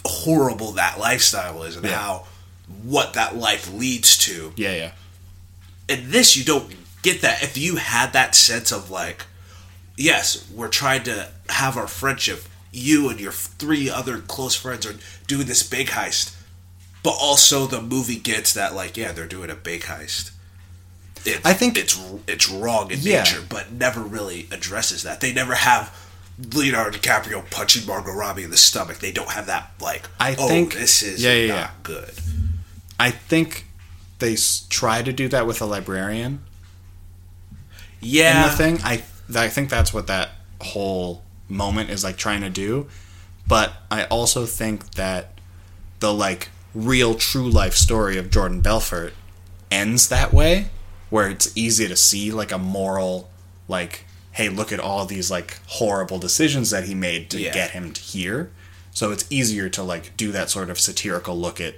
horrible 0.05 0.73
that 0.73 0.99
lifestyle 0.99 1.63
is 1.63 1.75
and 1.75 1.86
Yeah. 1.86 1.97
how 1.99 2.25
what 2.83 3.13
that 3.13 3.36
life 3.36 3.71
leads 3.71 4.17
to. 4.19 4.53
Yeah, 4.55 4.73
yeah, 4.75 4.91
in 5.88 6.12
this 6.12 6.36
you 6.36 6.43
don't 6.43 6.73
get 7.01 7.21
that. 7.21 7.43
If 7.43 7.57
you 7.57 7.75
had 7.77 8.13
that 8.13 8.36
sense 8.36 8.71
of 8.71 8.89
like 8.89 9.25
yes 9.95 10.43
we're 10.53 10.67
trying 10.69 11.03
to 11.03 11.29
have 11.49 11.77
our 11.77 11.88
friendship 11.88 12.43
you 12.71 13.09
and 13.09 13.19
your 13.19 13.31
three 13.31 13.88
other 13.89 14.17
close 14.17 14.55
friends 14.55 14.88
are 14.88 14.95
doing 15.27 15.45
this 15.45 15.62
big 15.62 15.89
heist 15.89 16.33
but 17.03 17.12
also 17.21 17.67
the 17.67 17.79
movie 17.79 18.15
gets 18.17 18.53
that 18.53 18.73
like 18.73 18.97
yeah 18.97 19.12
they're 19.12 19.27
doing 19.27 19.49
a 19.51 19.55
big 19.55 19.81
heist. 19.83 20.31
It, 21.25 21.39
I 21.45 21.53
think- 21.53 21.77
it's 21.77 21.97
it's 22.27 22.49
wrong 22.49 22.91
in 22.91 22.99
Yeah. 23.01 23.19
nature 23.23 23.43
but 23.47 23.71
never 23.71 24.01
really 24.01 24.47
addresses 24.51 25.03
that. 25.03 25.19
They 25.21 25.31
never 25.31 25.53
have 25.55 25.95
Leonardo 26.54 26.98
DiCaprio 26.98 27.48
punching 27.52 27.86
Margot 27.86 28.12
Robbie 28.13 28.43
in 28.43 28.50
the 28.50 28.58
stomach 28.58 28.98
they 29.00 29.12
don't 29.12 29.30
have 29.32 29.46
that 29.46 29.72
like 29.82 30.08
I 30.19 30.36
oh 30.38 30.48
think- 30.48 30.74
this 30.74 31.02
is 31.04 31.24
yeah, 31.24 31.34
yeah, 31.34 31.48
not 31.48 31.56
yeah. 31.60 31.69
good 31.84 32.12
I 33.00 33.12
think 33.12 33.67
they 34.19 34.34
s- 34.34 34.65
try 34.69 35.02
to 35.02 35.12
do 35.13 35.28
that 35.30 35.46
with 35.46 35.62
a 35.62 35.65
librarian 35.65 36.43
yeah 38.00 38.43
in 38.46 38.50
the 38.50 38.56
thing. 38.58 38.80
I 38.84 39.04
I 39.36 39.48
think 39.50 39.69
that's 39.69 39.93
what 39.93 40.08
that 40.08 40.30
whole 40.62 41.24
moment 41.50 41.89
is 41.89 42.04
like 42.04 42.17
trying 42.17 42.41
to 42.41 42.50
do. 42.50 42.88
But 43.48 43.74
I 43.91 44.06
also 44.06 44.46
think 44.46 44.91
that 44.91 45.38
the 46.00 46.13
like 46.13 46.50
real 46.74 47.15
true 47.15 47.50
life 47.50 47.74
story 47.76 48.17
of 48.17 48.30
Jordan 48.30 48.62
Belfort 48.62 49.13
ends 49.72 50.10
that 50.10 50.34
way, 50.34 50.67
where 51.10 51.30
it's 51.30 51.56
easy 51.56 51.88
to 51.88 51.96
see 51.96 52.32
like 52.32 52.52
a 52.52 52.58
moral 52.58 53.30
like 53.67 54.06
hey 54.34 54.50
look 54.50 54.72
at 54.72 54.80
all 54.80 55.06
these 55.06 55.30
like 55.32 55.60
horrible 55.67 56.17
decisions 56.19 56.69
that 56.72 56.84
he 56.86 56.93
made 56.96 57.30
to 57.30 57.39
Yeah. 57.39 57.54
get 57.54 57.72
him 57.72 57.91
to 57.93 58.02
here 58.02 58.52
so 58.91 59.12
it's 59.12 59.26
easier 59.30 59.69
to 59.69 59.82
like 59.84 60.15
do 60.17 60.32
that 60.32 60.50
sort 60.50 60.69
of 60.69 60.80
satirical 60.80 61.38
look 61.38 61.60
at 61.62 61.76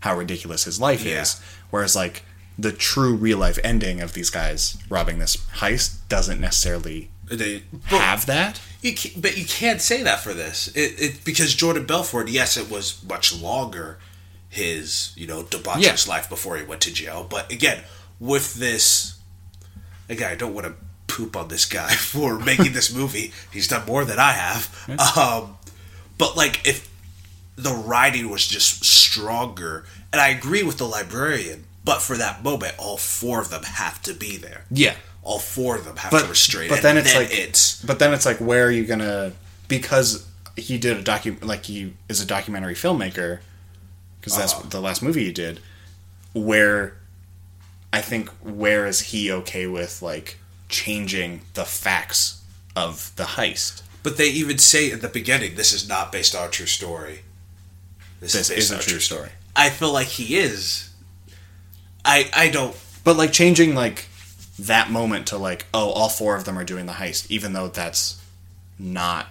how 0.00 0.16
ridiculous 0.16 0.64
his 0.64 0.80
life 0.80 1.04
Yeah. 1.04 1.22
is 1.22 1.40
whereas 1.70 1.94
like 1.96 2.22
the 2.58 2.72
true 2.72 3.14
real 3.14 3.38
life 3.38 3.58
ending 3.62 4.00
of 4.00 4.14
these 4.14 4.30
guys 4.30 4.76
robbing 4.88 5.18
this 5.18 5.36
heist 5.56 5.96
doesn't 6.08 6.40
necessarily 6.40 7.10
they 7.30 7.62
have 7.86 8.24
that 8.26 8.60
You 8.80 8.94
can, 8.94 9.20
but 9.20 9.36
you 9.36 9.44
can't 9.44 9.82
say 9.82 10.02
that 10.04 10.20
for 10.20 10.32
this. 10.32 10.68
It, 10.68 10.94
it 10.98 11.24
because 11.24 11.52
Jordan 11.54 11.84
Belfort, 11.84 12.28
yes, 12.28 12.56
it 12.56 12.70
was 12.70 13.02
much 13.06 13.34
longer 13.38 13.98
his 14.48 15.12
you 15.16 15.26
know 15.26 15.42
debaucherous 15.42 16.06
Yeah. 16.06 16.12
life 16.14 16.28
before 16.28 16.56
he 16.56 16.62
went 16.64 16.80
to 16.82 16.92
jail. 16.92 17.26
But 17.28 17.52
again, 17.52 17.82
with 18.18 18.54
this, 18.54 19.18
again, 20.08 20.30
I 20.32 20.36
don't 20.36 20.54
want 20.54 20.68
to 20.68 20.74
poop 21.18 21.36
on 21.36 21.48
this 21.48 21.64
guy 21.64 21.88
for 22.12 22.38
making 22.38 22.72
this 22.72 22.94
movie. 22.94 23.32
He's 23.52 23.66
done 23.68 23.84
more 23.86 24.04
than 24.04 24.18
I 24.18 24.32
have. 24.32 24.62
Um, 25.16 25.56
but 26.16 26.36
like 26.36 26.66
if 26.66 26.88
the 27.56 27.72
writing 27.74 28.30
was 28.30 28.46
just 28.46 28.84
stronger, 28.84 29.84
and 30.12 30.20
I 30.20 30.28
agree 30.28 30.62
with 30.62 30.78
the 30.78 30.86
librarian, 30.86 31.64
but 31.84 32.00
for 32.02 32.16
that 32.16 32.42
moment, 32.44 32.74
all 32.78 32.96
four 32.96 33.40
of 33.40 33.50
them 33.50 33.64
have 33.64 34.00
to 34.02 34.14
be 34.14 34.36
there. 34.36 34.62
yeah 34.70 34.94
All 35.24 35.38
four 35.40 35.74
of 35.76 35.84
them 35.84 35.96
have 35.96 36.10
But- 36.12 36.22
to 36.22 36.28
restrain. 36.28 36.68
but 36.68 36.82
then 36.82 36.96
it's 36.96 37.14
like- 37.14 37.32
it's 37.32 37.82
But 37.82 37.98
then 37.98 38.12
it's 38.14 38.24
like, 38.26 38.38
where 38.38 38.66
are 38.66 38.70
you 38.70 38.84
gonna? 38.86 39.32
Because 39.66 40.24
he 40.56 40.78
did 40.78 40.96
a 40.96 41.02
docu, 41.02 41.42
like 41.44 41.64
he 41.66 41.94
is 42.08 42.20
a 42.20 42.26
documentary 42.26 42.74
filmmaker, 42.74 43.40
because 44.20 44.36
that's 44.36 44.52
Uh-huh. 44.54 44.68
the 44.70 44.80
last 44.80 45.02
movie 45.02 45.24
he 45.24 45.32
did. 45.32 45.60
Where, 46.32 46.94
I 47.92 48.00
think, 48.02 48.28
where 48.42 48.86
is 48.86 49.00
he 49.12 49.32
okay 49.32 49.66
with 49.66 50.00
like 50.02 50.38
changing 50.68 51.42
the 51.54 51.64
facts 51.64 52.42
of 52.76 53.12
the 53.16 53.24
heist? 53.24 53.82
But 54.02 54.16
they 54.16 54.28
even 54.28 54.58
say 54.58 54.90
in 54.90 55.00
the 55.00 55.08
beginning, 55.08 55.56
this 55.56 55.72
is 55.72 55.88
not 55.88 56.12
based 56.12 56.34
on 56.34 56.48
a 56.48 56.50
true 56.50 56.66
story. 56.66 57.20
This 58.20 58.34
is 58.50 58.70
a 58.70 58.78
true 58.78 59.00
story. 59.00 59.30
I 59.54 59.70
feel 59.70 59.92
like 59.92 60.06
he 60.06 60.38
is. 60.38 60.90
I 62.04 62.30
I 62.34 62.48
don't. 62.48 62.76
But 63.04 63.16
like 63.16 63.32
changing 63.32 63.74
like 63.74 64.06
that 64.58 64.90
moment 64.90 65.28
to 65.28 65.38
like, 65.38 65.66
oh, 65.72 65.90
all 65.90 66.08
four 66.08 66.36
of 66.36 66.44
them 66.44 66.58
are 66.58 66.64
doing 66.64 66.86
the 66.86 66.94
heist, 66.94 67.30
even 67.30 67.52
though 67.52 67.68
that's 67.68 68.20
not 68.78 69.26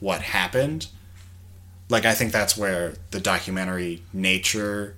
what 0.00 0.22
happened. 0.22 0.88
Like 1.88 2.04
I 2.04 2.14
think 2.14 2.32
that's 2.32 2.56
where 2.56 2.94
the 3.10 3.20
documentary 3.20 4.02
nature 4.12 4.96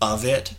of 0.00 0.24
it 0.24 0.54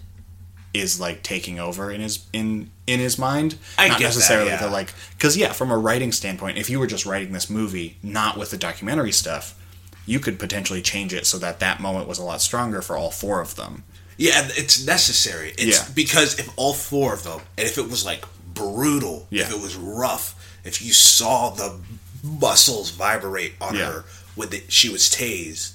is 0.74 1.00
like 1.00 1.22
taking 1.24 1.60
over 1.60 1.92
in 1.92 2.02
his 2.02 2.26
in 2.34 2.70
in 2.88 3.00
his 3.00 3.18
mind. 3.18 3.56
I 3.78 3.88
not 3.88 4.00
get 4.00 4.10
that, 4.10 4.16
necessarily 4.16 4.50
yeah. 4.52 4.58
the 4.62 4.70
like 4.70 4.94
because 5.18 5.38
yeah, 5.38 5.52
from 5.54 5.72
a 5.72 5.78
writing 5.78 6.12
standpoint, 6.12 6.58
if 6.58 6.70
you 6.70 6.80
were 6.80 6.88
just 6.88 7.06
writing 7.06 7.32
this 7.32 7.50
movie 7.50 7.98
not 8.02 8.38
with 8.38 8.52
the 8.52 8.58
documentary 8.58 9.12
stuff, 9.12 9.60
you 10.06 10.20
could 10.20 10.40
potentially 10.40 10.82
change 10.82 11.14
it 11.14 11.26
so 11.26 11.38
that 11.38 11.60
that 11.60 11.80
moment 11.80 12.08
was 12.08 12.18
a 12.20 12.24
lot 12.24 12.42
stronger 12.42 12.82
for 12.82 12.98
all 12.98 13.12
four 13.12 13.40
of 13.40 13.56
them. 13.56 13.84
Yeah, 14.18 14.48
it's 14.56 14.86
necessary. 14.86 15.54
It's 15.58 15.80
Yeah. 15.80 15.88
because 15.94 16.40
if 16.40 16.50
all 16.56 16.74
four 16.74 17.14
of 17.14 17.24
them, 17.24 17.42
and 17.58 17.68
if 17.68 17.78
it 17.78 17.90
was 17.90 18.06
like 18.06 18.26
brutal, 18.54 19.28
Yeah. 19.30 19.44
if 19.44 19.52
it 19.52 19.62
was 19.62 19.76
rough, 19.76 20.36
if 20.64 20.82
you 20.82 20.94
saw 20.94 21.50
the 21.50 21.80
muscles 22.24 22.92
vibrate 22.92 23.54
on 23.60 23.76
Yeah. 23.76 23.86
her 23.92 24.06
when 24.36 24.50
the, 24.50 24.64
she 24.70 24.90
was 24.90 25.10
tased, 25.10 25.72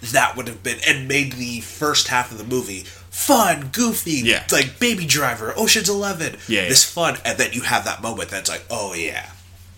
that 0.00 0.36
would 0.36 0.46
have 0.46 0.62
been 0.62 0.78
and 0.86 1.08
made 1.08 1.32
the 1.32 1.60
first 1.60 2.08
half 2.08 2.30
of 2.30 2.38
the 2.38 2.44
movie 2.44 2.84
fun, 3.18 3.70
goofy, 3.72 4.12
Yeah. 4.24 4.44
like 4.52 4.78
Baby 4.78 5.04
Driver, 5.04 5.52
Ocean's 5.56 5.88
Eleven, 5.88 6.36
Yeah, 6.46 6.62
yeah. 6.62 6.68
this 6.68 6.84
fun, 6.84 7.18
and 7.24 7.36
then 7.38 7.52
you 7.52 7.62
have 7.62 7.84
that 7.84 8.00
moment 8.00 8.30
that's 8.30 8.48
like, 8.48 8.64
oh 8.70 8.94
yeah, 8.94 9.28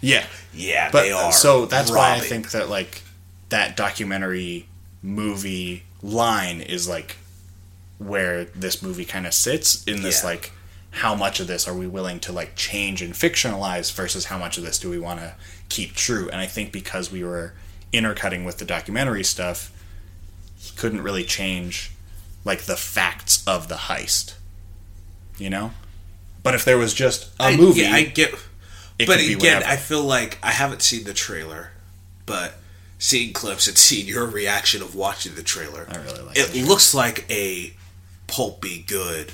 Yeah. 0.03 0.27
yeah, 0.53 0.91
but 0.93 1.03
they 1.03 1.13
are. 1.13 1.33
so 1.33 1.65
that's 1.67 1.91
why 1.91 2.13
I 2.15 2.21
think 2.21 2.51
that 2.51 2.69
like 2.69 3.03
that 3.49 3.77
documentary 3.77 4.67
movie 5.03 5.85
line 6.03 6.61
is 6.61 6.87
like 6.89 7.17
where 7.99 8.45
this 8.45 8.83
movie 8.83 9.05
kind 9.05 9.27
of 9.27 9.35
sits 9.35 9.83
in 9.85 10.03
this 10.03 10.21
Yeah. 10.23 10.29
like 10.31 10.53
how 10.93 11.15
much 11.15 11.41
of 11.41 11.47
this 11.47 11.67
are 11.69 11.75
we 11.75 11.87
willing 11.87 12.21
to 12.21 12.33
like 12.33 12.57
change 12.57 13.01
and 13.03 13.15
fictionalize 13.15 13.93
versus 13.93 14.27
how 14.27 14.39
much 14.39 14.59
of 14.59 14.65
this 14.65 14.79
do 14.79 14.91
we 14.91 14.99
want 14.99 15.21
to 15.21 15.35
keep 15.69 15.95
true 15.95 16.29
and 16.31 16.41
i 16.41 16.47
think 16.47 16.73
because 16.73 17.13
we 17.13 17.23
were 17.23 17.53
intercutting 17.93 18.45
with 18.45 18.59
the 18.59 18.65
documentary 18.65 19.23
stuff 19.23 19.71
he 20.59 20.75
couldn't 20.77 21.01
really 21.03 21.23
change 21.25 21.93
like 22.45 22.63
the 22.63 22.77
facts 22.77 23.43
of 23.47 23.69
the 23.69 23.75
heist 23.75 24.35
you 25.39 25.51
know 25.51 25.73
but 26.43 26.55
if 26.55 26.65
there 26.65 26.79
was 26.79 26.95
just 26.95 27.31
a 27.39 27.45
I- 27.45 27.57
movie 27.57 27.83
yeah, 27.83 27.93
I 27.93 28.03
get. 28.05 28.33
but 29.07 29.21
again, 29.21 29.39
whatever. 29.39 29.65
I 29.67 29.77
feel 29.77 30.03
like 30.03 30.39
I 30.43 30.53
haven't 30.53 30.81
seen 30.81 31.05
the 31.05 31.13
trailer, 31.13 31.73
but 32.25 32.55
seeing 32.99 33.35
clips 33.35 33.69
and 33.69 33.77
seeing 33.87 34.07
your 34.07 34.25
reaction 34.27 34.81
of 34.81 34.95
watching 34.95 35.35
the 35.35 35.43
trailer, 35.43 35.87
I 35.91 35.97
really 35.99 36.23
like 36.23 36.39
it. 36.39 36.67
looks 36.67 36.95
like 36.95 37.31
a 37.31 37.75
pulpy, 38.27 38.83
good, 38.87 39.33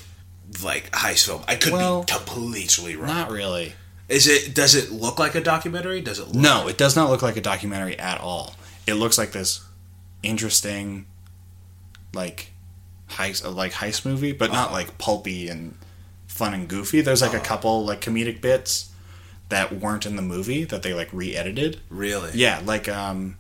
like 0.65 0.91
heist 0.91 1.27
film. 1.27 1.43
I 1.47 1.55
could 1.55 1.73
Well, 1.75 2.03
be 2.03 2.13
completely 2.13 2.97
wrong. 2.97 3.07
not 3.07 3.31
really 3.31 3.75
Is 4.09 4.27
it? 4.27 4.53
Does 4.53 4.75
it 4.75 4.91
look 4.91 5.21
like 5.21 5.37
a 5.37 5.41
documentary? 5.41 6.01
Does 6.01 6.19
it? 6.19 6.27
Look 6.27 6.35
No, 6.35 6.67
it 6.67 6.77
does 6.77 6.97
not 6.97 7.09
look 7.09 7.23
like 7.23 7.37
a 7.37 7.41
documentary 7.41 7.97
at 8.01 8.21
all. 8.21 8.57
It 8.89 8.95
looks 8.95 9.17
like 9.17 9.31
this 9.31 9.65
interesting, 10.25 11.07
like 12.13 12.51
heist, 13.11 13.55
like 13.55 13.73
heist 13.73 14.05
movie, 14.05 14.33
but 14.33 14.51
not 14.53 14.67
Uh-huh. 14.67 14.75
like 14.75 14.99
pulpy 14.99 15.49
and 15.49 15.77
fun 16.27 16.53
and 16.55 16.69
goofy. 16.69 17.01
There's 17.01 17.23
like 17.23 17.35
a 17.35 17.41
couple 17.41 17.85
like 17.85 18.01
comedic 18.01 18.41
bits 18.41 18.91
that 19.49 19.73
weren't 19.73 20.05
in 20.07 20.17
the 20.17 20.23
movie 20.23 20.65
that 20.65 20.83
they 20.83 20.93
like 20.93 21.09
re-edited. 21.13 21.81
really? 21.89 22.31
Yeah, 22.35 22.61
like 22.65 22.89
um, 22.89 23.37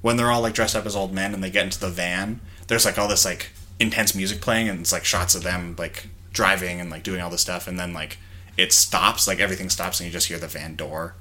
when 0.00 0.16
they're 0.16 0.30
all 0.30 0.40
like 0.40 0.54
dressed 0.54 0.74
up 0.74 0.86
as 0.86 0.96
old 0.96 1.12
men 1.12 1.34
and 1.34 1.42
they 1.44 1.50
get 1.50 1.64
into 1.64 1.78
the 1.80 1.90
van. 1.90 2.40
There's 2.68 2.84
like 2.84 2.98
all 2.98 3.08
this 3.08 3.24
like 3.24 3.50
intense 3.78 4.14
music 4.14 4.40
playing 4.40 4.68
and 4.68 4.80
it's 4.80 4.92
like 4.92 5.04
shots 5.04 5.34
of 5.34 5.42
them 5.42 5.74
like 5.78 6.08
driving 6.32 6.80
and 6.80 6.90
like 6.90 7.02
doing 7.02 7.20
all 7.20 7.30
this 7.30 7.40
stuff 7.40 7.66
and 7.66 7.78
then 7.78 7.92
like 7.92 8.18
it 8.56 8.72
stops 8.72 9.26
like 9.26 9.40
everything 9.40 9.68
stops 9.70 9.98
and 10.00 10.06
you 10.06 10.12
just 10.12 10.28
hear 10.28 10.38
the 10.38 10.46
van 10.46 10.76
door 10.76 11.14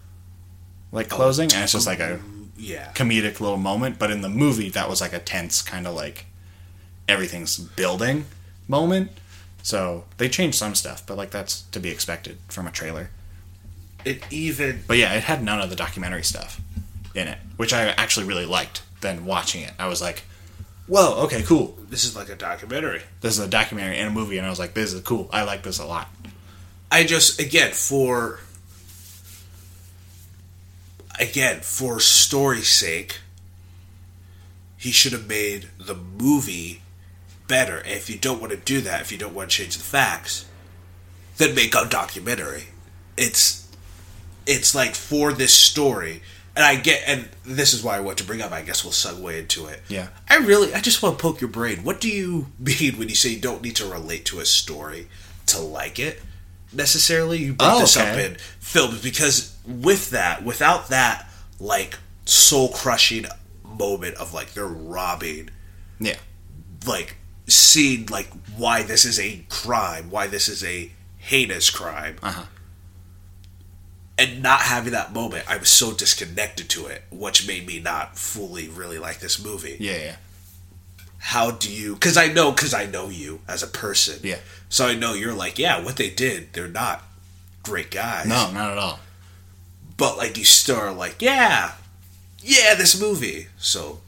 like 0.91 1.07
closing 1.07 1.51
and 1.53 1.63
it's 1.63 1.71
just 1.71 1.87
like 1.87 1.99
a 2.01 2.19
Yeah. 2.57 2.91
comedic 2.93 3.39
little 3.39 3.57
moment 3.57 3.97
but 3.97 4.11
in 4.11 4.21
the 4.21 4.29
movie 4.29 4.69
that 4.71 4.89
was 4.89 4.99
like 5.01 5.13
a 5.13 5.19
tense 5.19 5.61
kind 5.61 5.87
of 5.87 5.95
like 5.95 6.25
everything's 7.09 7.57
building 7.57 8.25
moment 8.67 9.11
so 9.61 10.05
they 10.17 10.29
changed 10.29 10.57
some 10.57 10.75
stuff 10.75 11.05
but 11.05 11.17
like 11.17 11.31
that's 11.31 11.63
to 11.63 11.79
be 11.79 11.89
expected 11.89 12.37
from 12.47 12.67
a 12.67 12.71
trailer 12.71 13.09
it 14.05 14.23
even 14.31 14.83
But 14.87 14.97
yeah, 14.97 15.13
it 15.13 15.23
had 15.23 15.43
none 15.43 15.61
of 15.61 15.69
the 15.69 15.75
documentary 15.75 16.23
stuff 16.23 16.61
in 17.13 17.27
it, 17.27 17.37
which 17.57 17.73
I 17.73 17.89
actually 17.89 18.27
really 18.27 18.45
liked. 18.45 18.83
Then 19.01 19.25
watching 19.25 19.61
it, 19.61 19.71
I 19.79 19.87
was 19.87 20.01
like, 20.01 20.23
"Whoa, 20.87 21.23
okay, 21.23 21.41
cool. 21.43 21.77
this 21.89 22.03
is 22.03 22.15
like 22.15 22.29
a 22.29 22.35
documentary. 22.35 23.01
This 23.21 23.37
is 23.37 23.45
a 23.45 23.47
documentary 23.47 23.97
and 23.97 24.09
a 24.09 24.11
movie." 24.11 24.37
And 24.37 24.45
I 24.45 24.49
was 24.49 24.59
like, 24.59 24.73
"This 24.73 24.93
is 24.93 25.01
cool. 25.01 25.29
I 25.31 25.43
like 25.43 25.63
this 25.63 25.79
a 25.79 25.85
lot." 25.85 26.09
I 26.91 27.03
just 27.03 27.39
again 27.39 27.71
for 27.71 28.39
again 31.19 31.61
for 31.61 31.99
story's 31.99 32.69
sake, 32.69 33.19
he 34.77 34.91
should 34.91 35.11
have 35.11 35.27
made 35.27 35.69
the 35.77 35.95
movie 35.95 36.81
better. 37.49 37.77
And 37.79 37.87
if 37.91 38.09
you 38.09 38.17
don't 38.17 38.39
want 38.39 38.51
to 38.53 38.57
do 38.57 38.79
that, 38.81 39.01
if 39.01 39.11
you 39.11 39.17
don't 39.17 39.33
want 39.33 39.49
to 39.51 39.57
change 39.57 39.75
the 39.75 39.83
facts, 39.83 40.45
then 41.35 41.53
make 41.53 41.75
a 41.75 41.85
documentary. 41.89 42.65
It's 43.17 43.67
it's 44.47 44.73
like 44.73 44.95
for 44.95 45.33
this 45.33 45.53
story, 45.53 46.21
and 46.55 46.63
I 46.63 46.75
get, 46.77 47.03
and 47.05 47.27
this 47.45 47.73
is 47.73 47.83
why 47.83 47.97
I 47.97 47.99
want 47.99 48.17
to 48.19 48.23
bring 48.23 48.41
up. 48.41 48.51
I 48.53 48.61
guess 48.61 48.83
we'll 48.85 48.93
segue 48.93 49.37
into 49.37 49.65
it. 49.67 49.81
Yeah. 49.89 50.07
I 50.29 50.37
really, 50.37 50.73
I 50.73 50.79
just 50.79 51.03
want 51.03 51.17
to 51.17 51.21
poke 51.21 51.41
your 51.41 51.49
brain. 51.49 51.83
What 51.83 51.99
do 51.99 52.09
you 52.09 52.47
mean 52.59 52.97
when 52.97 53.09
you 53.09 53.15
say 53.15 53.29
you 53.29 53.41
don't 53.41 53.61
need 53.61 53.75
to 53.75 53.85
relate 53.85 54.23
to 54.25 54.39
a 54.39 54.45
story 54.45 55.07
to 55.47 55.59
like 55.59 55.99
it? 55.99 56.21
Necessarily, 56.71 57.39
you 57.39 57.53
bring 57.53 57.69
Oh, 57.71 57.79
this 57.81 57.97
up 57.97 58.07
okay. 58.09 58.25
in 58.27 58.37
films 58.59 59.01
because 59.01 59.57
with 59.67 60.11
that, 60.11 60.43
without 60.45 60.87
that, 60.89 61.27
like 61.59 61.97
soul 62.25 62.69
crushing 62.69 63.25
moment 63.63 64.15
of 64.17 64.33
like 64.33 64.53
they're 64.53 64.67
robbing 64.67 65.49
Yeah, 65.99 66.17
like 66.85 67.15
seeing 67.49 68.05
like 68.07 68.29
why 68.55 68.83
this 68.83 69.05
is 69.05 69.19
a 69.19 69.43
crime, 69.49 70.09
why 70.09 70.27
this 70.27 70.47
is 70.47 70.63
a 70.63 70.91
heinous 71.17 71.69
crime, 71.69 72.17
Uh-huh. 72.23 72.43
and 74.17 74.41
not 74.43 74.61
having 74.61 74.91
that 74.93 75.13
moment, 75.13 75.45
I 75.49 75.57
was 75.57 75.69
so 75.69 75.93
disconnected 75.93 76.69
to 76.71 76.87
it, 76.87 77.03
which 77.11 77.47
made 77.47 77.65
me 77.65 77.79
not 77.79 78.17
fully 78.17 78.67
really 78.67 78.99
like 78.99 79.19
this 79.19 79.43
movie. 79.43 79.77
yeah, 79.79 79.97
yeah. 79.97 80.15
How 81.21 81.51
do 81.51 81.69
you? 81.71 81.95
Because 81.95 82.15
I 82.15 82.27
know, 82.27 82.51
because 82.51 82.73
I 82.73 82.85
know 82.85 83.09
you 83.09 83.41
as 83.45 83.61
a 83.61 83.67
person. 83.67 84.19
Yeah. 84.23 84.39
So 84.69 84.87
I 84.87 84.95
know 84.95 85.13
you're 85.13 85.33
like, 85.33 85.59
yeah, 85.59 85.83
what 85.83 85.97
they 85.97 86.09
did, 86.09 86.53
they're 86.53 86.69
not 86.69 87.03
great 87.61 87.91
guys. 87.91 88.25
No, 88.25 88.49
not 88.51 88.71
at 88.71 88.77
all. 88.77 88.99
But 89.97 90.17
like, 90.17 90.37
you 90.37 90.45
still 90.45 90.77
are 90.77 90.93
like, 90.93 91.21
yeah, 91.21 91.73
yeah, 92.41 92.73
this 92.75 92.99
movie. 92.99 93.47
So. 93.57 93.99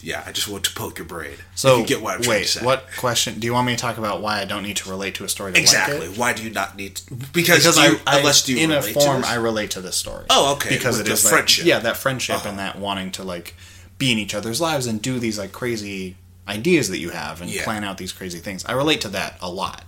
Yeah, 0.00 0.22
I 0.24 0.30
just 0.32 0.46
want 0.48 0.64
to 0.64 0.74
poke 0.74 0.98
your 0.98 1.06
brain. 1.06 1.34
So 1.56 1.78
you 1.78 1.86
get 1.86 2.00
what 2.00 2.20
I'm 2.22 2.28
wait, 2.28 2.42
to 2.42 2.48
say. 2.48 2.64
what 2.64 2.86
question? 2.96 3.40
Do 3.40 3.46
you 3.46 3.52
want 3.52 3.66
me 3.66 3.74
to 3.74 3.78
talk 3.80 3.98
about 3.98 4.22
why 4.22 4.40
I 4.40 4.44
don't 4.44 4.62
need 4.62 4.76
to 4.76 4.88
relate 4.90 5.16
to 5.16 5.24
a 5.24 5.28
story 5.28 5.52
to 5.52 5.60
Exactly. 5.60 5.98
like 5.98 6.10
it? 6.10 6.18
Why 6.18 6.32
do 6.32 6.44
you 6.44 6.50
not 6.50 6.76
need? 6.76 6.96
To, 6.96 7.14
because 7.14 7.58
Because 7.58 7.76
you, 7.78 7.98
I, 8.06 8.14
I, 8.16 8.18
unless 8.18 8.44
do 8.44 8.54
you 8.54 8.62
in 8.62 8.70
a 8.70 8.80
form? 8.80 9.24
I 9.24 9.34
relate 9.34 9.72
to 9.72 9.80
this 9.80 9.96
story. 9.96 10.26
Oh, 10.30 10.54
okay, 10.54 10.68
Because 10.76 10.98
with 10.98 11.08
it 11.08 11.12
is 11.12 11.24
like- 11.24 11.32
friendship. 11.34 11.64
yeah, 11.66 11.80
that 11.80 11.96
friendship 11.96 12.36
Uh-huh. 12.36 12.48
and 12.50 12.58
that 12.60 12.78
wanting 12.78 13.10
to 13.12 13.24
like 13.24 13.54
be 13.98 14.12
in 14.12 14.18
each 14.18 14.34
other's 14.36 14.60
lives 14.60 14.86
and 14.86 15.02
do 15.02 15.18
these 15.18 15.36
like 15.38 15.50
crazy 15.50 16.16
ideas 16.46 16.88
that 16.90 16.98
you 16.98 17.10
have 17.10 17.40
and 17.40 17.50
Yeah. 17.50 17.64
plan 17.64 17.82
out 17.82 17.98
these 17.98 18.12
crazy 18.12 18.38
things. 18.38 18.64
I 18.64 18.72
relate 18.72 19.00
to 19.00 19.08
that 19.08 19.36
a 19.40 19.50
lot. 19.50 19.82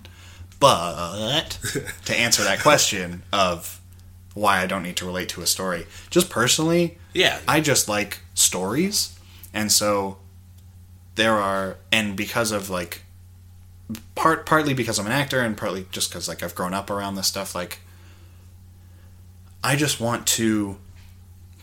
But 0.59 1.59
to 2.07 2.15
answer 2.19 2.43
that 2.45 2.61
question 2.61 3.23
of 3.33 3.81
why 4.35 4.61
I 4.61 4.67
don't 4.67 4.83
need 4.83 4.97
to 4.97 5.07
relate 5.07 5.29
to 5.31 5.43
a 5.43 5.47
story, 5.47 5.87
just 6.11 6.29
personally, 6.31 6.99
yeah, 7.15 7.39
I 7.49 7.61
just 7.61 7.89
like 7.89 8.19
stories, 8.35 9.17
and 9.53 9.71
so 9.71 10.19
there 11.15 11.35
are, 11.35 11.77
and 11.91 12.17
because 12.17 12.53
of 12.53 12.71
like 12.71 13.03
part 14.15 14.47
partly 14.47 14.75
because 14.75 14.99
I'm 14.99 15.07
an 15.07 15.13
actor, 15.13 15.41
and 15.41 15.57
partly 15.57 15.87
just 15.91 16.11
because 16.11 16.29
like 16.29 16.43
I've 16.43 16.55
grown 16.55 16.75
up 16.75 16.91
around 16.91 17.15
this 17.17 17.27
stuff, 17.27 17.55
like 17.55 17.81
I 19.63 19.77
just 19.77 20.01
want 20.01 20.27
to 20.29 20.79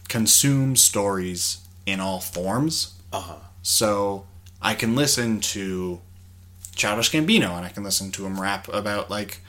consume 0.07 0.75
stories 0.75 1.59
in 1.85 1.99
all 1.99 2.19
forms. 2.19 2.93
uh 3.11 3.21
huh. 3.21 3.35
So 3.61 4.25
I 4.61 4.73
can 4.75 4.95
listen 4.95 5.39
to 5.41 5.99
Childish 6.75 7.11
Gambino 7.11 7.55
and 7.57 7.65
I 7.65 7.69
can 7.69 7.83
listen 7.83 8.11
to 8.11 8.25
him 8.25 8.39
rap 8.39 8.67
about 8.69 9.09
like 9.09 9.39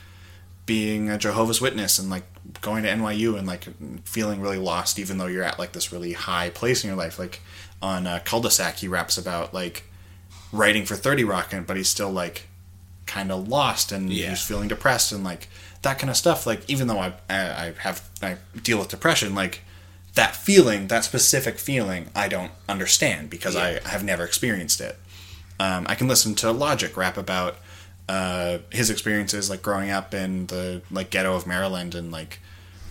being 0.66 1.09
a 1.09 1.18
Jehovah's 1.18 1.61
Witness 1.61 1.98
and 1.98 2.11
like 2.11 2.24
going 2.61 2.83
to 2.83 2.88
NYU 2.88 3.38
and 3.38 3.46
like 3.46 3.66
feeling 4.05 4.40
really 4.40 4.59
lost 4.59 4.98
even 4.98 5.18
though 5.18 5.27
you're 5.27 5.44
at 5.44 5.59
like 5.59 5.72
this 5.72 5.92
really 5.92 6.12
high 6.12 6.51
place 6.51 6.83
in 6.83 6.88
your 6.88 6.96
life. 6.96 7.18
Like 7.18 7.40
on 7.82 8.06
uh, 8.06 8.20
Cul-de-sac, 8.24 8.76
he 8.76 8.88
raps 8.88 9.16
about 9.18 9.54
like 9.54 9.84
writing 10.52 10.84
for 10.84 10.96
30 10.96 11.24
Rock, 11.24 11.52
and 11.52 11.66
but 11.66 11.76
he's 11.76 11.88
still 11.88 12.10
like 12.10 12.46
kind 13.06 13.30
of 13.32 13.48
lost 13.48 13.92
and 13.92 14.12
Yeah. 14.12 14.30
he's 14.30 14.42
feeling 14.42 14.68
depressed 14.68 15.12
and 15.12 15.24
like 15.24 15.48
that 15.82 15.98
kind 15.98 16.10
of 16.10 16.16
stuff. 16.16 16.46
Like 16.46 16.68
even 16.68 16.86
though 16.88 16.98
I, 16.98 17.14
I 17.30 17.38
I 17.66 17.74
have 17.80 18.08
I 18.22 18.36
deal 18.62 18.78
with 18.78 18.88
depression, 18.88 19.34
like 19.34 19.62
that 20.14 20.34
feeling, 20.34 20.88
that 20.88 21.04
specific 21.04 21.58
feeling, 21.58 22.08
I 22.14 22.28
don't 22.28 22.50
understand 22.68 23.30
because 23.30 23.54
Yeah. 23.54 23.78
I 23.84 23.88
have 23.88 24.02
never 24.04 24.24
experienced 24.24 24.80
it. 24.80 24.98
Um, 25.60 25.86
I 25.88 25.94
can 25.94 26.08
listen 26.08 26.34
to 26.36 26.50
Logic 26.52 26.96
rap 26.96 27.16
about 27.16 27.56
uh, 28.08 28.58
his 28.70 28.90
experiences, 28.90 29.50
like 29.50 29.60
growing 29.62 29.90
up 29.90 30.14
in 30.14 30.46
the 30.46 30.82
like 30.90 31.10
ghetto 31.10 31.34
of 31.36 31.46
Maryland 31.46 31.94
and 31.94 32.10
like 32.10 32.40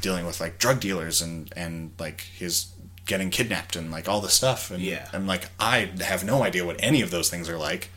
dealing 0.02 0.26
with 0.26 0.40
like 0.40 0.60
drug 0.60 0.80
dealers 0.80 1.22
and 1.22 1.52
and 1.56 1.92
like 2.00 2.22
his 2.22 2.68
getting 3.08 3.30
kidnapped 3.30 3.76
and 3.76 3.90
like 3.92 4.08
all 4.08 4.22
this 4.22 4.34
stuff. 4.34 4.70
And 4.72 4.82
Yeah. 4.84 5.08
I'm 5.14 5.26
like 5.26 5.46
I 5.60 5.90
have 6.02 6.24
no 6.24 6.44
idea 6.44 6.66
what 6.66 6.76
any 6.80 7.02
of 7.02 7.10
those 7.12 7.30
things 7.30 7.50
are 7.50 7.58
like, 7.58 7.90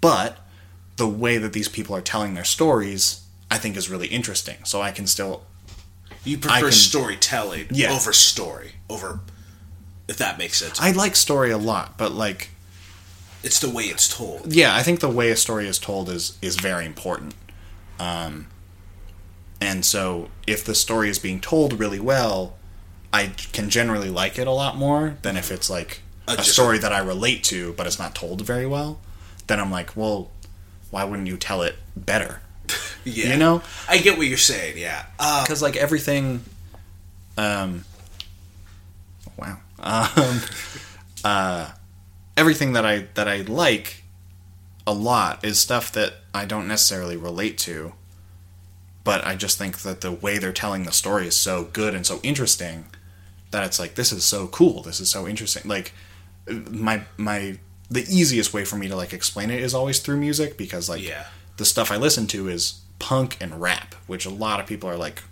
but 0.00 0.38
the 0.96 1.08
way 1.08 1.38
that 1.38 1.52
these 1.52 1.68
people 1.68 1.94
are 1.96 2.00
telling 2.00 2.34
their 2.34 2.44
stories, 2.44 3.20
I 3.50 3.58
think, 3.58 3.76
is 3.76 3.88
really 3.90 4.06
interesting. 4.08 4.56
So 4.64 4.80
I 4.80 4.90
can 4.92 5.06
still 5.06 5.44
You 6.24 6.38
prefer 6.38 6.60
can- 6.68 6.72
storytelling 6.72 7.66
Yeah. 7.70 7.92
over 7.92 8.12
story 8.12 8.74
over, 8.88 9.20
if 10.08 10.16
that 10.18 10.38
makes 10.38 10.58
sense. 10.58 10.80
I 10.80 10.90
like 10.92 11.16
story 11.16 11.50
a 11.50 11.58
lot, 11.58 11.96
but 11.98 12.12
like 12.12 12.50
it's 13.42 13.58
the 13.60 13.70
way 13.70 13.84
it's 13.84 14.08
told. 14.08 14.52
yeah, 14.52 14.74
I 14.74 14.82
think 14.82 15.00
the 15.00 15.08
way 15.10 15.30
a 15.30 15.36
story 15.36 15.68
is 15.68 15.78
told 15.78 16.08
is 16.08 16.32
is 16.42 16.56
very 16.56 16.84
important. 16.86 17.34
Um, 17.98 18.46
and 19.60 19.84
so 19.84 20.28
if 20.46 20.64
the 20.64 20.74
story 20.74 21.08
is 21.08 21.18
being 21.18 21.40
told 21.40 21.78
really 21.78 22.00
well, 22.00 22.56
I 23.12 23.28
can 23.52 23.70
generally 23.70 24.10
like 24.10 24.38
it 24.38 24.46
a 24.46 24.52
lot 24.52 24.76
more 24.76 25.16
than 25.22 25.36
if 25.36 25.50
it's 25.50 25.70
like 25.70 26.00
Uh, 26.28 26.36
a 26.38 26.42
story 26.42 26.78
that 26.78 26.92
I 26.92 26.98
relate 26.98 27.44
to, 27.44 27.72
but 27.74 27.86
it's 27.86 27.98
not 27.98 28.14
told 28.14 28.42
very 28.42 28.66
well. 28.66 28.98
Then 29.46 29.60
I'm 29.60 29.70
like, 29.70 29.96
well, 29.96 30.30
why 30.90 31.04
wouldn't 31.04 31.28
you 31.28 31.36
tell 31.36 31.62
it 31.62 31.76
better? 31.96 32.40
Yeah, 33.04 33.32
You 33.32 33.36
know, 33.38 33.62
I 33.88 33.98
get 33.98 34.18
what 34.18 34.26
you're 34.26 34.36
saying. 34.36 34.78
Yeah, 34.78 35.06
uh, 35.20 35.44
because 35.44 35.62
like 35.62 35.76
everything, 35.76 36.42
um, 37.38 37.84
wow, 39.36 39.58
um, 39.78 40.40
uh, 41.24 41.70
everything 42.36 42.72
that 42.72 42.84
I 42.84 43.06
that 43.14 43.28
I 43.28 43.42
like 43.42 44.02
a 44.88 44.92
lot 44.92 45.44
is 45.44 45.60
stuff 45.60 45.92
that 45.92 46.14
I 46.34 46.46
don't 46.46 46.66
necessarily 46.66 47.16
relate 47.16 47.58
to, 47.58 47.92
but 49.04 49.24
I 49.24 49.36
just 49.36 49.56
think 49.56 49.78
that 49.82 50.00
the 50.00 50.10
way 50.10 50.38
they're 50.38 50.52
telling 50.52 50.82
the 50.82 50.92
story 50.92 51.28
is 51.28 51.36
so 51.36 51.64
good 51.72 51.94
and 51.94 52.04
so 52.04 52.18
interesting 52.24 52.86
that 53.56 53.64
it's 53.64 53.78
like 53.78 53.94
this 53.94 54.12
is 54.12 54.22
so 54.24 54.46
cool, 54.48 54.82
this 54.82 55.00
is 55.00 55.10
so 55.10 55.26
interesting. 55.26 55.62
Like 55.66 55.92
my 56.70 57.02
my 57.16 57.58
the 57.90 58.02
easiest 58.02 58.52
way 58.52 58.64
for 58.64 58.76
me 58.76 58.88
to 58.88 58.96
like 58.96 59.12
explain 59.12 59.50
it 59.50 59.60
is 59.62 59.74
always 59.74 60.00
through 60.00 60.18
music 60.18 60.56
because 60.58 60.88
like 60.88 61.02
yeah, 61.02 61.24
the 61.56 61.64
stuff 61.64 61.90
I 61.90 61.96
listen 61.96 62.26
to 62.28 62.48
is 62.48 62.80
punk 62.98 63.36
and 63.40 63.60
rap, 63.60 63.94
which 64.06 64.26
a 64.26 64.30
lot 64.30 64.60
of 64.60 64.66
people 64.66 64.88
are 64.90 64.96
like, 64.96 65.22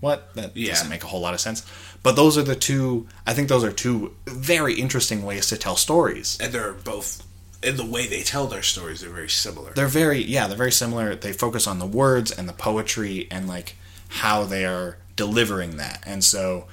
"What? 0.00 0.34
That 0.34 0.56
Yeah. 0.56 0.72
doesn't 0.72 0.88
make 0.90 1.02
a 1.04 1.06
whole 1.06 1.20
lot 1.20 1.34
of 1.34 1.40
sense." 1.40 1.62
But 2.02 2.14
those 2.16 2.36
are 2.36 2.42
the 2.42 2.56
two. 2.56 3.06
I 3.26 3.32
think 3.34 3.48
those 3.48 3.64
are 3.64 3.72
two 3.72 4.14
very 4.26 4.74
interesting 4.74 5.22
ways 5.24 5.46
to 5.48 5.56
tell 5.56 5.76
stories. 5.76 6.36
and 6.40 6.52
they're 6.52 6.72
both 6.72 7.22
in 7.62 7.76
the 7.76 7.86
way 7.86 8.06
they 8.08 8.22
tell 8.22 8.48
their 8.48 8.62
stories. 8.62 9.00
They're 9.00 9.10
very 9.10 9.28
similar. 9.30 9.72
They're 9.72 9.86
very 10.02 10.22
yeah, 10.22 10.46
they're 10.48 10.56
very 10.66 10.72
similar. 10.72 11.14
They 11.14 11.32
focus 11.32 11.66
on 11.66 11.78
the 11.78 11.86
words 11.86 12.30
and 12.30 12.48
the 12.48 12.52
poetry 12.52 13.28
and 13.30 13.48
like 13.48 13.76
how 14.08 14.44
they 14.44 14.64
are 14.66 14.98
delivering 15.16 15.76
that. 15.78 16.02
And 16.04 16.22
so 16.24 16.66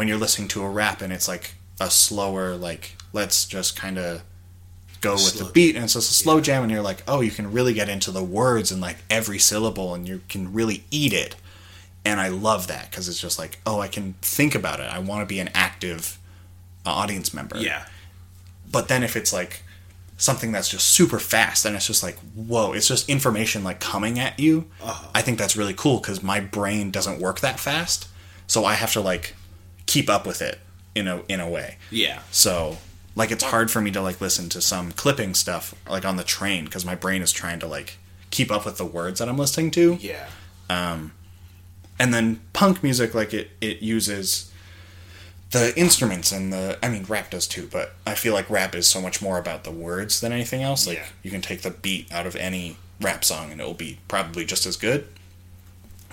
when 0.00 0.08
you're 0.08 0.16
listening 0.16 0.48
to 0.48 0.62
a 0.62 0.70
rap 0.70 1.02
and 1.02 1.12
it's 1.12 1.28
like 1.28 1.52
a 1.78 1.90
slower 1.90 2.56
like 2.56 2.96
let's 3.12 3.44
just 3.44 3.76
kind 3.76 3.98
of 3.98 4.22
go 5.02 5.12
with 5.12 5.20
Slow- 5.20 5.46
the 5.48 5.52
beat 5.52 5.76
and 5.76 5.90
so 5.90 5.98
it's 5.98 6.08
a 6.10 6.14
slow 6.14 6.36
yeah. 6.36 6.40
jam 6.42 6.62
and 6.62 6.72
you're 6.72 6.80
like 6.80 7.02
oh 7.06 7.20
you 7.20 7.30
can 7.30 7.52
really 7.52 7.74
get 7.74 7.86
into 7.90 8.10
the 8.10 8.24
words 8.24 8.72
and 8.72 8.80
like 8.80 8.96
every 9.10 9.38
syllable 9.38 9.92
and 9.94 10.08
you 10.08 10.22
can 10.30 10.54
really 10.54 10.84
eat 10.90 11.12
it. 11.12 11.36
And 12.02 12.18
i 12.18 12.28
love 12.28 12.66
that 12.68 12.90
because 12.90 13.10
it's 13.10 13.20
just 13.20 13.38
like 13.38 13.58
oh 13.66 13.80
i 13.80 13.88
can 13.88 14.14
think 14.22 14.54
about 14.54 14.80
it. 14.80 14.86
I 14.90 15.00
want 15.00 15.20
to 15.20 15.26
be 15.26 15.38
an 15.38 15.50
active 15.52 16.16
uh, 16.86 16.90
audience 16.92 17.34
member. 17.34 17.58
Yeah, 17.58 17.84
but 18.72 18.88
then 18.88 19.02
if 19.02 19.16
it's 19.16 19.34
like 19.34 19.62
something 20.16 20.50
that's 20.50 20.70
just 20.70 20.86
super 20.86 21.18
fast 21.18 21.66
and 21.66 21.76
it's 21.76 21.86
just 21.86 22.02
like 22.02 22.16
whoa 22.34 22.72
it's 22.72 22.88
just 22.88 23.06
information 23.10 23.62
like 23.62 23.80
coming 23.80 24.18
at 24.18 24.40
you 24.40 24.64
Uh-huh. 24.80 25.08
i 25.14 25.20
think 25.20 25.36
that's 25.38 25.56
really 25.56 25.74
cool 25.74 25.98
because 25.98 26.22
my 26.22 26.40
brain 26.40 26.90
doesn't 26.90 27.20
work 27.20 27.40
that 27.40 27.60
fast. 27.60 28.08
So 28.46 28.64
i 28.64 28.72
have 28.74 28.92
to 28.94 29.02
like 29.02 29.34
keep 29.92 30.08
up 30.08 30.24
with 30.26 30.40
it 30.40 30.56
in 30.94 31.06
a 31.08 31.16
in 31.28 31.40
a 31.40 31.48
way 31.48 31.76
yeah, 31.90 32.22
so 32.30 32.78
like 33.16 33.30
it's 33.34 33.44
hard 33.44 33.70
for 33.70 33.80
me 33.80 33.90
to 33.90 34.00
like 34.00 34.20
listen 34.20 34.48
to 34.48 34.60
some 34.60 34.92
clipping 34.92 35.34
stuff 35.34 35.74
like 35.88 36.04
on 36.04 36.16
the 36.16 36.24
train 36.24 36.64
because 36.64 36.84
my 36.84 36.94
brain 36.94 37.22
is 37.22 37.32
trying 37.32 37.58
to 37.58 37.66
like 37.66 37.98
keep 38.30 38.50
up 38.50 38.64
with 38.64 38.76
the 38.76 38.84
words 38.86 39.18
that 39.18 39.28
i'm 39.28 39.36
listening 39.38 39.70
to 39.70 39.98
yeah. 40.00 40.26
Um, 40.68 41.12
and 41.98 42.14
then 42.14 42.40
punk 42.52 42.82
music 42.82 43.12
like 43.14 43.34
it 43.34 43.50
it 43.60 43.82
uses 43.82 44.50
the 45.50 45.76
instruments 45.76 46.30
and 46.30 46.52
the 46.52 46.78
I 46.80 46.88
mean 46.88 47.04
rap 47.08 47.30
does 47.30 47.48
too, 47.48 47.68
but 47.72 47.94
I 48.06 48.14
feel 48.14 48.34
like 48.34 48.48
rap 48.48 48.72
is 48.76 48.86
so 48.86 49.00
much 49.00 49.20
more 49.20 49.36
about 49.38 49.64
the 49.64 49.72
words 49.72 50.20
than 50.20 50.32
anything 50.32 50.62
else. 50.62 50.86
Like 50.86 50.98
Yeah. 50.98 51.06
you 51.24 51.30
can 51.32 51.40
take 51.42 51.62
the 51.62 51.70
beat 51.72 52.10
out 52.12 52.24
of 52.26 52.36
any 52.36 52.76
rap 53.00 53.24
song 53.24 53.50
and 53.50 53.60
it'll 53.60 53.74
be 53.74 53.98
probably 54.06 54.44
just 54.44 54.64
as 54.64 54.76
good. 54.76 55.08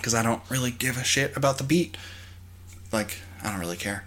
Cuz 0.02 0.12
I 0.12 0.22
don't 0.24 0.42
really 0.50 0.72
give 0.72 0.96
a 0.96 1.04
shit 1.04 1.36
about 1.36 1.58
the 1.58 1.64
beat. 1.64 1.96
Like 2.90 3.18
I 3.42 3.50
don't 3.50 3.60
really 3.60 3.76
care. 3.76 4.04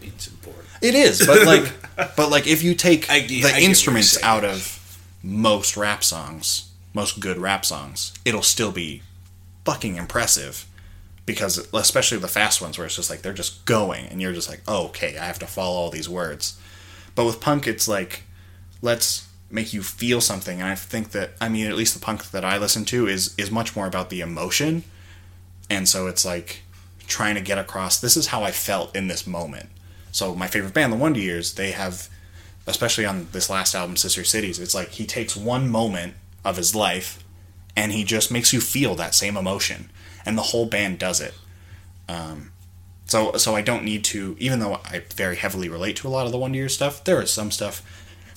Beats 0.00 0.28
important. 0.28 0.64
It 0.80 0.94
is, 0.94 1.26
but 1.26 1.46
like 1.46 1.72
but 2.16 2.30
like 2.30 2.46
if 2.46 2.62
you 2.62 2.74
take 2.74 3.10
I- 3.10 3.16
I 3.16 3.20
the 3.26 3.34
you're 3.34 3.50
instruments 3.58 4.22
out 4.22 4.44
of 4.44 4.78
most 5.22 5.76
rap 5.76 6.02
songs, 6.02 6.70
most 6.94 7.20
good 7.20 7.36
rap 7.38 7.64
songs, 7.64 8.12
it'll 8.24 8.42
still 8.42 8.72
be 8.72 9.02
fucking 9.64 9.96
impressive 9.96 10.66
because 11.26 11.68
especially 11.74 12.18
the 12.18 12.28
fast 12.28 12.62
ones 12.62 12.78
where 12.78 12.86
it's 12.86 12.96
just 12.96 13.10
like 13.10 13.22
they're 13.22 13.32
just 13.34 13.64
going 13.66 14.06
and 14.06 14.20
you're 14.22 14.32
just 14.32 14.48
like, 14.48 14.62
oh, 14.66 14.86
"Okay, 14.86 15.18
I 15.18 15.26
have 15.26 15.38
to 15.40 15.46
follow 15.46 15.76
all 15.76 15.90
these 15.90 16.08
words." 16.08 16.58
But 17.14 17.26
with 17.26 17.40
punk 17.40 17.66
it's 17.66 17.86
like 17.86 18.22
let's 18.80 19.28
make 19.50 19.74
you 19.74 19.82
feel 19.82 20.20
something 20.20 20.60
and 20.60 20.70
I 20.70 20.76
think 20.76 21.10
that 21.10 21.32
I 21.40 21.48
mean 21.48 21.66
at 21.66 21.76
least 21.76 21.92
the 21.92 22.00
punk 22.00 22.30
that 22.30 22.44
I 22.44 22.56
listen 22.56 22.84
to 22.86 23.06
is 23.06 23.34
is 23.36 23.50
much 23.50 23.76
more 23.76 23.86
about 23.86 24.08
the 24.08 24.20
emotion. 24.22 24.84
And 25.68 25.88
so 25.88 26.06
it's 26.06 26.24
like 26.24 26.62
trying 27.10 27.34
to 27.34 27.40
get 27.42 27.58
across 27.58 28.00
this 28.00 28.16
is 28.16 28.28
how 28.28 28.42
I 28.42 28.52
felt 28.52 28.96
in 28.96 29.08
this 29.08 29.26
moment. 29.26 29.68
So 30.12 30.34
my 30.34 30.46
favorite 30.46 30.72
band, 30.74 30.92
the 30.92 30.96
Wonder 30.96 31.20
Years, 31.20 31.54
they 31.54 31.72
have, 31.72 32.08
especially 32.66 33.04
on 33.04 33.28
this 33.32 33.50
last 33.50 33.74
album, 33.74 33.96
Sister 33.96 34.24
Cities, 34.24 34.58
it's 34.58 34.74
like 34.74 34.88
he 34.90 35.04
takes 35.06 35.36
one 35.36 35.68
moment 35.68 36.14
of 36.44 36.56
his 36.56 36.74
life, 36.74 37.22
and 37.76 37.92
he 37.92 38.02
just 38.04 38.30
makes 38.32 38.52
you 38.52 38.60
feel 38.60 38.94
that 38.96 39.14
same 39.14 39.36
emotion, 39.36 39.90
and 40.24 40.36
the 40.38 40.42
whole 40.42 40.66
band 40.66 40.98
does 40.98 41.20
it. 41.20 41.34
Um, 42.08 42.52
so 43.06 43.32
so 43.36 43.54
I 43.54 43.60
don't 43.62 43.84
need 43.84 44.04
to, 44.04 44.36
even 44.38 44.58
though 44.58 44.74
I 44.84 45.02
very 45.14 45.36
heavily 45.36 45.68
relate 45.68 45.96
to 45.96 46.08
a 46.08 46.10
lot 46.10 46.26
of 46.26 46.32
the 46.32 46.38
Wonder 46.38 46.58
Years 46.58 46.74
stuff. 46.74 47.04
There 47.04 47.20
is 47.22 47.32
some 47.32 47.50
stuff 47.50 47.82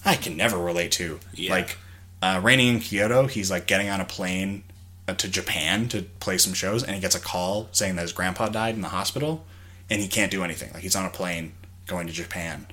I 0.05 0.15
can 0.15 0.35
never 0.37 0.57
relate 0.57 0.91
to, 0.93 1.19
Yeah. 1.33 1.51
like 1.51 1.77
uh, 2.21 2.39
Raining 2.43 2.75
in 2.75 2.79
Kyoto. 2.81 3.27
He's 3.27 3.49
like 3.51 3.65
getting 3.67 3.89
on 3.89 3.99
a 4.01 4.05
plane 4.05 4.63
to 5.07 5.27
Japan 5.27 5.87
to 5.89 6.03
play 6.19 6.37
some 6.37 6.53
shows, 6.53 6.83
and 6.83 6.95
he 6.95 7.01
gets 7.01 7.15
a 7.15 7.19
call 7.19 7.67
saying 7.71 7.95
that 7.95 8.03
his 8.03 8.13
grandpa 8.13 8.49
died 8.49 8.75
in 8.75 8.81
the 8.81 8.89
hospital, 8.89 9.45
and 9.89 10.01
he 10.01 10.07
can't 10.07 10.31
do 10.31 10.43
anything. 10.43 10.71
Like 10.73 10.83
he's 10.83 10.95
on 10.95 11.05
a 11.05 11.09
plane 11.09 11.53
going 11.87 12.07
to 12.07 12.13
Japan, 12.13 12.67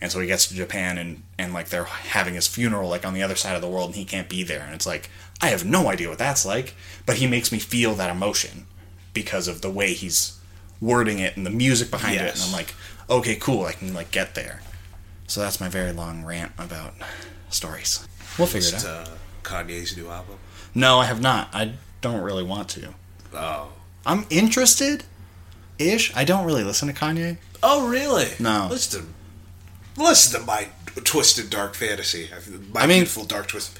and 0.00 0.10
so 0.12 0.20
he 0.20 0.26
gets 0.28 0.46
to 0.48 0.54
Japan, 0.54 0.98
and 0.98 1.22
and 1.38 1.52
like 1.52 1.68
they're 1.70 1.84
having 1.84 2.34
his 2.34 2.46
funeral 2.46 2.88
like 2.88 3.04
on 3.04 3.14
the 3.14 3.22
other 3.22 3.34
side 3.36 3.56
of 3.56 3.62
the 3.62 3.68
world, 3.68 3.88
and 3.90 3.96
he 3.96 4.04
can't 4.04 4.28
be 4.28 4.42
there, 4.42 4.62
and 4.62 4.74
it's 4.74 4.86
like 4.86 5.10
I 5.40 5.48
have 5.48 5.64
no 5.64 5.88
idea 5.88 6.08
what 6.08 6.18
that's 6.18 6.46
like, 6.46 6.74
but 7.04 7.16
he 7.16 7.26
makes 7.26 7.50
me 7.50 7.58
feel 7.58 7.94
that 7.94 8.10
emotion 8.10 8.66
because 9.12 9.48
of 9.48 9.60
the 9.60 9.70
way 9.70 9.92
he's 9.92 10.38
wording 10.80 11.18
it 11.18 11.36
and 11.36 11.44
the 11.44 11.50
music 11.50 11.90
behind 11.90 12.16
it, 12.16 12.34
and 12.34 12.42
I'm 12.44 12.52
like, 12.52 12.74
okay, 13.10 13.34
cool, 13.36 13.64
I 13.64 13.72
can 13.72 13.92
like 13.92 14.10
get 14.12 14.34
there. 14.34 14.62
So 15.26 15.40
that's 15.40 15.60
my 15.60 15.68
very 15.68 15.92
long 15.92 16.24
rant 16.24 16.52
about 16.58 16.94
stories. 17.50 18.06
We'll 18.38 18.46
figure 18.46 18.68
it 18.68 18.84
out. 18.84 19.08
uh, 19.08 19.10
Kanye's 19.42 19.96
new 19.96 20.08
album. 20.10 20.36
No, 20.74 20.98
I 20.98 21.06
have 21.06 21.20
not. 21.20 21.48
I 21.52 21.72
don't 22.00 22.20
really 22.22 22.42
want 22.42 22.68
to. 22.70 22.94
Oh. 23.34 23.68
I'm 24.06 24.26
interested, 24.30 25.04
ish. 25.78 26.14
I 26.16 26.24
don't 26.24 26.44
really 26.44 26.64
listen 26.64 26.88
to 26.88 26.94
Kanye. 26.94 27.36
Oh, 27.62 27.88
really? 27.88 28.28
No. 28.40 28.68
Listen 28.70 29.02
to, 29.96 30.00
listen 30.02 30.40
to 30.40 30.46
my 30.46 30.68
twisted 31.04 31.50
dark 31.50 31.74
fantasy. 31.74 32.28
My 32.72 32.82
I 32.82 32.86
mean- 32.86 32.98
beautiful 33.00 33.24
dark 33.24 33.48
twist. 33.48 33.78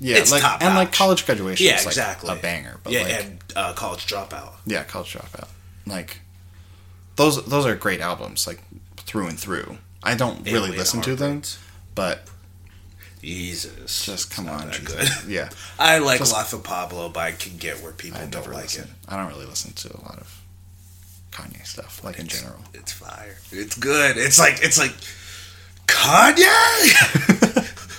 Yeah, 0.00 0.18
It's 0.18 0.30
like 0.30 0.42
top 0.42 0.62
and 0.62 0.76
like 0.76 0.92
college 0.92 1.26
graduation. 1.26 1.66
Yeah, 1.66 1.74
is 1.74 1.84
like 1.84 1.92
exactly. 1.92 2.30
a 2.30 2.36
banger. 2.36 2.76
But 2.84 2.92
yeah, 2.92 3.02
like, 3.02 3.24
and 3.24 3.38
uh, 3.56 3.72
college 3.72 4.06
dropout. 4.06 4.52
yeah, 4.64 4.84
college 4.84 5.12
dropout. 5.12 5.48
Like 5.86 6.20
those 7.16 7.44
those 7.46 7.66
are 7.66 7.74
great 7.74 8.00
albums, 8.00 8.46
like 8.46 8.62
through 8.96 9.26
and 9.26 9.36
through. 9.36 9.78
I 10.04 10.14
don't 10.14 10.44
really 10.48 10.70
listen 10.70 11.00
to 11.00 11.16
them, 11.16 11.42
but 11.96 12.28
Jesus, 13.20 14.04
just 14.06 14.30
come 14.30 14.48
on, 14.48 14.70
good. 14.84 15.08
yeah. 15.26 15.50
I 15.78 15.98
like 15.98 16.18
Just- 16.18 16.32
Life 16.32 16.52
of 16.52 16.62
Pablo, 16.62 17.08
but 17.08 17.20
I 17.20 17.32
can 17.32 17.56
get 17.56 17.82
where 17.82 17.92
people 17.92 18.20
I 18.20 18.26
don't 18.26 18.46
like 18.46 18.64
listen. 18.64 18.84
it. 18.84 18.90
I 19.08 19.16
don't 19.16 19.26
really 19.32 19.46
listen 19.46 19.72
to 19.72 19.88
a 19.96 20.00
lot 20.02 20.18
of 20.18 20.40
Kanye 21.32 21.66
stuff, 21.66 22.02
like 22.04 22.18
in 22.18 22.26
general. 22.28 22.60
It's 22.74 22.92
fire. 22.92 23.36
It's 23.52 23.76
good. 23.76 24.16
It's 24.16 24.38
like 24.38 24.58
it's 24.62 24.78
like 24.78 24.92
Kanye. 25.86 26.44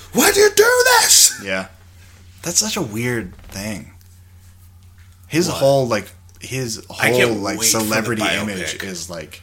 Why'd 0.15 0.36
you 0.36 0.49
do 0.55 0.84
this? 1.01 1.39
Yeah, 1.43 1.67
that's 2.41 2.60
such 2.60 2.77
a 2.77 2.82
weird 2.82 3.36
thing. 3.49 3.91
His 5.27 5.47
What? 5.47 5.58
whole 5.58 5.88
like 5.88 6.12
his 6.41 6.84
whole 6.89 7.36
like 7.36 7.60
wait 7.60 7.69
for 7.69 7.77
the 7.79 7.84
celebrity 7.84 8.23
image 8.23 8.82
is 8.84 9.10
like 9.10 9.41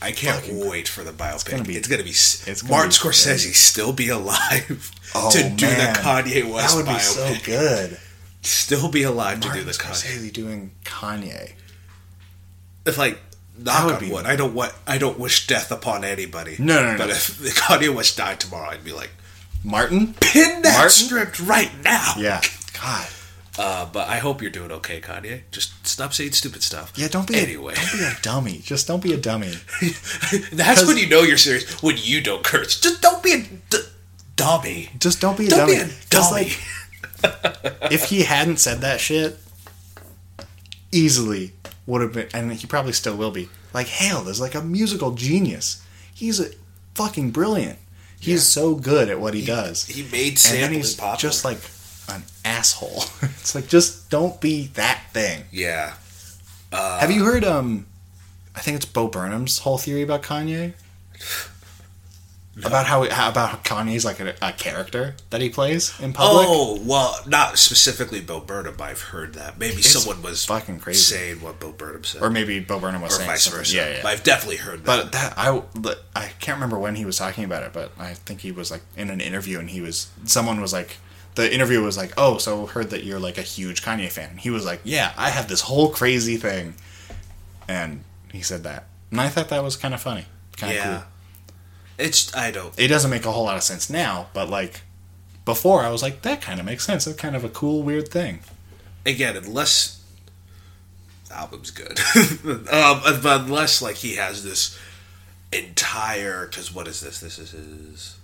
I 0.00 0.12
can't 0.12 0.36
Fucking- 0.40 0.68
wait 0.68 0.86
for 0.88 1.02
the 1.02 1.10
biopic. 1.12 1.34
It's 1.34 1.44
gonna 1.44 1.64
be-. 1.64 1.76
It's 1.76 1.88
gonna 1.88 2.04
be. 2.04 2.10
it's 2.10 2.62
gonna 2.62 2.70
Martin 2.72 2.90
be 2.90 2.94
Scorsese 2.94 3.44
great. 3.46 3.54
still 3.56 3.92
be 3.92 4.08
alive 4.10 4.92
oh 5.14 5.30
to 5.32 5.42
do 5.50 5.66
man, 5.66 5.92
the 5.92 5.98
Kanye 6.00 6.52
West 6.52 6.68
That 6.68 6.76
would 6.76 6.86
be 6.86 6.92
biopic. 6.92 7.00
so 7.00 7.44
good. 7.44 7.98
Still 8.42 8.88
be 8.88 9.02
alive 9.02 9.40
to 9.40 9.50
do 9.52 9.64
the 9.64 9.72
Kanye. 9.72 10.04
Scorsese 10.06 10.32
doing 10.32 10.70
Kanye. 10.84 11.52
If 12.86 12.96
like 12.96 13.18
knock 13.58 13.84
would 13.86 13.94
on 13.94 14.00
be- 14.00 14.10
wood, 14.12 14.26
I 14.26 14.36
don't 14.36 14.54
want. 14.54 14.72
I 14.86 14.98
don't 14.98 15.18
wish 15.18 15.46
death 15.48 15.72
upon 15.72 16.04
anybody. 16.04 16.54
No, 16.60 16.80
no, 16.82 16.92
no. 16.92 16.98
But 16.98 17.10
if 17.10 17.36
the 17.38 17.48
Kanye 17.50 17.92
West 17.94 18.16
died 18.16 18.38
tomorrow, 18.40 18.70
I'd 18.70 18.84
be 18.84 18.92
like, 18.92 19.10
Martin? 19.64 20.14
pin 20.20 20.62
that 20.62 20.74
Martin? 20.78 20.90
script 21.06 21.40
right 21.40 21.72
now. 21.82 22.14
Yeah. 22.16 22.40
God. 22.80 23.08
Uh, 23.58 23.86
but 23.92 24.08
I 24.08 24.18
hope 24.18 24.40
you're 24.40 24.52
doing 24.52 24.70
okay, 24.70 25.00
Kanye. 25.00 25.42
Just 25.50 25.84
stop 25.86 26.14
saying 26.14 26.30
stupid 26.32 26.62
stuff. 26.62 26.92
Yeah, 26.94 27.08
don't 27.08 27.26
be 27.26 27.34
Anyway. 27.36 27.74
a, 27.74 27.76
don't 27.76 27.98
be 27.98 28.04
a 28.04 28.16
dummy. 28.22 28.58
Just 28.62 28.86
don't 28.86 29.02
be 29.02 29.12
a 29.12 29.16
dummy. 29.16 29.52
That's 30.52 30.86
when 30.86 30.96
you 30.96 31.08
know 31.08 31.22
you're 31.22 31.36
serious. 31.36 31.82
When 31.82 31.96
you 31.98 32.20
don't 32.20 32.44
curse. 32.44 32.80
Just 32.80 33.02
don't 33.02 33.20
be 33.22 33.32
a 33.32 33.42
d- 33.70 33.78
dummy. 34.36 34.90
Just 35.00 35.20
don't 35.20 35.36
be 35.36 35.46
a 35.46 35.50
Don't 35.50 35.58
dummy. 35.68 35.74
be 35.74 35.80
a 35.80 35.88
dummy. 36.08 36.30
like, 36.30 36.58
if 37.92 38.04
he 38.10 38.22
hadn't 38.22 38.58
said 38.58 38.80
that 38.82 39.00
shit, 39.00 39.36
easily 40.92 41.52
would 41.86 42.00
have 42.02 42.12
been, 42.12 42.28
and 42.34 42.52
he 42.52 42.66
probably 42.66 42.92
still 42.92 43.16
will 43.16 43.30
be, 43.30 43.48
like 43.74 43.86
hailed 43.88 44.28
as 44.28 44.40
like 44.40 44.54
a 44.54 44.62
musical 44.62 45.12
genius. 45.12 45.84
He's 46.14 46.38
a 46.40 46.50
fucking 46.94 47.30
brilliant. 47.32 47.78
He's 48.20 48.34
Yeah. 48.56 48.62
so 48.62 48.74
good 48.74 49.08
at 49.08 49.20
what 49.20 49.34
he, 49.34 49.44
does. 49.44 49.84
he 49.86 50.02
made 50.10 50.38
and 50.46 50.62
then 50.62 50.72
he's 50.72 50.94
popular. 50.94 51.16
just 51.16 51.44
like 51.44 51.58
an 52.08 52.22
asshole. 52.44 53.04
it's 53.22 53.54
like 53.54 53.66
just 53.68 54.10
don't 54.10 54.40
be 54.40 54.68
that 54.74 55.02
thing. 55.12 55.44
yeah. 55.50 55.94
Have 56.72 57.10
you 57.10 57.24
heard 57.24 57.44
um 57.44 57.86
I 58.54 58.60
think 58.60 58.76
it's 58.76 58.84
Bo 58.86 59.08
Burnham's 59.08 59.58
whole 59.60 59.78
theory 59.78 60.02
about 60.02 60.22
Kanye? 60.22 60.74
About 62.64 62.86
how, 62.86 63.08
how 63.08 63.28
about 63.28 63.62
Kanye's 63.62 64.04
like 64.04 64.18
a, 64.18 64.34
a 64.42 64.50
character 64.52 65.14
that 65.30 65.40
he 65.40 65.48
plays 65.48 65.94
in 66.00 66.12
public? 66.12 66.44
Oh 66.48 66.80
well, 66.84 67.16
not 67.24 67.56
specifically 67.56 68.20
Bo 68.20 68.40
Burnham. 68.40 68.74
but 68.76 68.84
I've 68.84 69.00
heard 69.00 69.34
that. 69.34 69.60
Maybe 69.60 69.80
someone 69.80 70.22
was 70.22 70.44
fucking 70.44 70.80
crazy. 70.80 70.98
saying 71.14 71.40
what 71.40 71.60
Bo 71.60 71.70
Burnham 71.70 72.02
said, 72.02 72.20
Or 72.20 72.30
maybe 72.30 72.58
Bo 72.58 72.80
Burnham 72.80 73.00
was 73.00 73.12
or 73.14 73.18
saying 73.18 73.30
vice 73.30 73.44
something. 73.44 73.60
versa. 73.60 73.76
Yeah, 73.76 73.88
yeah. 73.90 74.02
But 74.02 74.08
I've 74.08 74.24
definitely 74.24 74.56
heard 74.56 74.80
that. 74.80 74.86
But 74.86 75.12
that 75.12 75.34
I 75.36 75.62
I 76.16 76.26
can't 76.40 76.56
remember 76.56 76.80
when 76.80 76.96
he 76.96 77.04
was 77.04 77.16
talking 77.16 77.44
about 77.44 77.62
it, 77.62 77.72
but 77.72 77.92
I 77.96 78.14
think 78.14 78.40
he 78.40 78.50
was 78.50 78.72
like 78.72 78.82
in 78.96 79.08
an 79.10 79.20
interview 79.20 79.60
and 79.60 79.70
he 79.70 79.80
was 79.80 80.08
someone 80.24 80.60
was 80.60 80.72
like 80.72 80.96
the 81.38 81.54
interview 81.54 81.80
was 81.80 81.96
like, 81.96 82.12
"Oh, 82.16 82.38
so 82.38 82.66
heard 82.66 82.90
that 82.90 83.04
you're 83.04 83.20
like 83.20 83.38
a 83.38 83.42
huge 83.42 83.80
Kanye 83.80 84.10
fan." 84.10 84.38
He 84.38 84.50
was 84.50 84.66
like, 84.66 84.80
"Yeah, 84.82 85.12
I 85.16 85.30
have 85.30 85.46
this 85.46 85.60
whole 85.60 85.88
crazy 85.90 86.36
thing." 86.36 86.74
And 87.68 88.02
he 88.32 88.42
said 88.42 88.64
that. 88.64 88.86
And 89.12 89.20
I 89.20 89.28
thought 89.28 89.48
that 89.50 89.62
was 89.62 89.76
kind 89.76 89.94
of 89.94 90.00
funny. 90.00 90.24
Kind 90.56 90.72
of 90.72 90.76
yeah, 90.76 90.96
cool. 90.96 91.54
it's 91.96 92.34
I 92.34 92.50
don't. 92.50 92.74
It 92.76 92.88
doesn't 92.88 93.10
make 93.10 93.24
a 93.24 93.30
whole 93.30 93.44
lot 93.44 93.56
of 93.56 93.62
sense 93.62 93.88
now, 93.88 94.26
but 94.34 94.50
like 94.50 94.80
before 95.44 95.82
I 95.82 95.90
was 95.90 96.02
like 96.02 96.22
that 96.22 96.42
kind 96.42 96.58
of 96.58 96.66
makes 96.66 96.84
sense. 96.84 97.06
It's 97.06 97.20
kind 97.20 97.36
of 97.36 97.44
a 97.44 97.48
cool 97.48 97.84
weird 97.84 98.08
thing. 98.08 98.40
Again, 99.06 99.36
unless 99.36 100.04
the 101.28 101.36
album's 101.36 101.70
good, 101.70 102.00
um, 102.72 103.00
but 103.22 103.42
unless 103.42 103.80
like 103.80 103.96
he 103.96 104.16
has 104.16 104.42
this 104.42 104.76
entire 105.52 106.48
because 106.48 106.74
what 106.74 106.88
is 106.88 107.00
this? 107.00 107.20
This 107.20 107.38
is 107.38 107.52
his. 107.52 108.17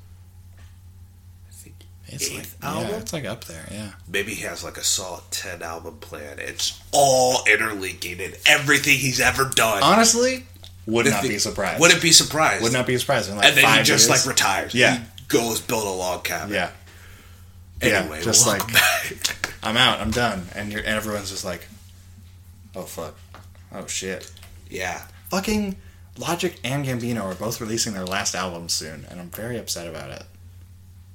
I 2.15 2.19
think 2.19 2.41
It's 2.41 2.53
eighth 2.53 2.63
like 2.63 2.73
album. 2.73 2.91
yeah, 2.91 2.97
it's 2.99 3.13
like 3.13 3.25
up 3.25 3.45
there, 3.45 3.67
yeah. 3.71 3.91
Maybe 4.09 4.35
he 4.35 4.43
has 4.45 4.63
like 4.65 4.77
a 4.77 4.85
solid 4.85 5.23
10 5.31 5.63
album 5.63 5.97
plan. 5.99 6.39
It's 6.39 6.81
all 6.93 7.45
interlinking 7.51 8.21
in 8.21 8.35
everything 8.47 8.99
he's 8.99 9.21
ever 9.21 9.45
done. 9.45 9.83
Honestly, 9.83 10.45
would 10.87 11.07
If 11.07 11.13
not 11.15 11.25
it- 11.25 11.29
be 11.29 11.39
surprised. 11.39 11.81
Wouldn't 11.81 12.03
be 12.03 12.13
surprised. 12.13 12.63
would 12.63 12.73
not 12.73 12.87
be 12.87 12.97
surprised 12.99 13.31
in 13.31 13.37
like 13.37 13.47
and 13.47 13.57
then 13.57 13.65
five 13.65 13.79
he 13.79 13.85
just 13.85 14.09
years. 14.09 14.27
like 14.27 14.35
retires. 14.35 14.75
Yeah. 14.75 14.99
He 14.99 15.05
goes 15.29 15.61
build 15.61 15.87
a 15.87 15.91
log 15.91 16.25
cabin. 16.25 16.55
yeah. 16.55 16.71
Yeah, 17.83 18.21
just 18.23 18.47
like- 18.47 18.67
back. 18.73 19.55
I'm 19.63 19.77
out. 19.77 20.01
I'm 20.01 20.11
done. 20.11 20.47
And 20.55 20.71
you're, 20.73 20.81
and 20.81 20.89
everyone's 20.97 21.31
just 21.31 21.45
like, 21.45 21.67
oh 22.77 22.83
fuck, 22.83 23.15
oh 23.73 23.87
shit. 23.87 24.31
yeah. 24.71 25.03
Fucking 25.31 25.77
Logic 26.17 26.59
and 26.63 26.87
Gambino 26.87 27.25
are 27.25 27.35
both 27.35 27.61
releasing 27.61 27.93
their 27.93 28.05
last 28.07 28.35
albums 28.37 28.73
soon, 28.73 29.05
and 29.11 29.19
I'm 29.21 29.31
very 29.31 29.59
upset 29.59 29.89
about 29.89 30.11
it. 30.13 30.23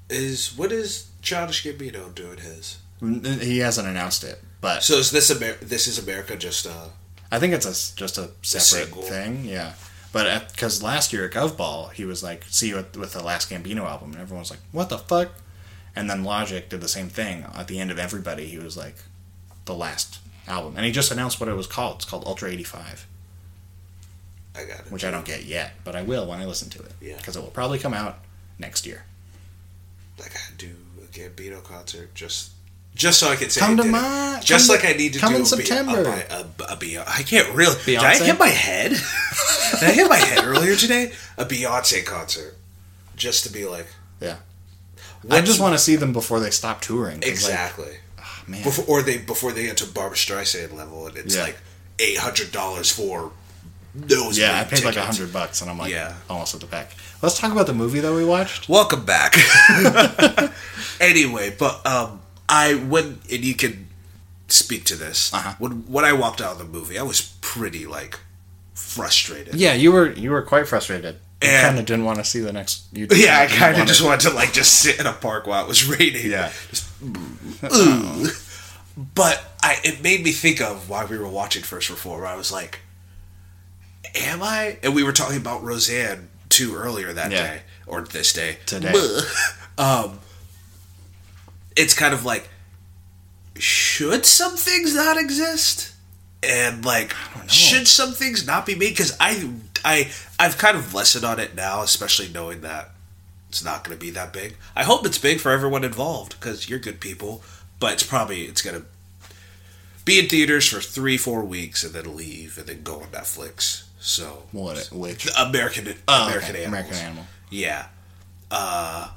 Is 0.09 0.57
what 0.57 0.71
is 0.71 1.09
Childish 1.21 1.63
Gambino 1.65 2.13
doing 2.13 2.39
his? 2.39 2.77
He 3.01 3.59
hasn't 3.59 3.87
announced 3.87 4.23
it, 4.23 4.41
but 4.59 4.83
So 4.83 4.95
is 4.95 5.11
this 5.11 5.29
Amer- 5.31 5.57
this 5.61 5.87
is 5.87 5.97
America 5.99 6.35
just 6.35 6.65
uh 6.67 6.87
I 7.31 7.39
think 7.39 7.53
it's 7.53 7.65
a 7.65 7.95
just 7.95 8.17
a 8.17 8.31
separate 8.41 9.03
thing. 9.05 9.45
Yeah. 9.45 9.73
But 10.11 10.49
because 10.51 10.81
last 10.81 11.13
year 11.13 11.25
at 11.25 11.31
GovBall, 11.31 11.93
he 11.93 12.03
was 12.03 12.23
like, 12.23 12.43
"See 12.49 12.69
you 12.69 12.77
with, 12.77 12.97
with 12.97 13.13
the 13.13 13.23
last 13.23 13.51
Gambino 13.51 13.85
album," 13.85 14.13
and 14.13 14.21
everyone 14.21 14.39
was 14.41 14.49
like, 14.49 14.59
"What 14.71 14.89
the 14.89 14.97
fuck?" 14.97 15.29
And 15.95 16.09
then 16.09 16.23
Logic 16.23 16.67
did 16.67 16.81
the 16.81 16.87
same 16.87 17.09
thing 17.09 17.45
at 17.55 17.67
the 17.67 17.79
end 17.79 17.91
of 17.91 17.99
Everybody. 17.99 18.47
He 18.47 18.57
was 18.57 18.75
like, 18.75 18.95
"The 19.65 19.75
last 19.75 20.17
album," 20.47 20.73
and 20.75 20.85
he 20.85 20.91
just 20.91 21.11
announced 21.11 21.39
what 21.39 21.47
it 21.47 21.53
was 21.55 21.67
called. 21.67 21.97
It's 21.97 22.05
called 22.05 22.25
Ultra 22.25 22.49
eighty 22.49 22.63
five, 22.63 23.05
I 24.55 24.65
got 24.65 24.79
it. 24.79 24.91
which 24.91 25.05
I 25.05 25.11
don't 25.11 25.25
get 25.25 25.45
yet, 25.45 25.73
but 25.83 25.95
I 25.95 26.01
will 26.01 26.25
when 26.25 26.39
I 26.39 26.45
listen 26.45 26.71
to 26.71 26.81
it. 26.81 26.93
Yeah. 26.99 27.17
Because 27.17 27.35
it 27.37 27.41
will 27.43 27.51
probably 27.51 27.77
come 27.77 27.93
out 27.93 28.17
next 28.57 28.87
year. 28.87 29.03
I 30.25 30.53
do 30.57 30.69
a 31.03 31.07
Gambino 31.07 31.63
concert 31.63 32.13
just 32.15 32.51
just 32.95 33.19
so 33.19 33.29
I 33.29 33.35
can 33.35 33.49
say 33.49 33.61
Come 33.61 33.77
to 33.77 33.83
my- 33.83 34.39
just 34.43 34.67
come 34.67 34.75
like 34.75 34.81
to- 34.85 34.93
I 34.93 34.97
need 34.97 35.13
to 35.13 35.19
come 35.19 35.31
do 35.31 35.37
in 35.37 35.41
a, 35.43 35.45
September. 35.45 36.03
Be- 36.03 36.09
a, 36.09 36.99
a, 36.99 36.99
a, 36.99 37.03
I 37.07 37.23
can't 37.23 37.53
really. 37.55 37.75
Did 37.85 37.99
I 37.99 38.17
hit 38.17 38.37
my 38.39 38.47
head? 38.47 38.91
did 39.79 39.83
I 39.89 39.91
hit 39.91 40.09
my 40.09 40.17
head 40.17 40.43
earlier 40.43 40.75
today? 40.75 41.13
A 41.37 41.45
Beyonce 41.45 42.03
concert, 42.05 42.57
just 43.15 43.45
to 43.45 43.51
be 43.53 43.65
like, 43.65 43.87
Yeah. 44.19 44.37
I 45.29 45.41
just 45.41 45.59
want 45.61 45.73
to 45.75 45.79
see 45.79 45.95
them 45.97 46.13
before 46.13 46.39
they 46.39 46.49
stop 46.49 46.81
touring. 46.81 47.19
'cause, 47.21 47.27
like, 47.29 47.31
exactly. 47.31 47.97
oh, 48.19 48.43
man. 48.47 48.63
Before 48.63 48.85
or 48.85 49.01
they 49.03 49.17
before 49.17 49.51
they 49.51 49.63
get 49.63 49.77
to 49.77 49.85
Barbra 49.87 50.17
Streisand 50.17 50.73
level, 50.75 51.07
and 51.07 51.15
it's 51.17 51.35
Yeah. 51.35 51.43
like 51.43 51.57
eight 51.99 52.17
hundred 52.17 52.51
dollars 52.51 52.91
for 52.91 53.31
those. 53.95 54.37
yeah, 54.37 54.59
I 54.59 54.63
paid 54.63 54.83
like 54.83 54.95
a 54.95 55.01
hundred 55.05 55.31
bucks, 55.33 55.61
and 55.61 55.69
I'm 55.69 55.77
like, 55.77 55.91
Yeah. 55.91 56.15
almost 56.29 56.53
at 56.55 56.61
the 56.61 56.67
back. 56.67 56.91
Let's 57.21 57.37
talk 57.39 57.51
about 57.51 57.67
the 57.67 57.73
movie 57.73 57.99
that 57.99 58.13
we 58.13 58.23
watched. 58.23 58.69
Welcome 58.69 59.05
back. 59.05 59.35
anyway, 61.01 61.55
but 61.57 61.85
um, 61.85 62.21
I 62.47 62.75
when 62.75 63.19
and 63.31 63.43
you 63.43 63.55
can 63.55 63.87
speak 64.47 64.85
to 64.85 64.95
this. 64.95 65.33
Uh-huh. 65.33 65.53
When 65.59 65.71
when 65.91 66.05
I 66.05 66.13
walked 66.13 66.41
out 66.41 66.53
of 66.53 66.57
the 66.59 66.65
movie, 66.65 66.97
I 66.97 67.03
was 67.03 67.35
pretty 67.41 67.85
like 67.85 68.19
frustrated. 68.73 69.55
Yeah, 69.55 69.73
you 69.73 69.91
were 69.91 70.11
you 70.11 70.31
were 70.31 70.41
quite 70.41 70.67
frustrated. 70.67 71.15
You 71.41 71.49
And- 71.49 71.65
kind 71.67 71.79
of 71.79 71.85
didn't 71.85 72.05
want 72.05 72.17
to 72.19 72.23
see 72.25 72.39
the 72.41 72.51
next. 72.53 72.83
You 72.93 73.07
Yeah, 73.13 73.39
I 73.39 73.47
kind 73.47 73.79
of 73.81 73.87
just 73.87 74.01
wanted 74.03 74.21
to 74.29 74.35
like 74.35 74.53
just 74.53 74.79
sit 74.79 74.99
in 74.99 75.05
a 75.05 75.13
park 75.13 75.47
while 75.47 75.63
it 75.63 75.67
was 75.67 75.85
raining. 75.85 76.29
Yeah. 76.31 76.51
Just. 76.69 76.87
But 79.15 79.43
I 79.63 79.77
it 79.83 80.01
made 80.03 80.23
me 80.23 80.31
think 80.31 80.59
of 80.61 80.89
why 80.89 81.05
we 81.05 81.17
were 81.17 81.27
watching 81.27 81.63
First 81.63 81.89
Reform. 81.89 82.25
I 82.25 82.35
was 82.35 82.51
like, 82.51 82.79
"Am 84.19 84.41
I?" 84.43 84.77
And 84.83 84.93
we 84.95 85.03
were 85.03 85.11
talking 85.13 85.37
about 85.37 85.63
Roseanne 85.63 86.29
too 86.49 86.75
earlier 86.75 87.13
that 87.13 87.31
Yeah. 87.31 87.43
day 87.47 87.61
or 87.87 88.01
this 88.01 88.33
day 88.33 88.57
Today. 88.65 88.93
um, 89.77 90.19
it's 91.75 91.93
kind 91.93 92.13
of 92.13 92.25
like, 92.25 92.49
should 93.57 94.25
some 94.25 94.55
things 94.57 94.95
not 94.95 95.17
exist? 95.17 95.93
And 96.41 96.85
like, 96.85 97.13
should 97.47 97.87
some 97.87 98.13
things 98.13 98.45
not 98.47 98.65
be 98.65 98.73
made? 98.75 98.89
Because 98.91 99.15
I, 99.19 99.49
I, 99.83 100.09
I've 100.39 100.57
kind 100.57 100.77
of 100.77 100.93
lessened 100.93 101.25
on 101.25 101.39
it 101.39 101.53
now, 101.55 101.81
especially 101.81 102.29
knowing 102.29 102.61
that 102.61 102.91
it's 103.49 103.63
not 103.63 103.83
going 103.83 103.97
to 103.97 104.01
be 104.01 104.11
that 104.11 104.31
big. 104.31 104.55
I 104.75 104.83
hope 104.83 105.05
it's 105.05 105.17
big 105.17 105.39
for 105.39 105.51
everyone 105.51 105.83
involved 105.83 106.39
because 106.39 106.69
you're 106.69 106.79
good 106.79 106.99
people, 107.01 107.43
but 107.79 107.93
it's 107.93 108.03
probably 108.03 108.43
it's 108.43 108.61
going 108.61 108.79
to 108.81 108.85
be 110.05 110.19
in 110.19 110.27
theaters 110.27 110.67
for 110.67 110.79
three, 110.79 111.17
four 111.17 111.43
weeks 111.43 111.83
and 111.83 111.93
then 111.93 112.15
leave 112.15 112.57
and 112.57 112.67
then 112.67 112.83
go 112.83 113.01
on 113.01 113.07
Netflix. 113.07 113.83
So 113.99 114.43
What? 114.51 114.87
Which? 114.91 115.27
American 115.37 115.93
Oh, 116.07 116.27
American 116.27 116.55
okay, 116.55 116.63
American 116.65 116.95
Animal. 116.95 117.25
Yeah. 117.49 117.87
Uh, 118.49 119.09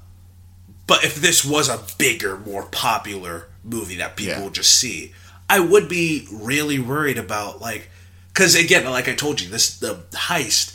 but 0.87 1.05
if 1.05 1.15
this 1.17 1.45
was 1.45 1.69
a 1.69 1.81
bigger, 1.99 2.37
more 2.39 2.65
popular 2.65 3.49
movie 3.65 3.97
that 3.97 4.17
people 4.17 4.35
Yeah. 4.35 4.45
would 4.45 4.55
just 4.55 4.75
see, 4.77 5.13
I 5.49 5.61
would 5.61 5.89
be 5.89 6.27
really 6.33 6.79
worried 6.79 7.19
about 7.19 7.61
like, 7.61 7.89
because 8.33 8.55
again, 8.55 8.85
like 8.87 9.09
I 9.09 9.15
told 9.15 9.41
you, 9.41 9.49
this 9.49 9.77
the 9.77 9.97
heist. 10.13 10.75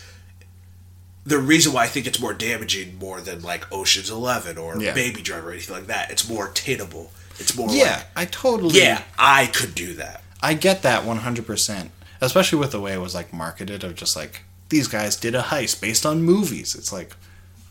The 1.25 1.39
reason 1.39 1.73
why 1.73 1.83
I 1.83 1.87
think 1.87 2.07
it's 2.07 2.21
more 2.21 2.33
damaging 2.33 2.97
more 2.99 3.19
than 3.19 3.41
like 3.41 3.69
Ocean's 3.73 4.09
Eleven 4.09 4.57
or 4.57 4.81
Yeah. 4.81 4.93
Baby 4.93 5.21
Driver 5.21 5.49
or 5.49 5.51
anything 5.51 5.75
like 5.75 5.87
that, 5.87 6.09
it's 6.09 6.29
more 6.29 6.47
attainable. 6.47 7.11
It's 7.37 7.53
more 7.55 7.69
Yeah, 7.69 7.97
like, 7.97 8.05
I 8.15 8.25
totally. 8.25 8.79
yeah, 8.79 9.01
I 9.19 9.47
could 9.47 9.75
do 9.75 9.93
that. 9.95 10.23
I 10.41 10.53
get 10.53 10.83
that 10.83 11.03
one 11.03 11.17
hundred 11.17 11.45
percent. 11.45 11.91
Especially 12.21 12.59
with 12.59 12.71
the 12.71 12.79
way 12.81 12.93
it 12.93 13.01
was 13.01 13.13
like 13.15 13.31
marketed, 13.33 13.83
of 13.83 13.95
just 13.95 14.15
like 14.15 14.41
these 14.69 14.87
guys 14.87 15.15
did 15.15 15.35
a 15.35 15.41
heist 15.41 15.81
based 15.81 16.05
on 16.05 16.21
movies. 16.23 16.75
It's 16.75 16.91
like, 16.91 17.15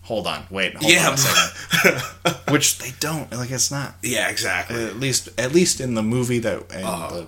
hold 0.03 0.27
on, 0.27 0.47
wait, 0.51 0.75
hold 0.77 0.91
Yeah. 0.93 1.17
on. 1.85 2.33
Which 2.53 2.79
they 2.79 2.93
don't. 3.01 3.31
Like 3.33 3.51
it's 3.51 3.71
not. 3.71 3.95
Yeah, 4.03 4.29
exactly. 4.29 4.85
At 4.85 4.97
least, 5.01 5.29
at 5.39 5.53
least 5.53 5.81
in 5.81 5.95
the 5.95 6.03
movie 6.03 6.39
that 6.41 6.73
and 6.73 6.85
Uh-huh. 6.85 7.15
the 7.15 7.27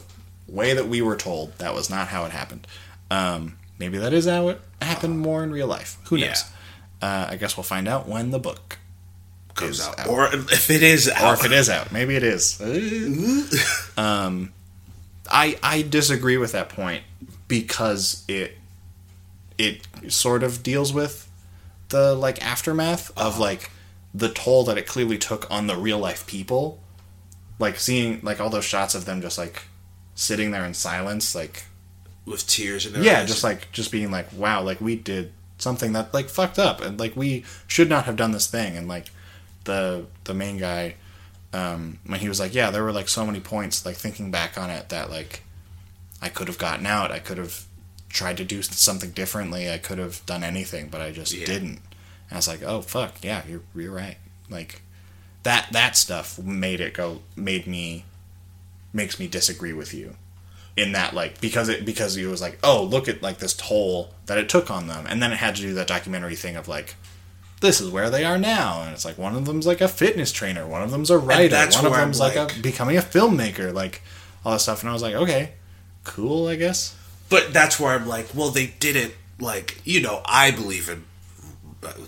way 0.52 0.72
that 0.74 0.88
we 0.88 1.02
were 1.02 1.16
told, 1.16 1.58
that 1.58 1.74
was 1.74 1.90
not 1.90 2.08
how 2.08 2.24
it 2.24 2.32
happened. 2.32 2.66
Um, 3.10 3.58
maybe 3.78 3.98
that 3.98 4.12
is 4.12 4.26
how 4.26 4.48
it 4.48 4.60
happened 4.80 5.18
more 5.20 5.42
in 5.42 5.50
real 5.50 5.66
life. 5.66 5.98
Who 6.04 6.18
knows? 6.18 6.44
Uh, 7.02 7.26
I 7.30 7.36
guess 7.36 7.56
we'll 7.56 7.64
find 7.64 7.86
out 7.88 8.08
when 8.08 8.30
the 8.30 8.38
book 8.38 8.78
Comes 9.54 9.80
out. 9.80 9.98
out. 9.98 10.06
or 10.08 10.26
if 10.34 10.70
it 10.70 10.82
is 10.84 11.08
or 11.08 11.12
out. 11.14 11.38
if 11.40 11.44
it 11.44 11.52
is 11.52 11.68
out. 11.68 11.90
Maybe 11.92 12.14
it 12.16 12.22
is. 12.22 12.60
um, 13.96 14.52
I 15.30 15.58
I 15.62 15.82
disagree 15.82 16.36
with 16.36 16.52
that 16.52 16.68
point 16.68 17.02
because 17.46 18.24
it 18.28 18.56
it 19.56 19.86
sort 20.08 20.42
of 20.42 20.62
deals 20.62 20.92
with 20.92 21.28
the 21.88 22.14
like 22.14 22.44
aftermath 22.44 23.10
of 23.10 23.34
uh-huh. 23.34 23.40
like 23.40 23.70
the 24.14 24.28
toll 24.28 24.64
that 24.64 24.78
it 24.78 24.86
clearly 24.86 25.18
took 25.18 25.50
on 25.50 25.66
the 25.66 25.76
real 25.76 25.98
life 25.98 26.26
people. 26.26 26.80
Like 27.58 27.78
seeing 27.78 28.20
like 28.22 28.40
all 28.40 28.50
those 28.50 28.64
shots 28.64 28.94
of 28.94 29.04
them 29.04 29.20
just 29.20 29.36
like 29.36 29.64
sitting 30.14 30.50
there 30.50 30.64
in 30.64 30.74
silence, 30.74 31.34
like 31.34 31.64
with 32.24 32.46
tears 32.46 32.86
in 32.86 32.92
their 32.92 33.02
yeah, 33.02 33.20
eyes. 33.20 33.28
just 33.28 33.42
like 33.42 33.70
just 33.72 33.90
being 33.90 34.10
like, 34.10 34.32
wow, 34.32 34.62
like 34.62 34.80
we 34.80 34.96
did 34.96 35.32
something 35.58 35.92
that 35.92 36.14
like 36.14 36.28
fucked 36.28 36.58
up, 36.58 36.80
and 36.80 37.00
like 37.00 37.16
we 37.16 37.44
should 37.66 37.88
not 37.88 38.04
have 38.04 38.16
done 38.16 38.32
this 38.32 38.46
thing, 38.46 38.76
and 38.76 38.86
like 38.86 39.10
the 39.64 40.06
the 40.24 40.34
main 40.34 40.58
guy, 40.58 40.94
um, 41.53 41.99
when 42.07 42.20
he 42.20 42.28
was 42.28 42.38
like, 42.40 42.55
yeah, 42.55 42.70
there 42.70 42.82
were 42.82 42.92
like 42.92 43.09
so 43.09 43.24
many 43.24 43.40
points, 43.40 43.84
like 43.86 43.96
thinking 43.96 44.30
back 44.30 44.59
on 44.59 44.70
it, 44.70 44.88
that 44.90 45.11
like 45.11 45.42
I 46.20 46.28
could 46.28 46.49
have 46.49 46.59
gotten 46.59 46.86
out, 46.86 47.11
I 47.11 47.18
could 47.18 47.38
have 47.38 47.64
tried 48.09 48.36
to 48.38 48.44
do 48.44 48.62
something 48.62 49.11
differently, 49.11 49.70
I 49.70 49.78
could 49.78 49.99
have 49.99 50.24
done 50.26 50.42
anything, 50.42 50.88
but 50.88 51.01
I 51.01 51.11
just 51.12 51.32
Yeah. 51.32 51.46
didn't. 51.46 51.80
And 52.28 52.32
I 52.32 52.36
was 52.36 52.49
like, 52.49 52.62
oh 52.62 52.82
fuck, 52.82 53.16
yeah, 53.22 53.42
you're 53.49 53.62
you're 53.74 53.92
right, 53.94 54.16
like 54.51 54.82
that 55.44 55.68
that 55.72 55.96
stuff 55.96 56.38
made 56.38 56.80
it 56.80 56.92
go 56.94 57.20
made 57.36 57.66
me 57.66 58.05
makes 58.92 59.18
me 59.20 59.26
disagree 59.28 59.72
with 59.72 59.94
you 59.94 60.16
in 60.76 60.92
that 60.92 61.14
like 61.14 61.40
because 61.40 61.68
it 61.68 61.84
because 61.84 62.16
it 62.16 62.26
was 62.26 62.40
like 62.42 62.59
oh 62.62 62.82
look 62.82 63.09
at 63.09 63.22
like 63.22 63.38
this 63.38 63.55
toll 63.55 64.12
that 64.26 64.38
it 64.38 64.49
took 64.49 64.70
on 64.70 64.86
them. 64.86 65.07
And 65.09 65.22
then 65.22 65.32
it 65.32 65.36
had 65.36 65.57
to 65.57 65.62
do 65.62 65.74
that 65.74 65.86
documentary 65.86 66.36
thing 66.36 66.57
of 66.57 66.68
like 66.68 66.94
this 67.61 67.80
is 67.80 67.90
where 67.90 68.09
they 68.11 68.24
are 68.24 68.38
now 68.38 68.82
and 68.82 68.92
it's 68.92 69.04
like 69.04 69.18
one 69.18 69.34
of 69.34 69.44
them's 69.46 69.66
like 69.66 69.80
a 69.80 69.88
fitness 69.88 70.30
trainer 70.32 70.66
one 70.66 70.82
of 70.82 70.90
them's 70.90 71.11
a 71.11 71.18
writer 71.18 71.48
that's 71.48 71.76
one 71.76 71.86
of 71.86 71.92
them's 71.92 72.20
like, 72.20 72.36
like- 72.36 72.56
a 72.56 72.61
becoming 72.61 72.96
a 72.96 73.00
filmmaker 73.02 73.72
like 73.72 74.00
all 74.44 74.52
that 74.52 74.61
stuff 74.61 74.82
and 74.82 74.90
i 74.90 74.92
was 74.92 75.02
like 75.02 75.14
okay 75.14 75.52
cool 76.04 76.46
i 76.48 76.54
guess 76.56 76.94
But 77.28 77.52
that's 77.52 77.78
where 77.78 77.92
I'm 77.94 78.06
like, 78.09 78.28
well, 78.34 78.48
they 78.48 78.68
did 78.80 78.96
it 78.96 79.14
like 79.38 79.76
you 79.84 80.00
know. 80.00 80.22
I 80.24 80.50
believe 80.50 80.88
in. 80.88 81.04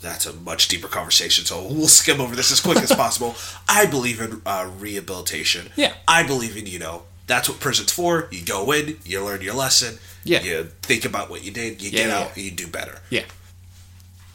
That's 0.01 0.25
a 0.27 0.33
much 0.33 0.69
deeper 0.69 0.89
conversation, 0.89 1.45
so 1.45 1.63
we'll 1.63 1.89
skim 1.89 2.21
over 2.23 2.35
this 2.35 2.51
as 2.51 2.59
quick 2.61 2.79
as 2.79 2.91
possible. 3.05 3.35
I 3.69 3.85
believe 3.85 4.19
in 4.21 4.41
uh, 4.47 4.71
rehabilitation. 4.79 5.71
Yeah. 5.77 5.93
I 6.09 6.23
believe 6.23 6.57
in 6.57 6.65
you 6.67 6.79
know 6.79 7.03
that's 7.27 7.51
what 7.51 7.61
prison's 7.61 7.93
for. 7.93 8.29
You 8.33 8.43
go 8.47 8.73
in, 8.73 8.97
you 9.05 9.23
learn 9.23 9.43
your 9.43 9.55
lesson. 9.55 9.99
Yeah. 10.25 10.41
You 10.43 10.65
think 10.83 11.05
about 11.05 11.29
what 11.29 11.45
you 11.45 11.51
did, 11.53 11.83
you 11.83 11.91
Yeah, 11.91 11.99
get 11.99 12.09
yeah, 12.09 12.19
out, 12.19 12.29
and 12.37 12.45
you 12.45 12.51
do 12.51 12.67
better. 12.67 13.01
yeah 13.11 13.25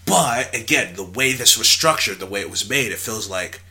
But 0.06 0.56
again, 0.56 0.95
the 0.95 1.03
way 1.03 1.34
this 1.34 1.58
was 1.58 1.68
structured, 1.68 2.20
the 2.20 2.26
way 2.26 2.41
it 2.41 2.49
was 2.49 2.70
made, 2.70 2.91
it 2.91 2.99
feels 2.99 3.30
like 3.30 3.62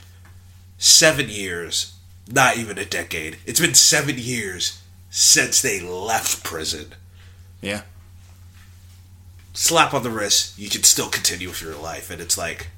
seven 0.78 1.28
years, 1.28 1.94
not 2.30 2.56
even 2.56 2.76
a 2.76 2.84
decade. 2.84 3.38
It's 3.46 3.60
been 3.60 3.74
seven 3.74 4.16
years 4.18 4.82
since 5.10 5.62
they 5.62 5.80
left 5.80 6.42
prison. 6.42 6.94
yeah 7.60 7.82
Slap 9.52 9.94
on 9.94 10.02
the 10.02 10.10
wrist, 10.10 10.58
you 10.58 10.68
can 10.68 10.82
still 10.82 11.08
continue 11.08 11.48
with 11.48 11.62
your 11.62 11.76
life, 11.76 12.10
and 12.10 12.20
it's 12.20 12.36
like. 12.36 12.68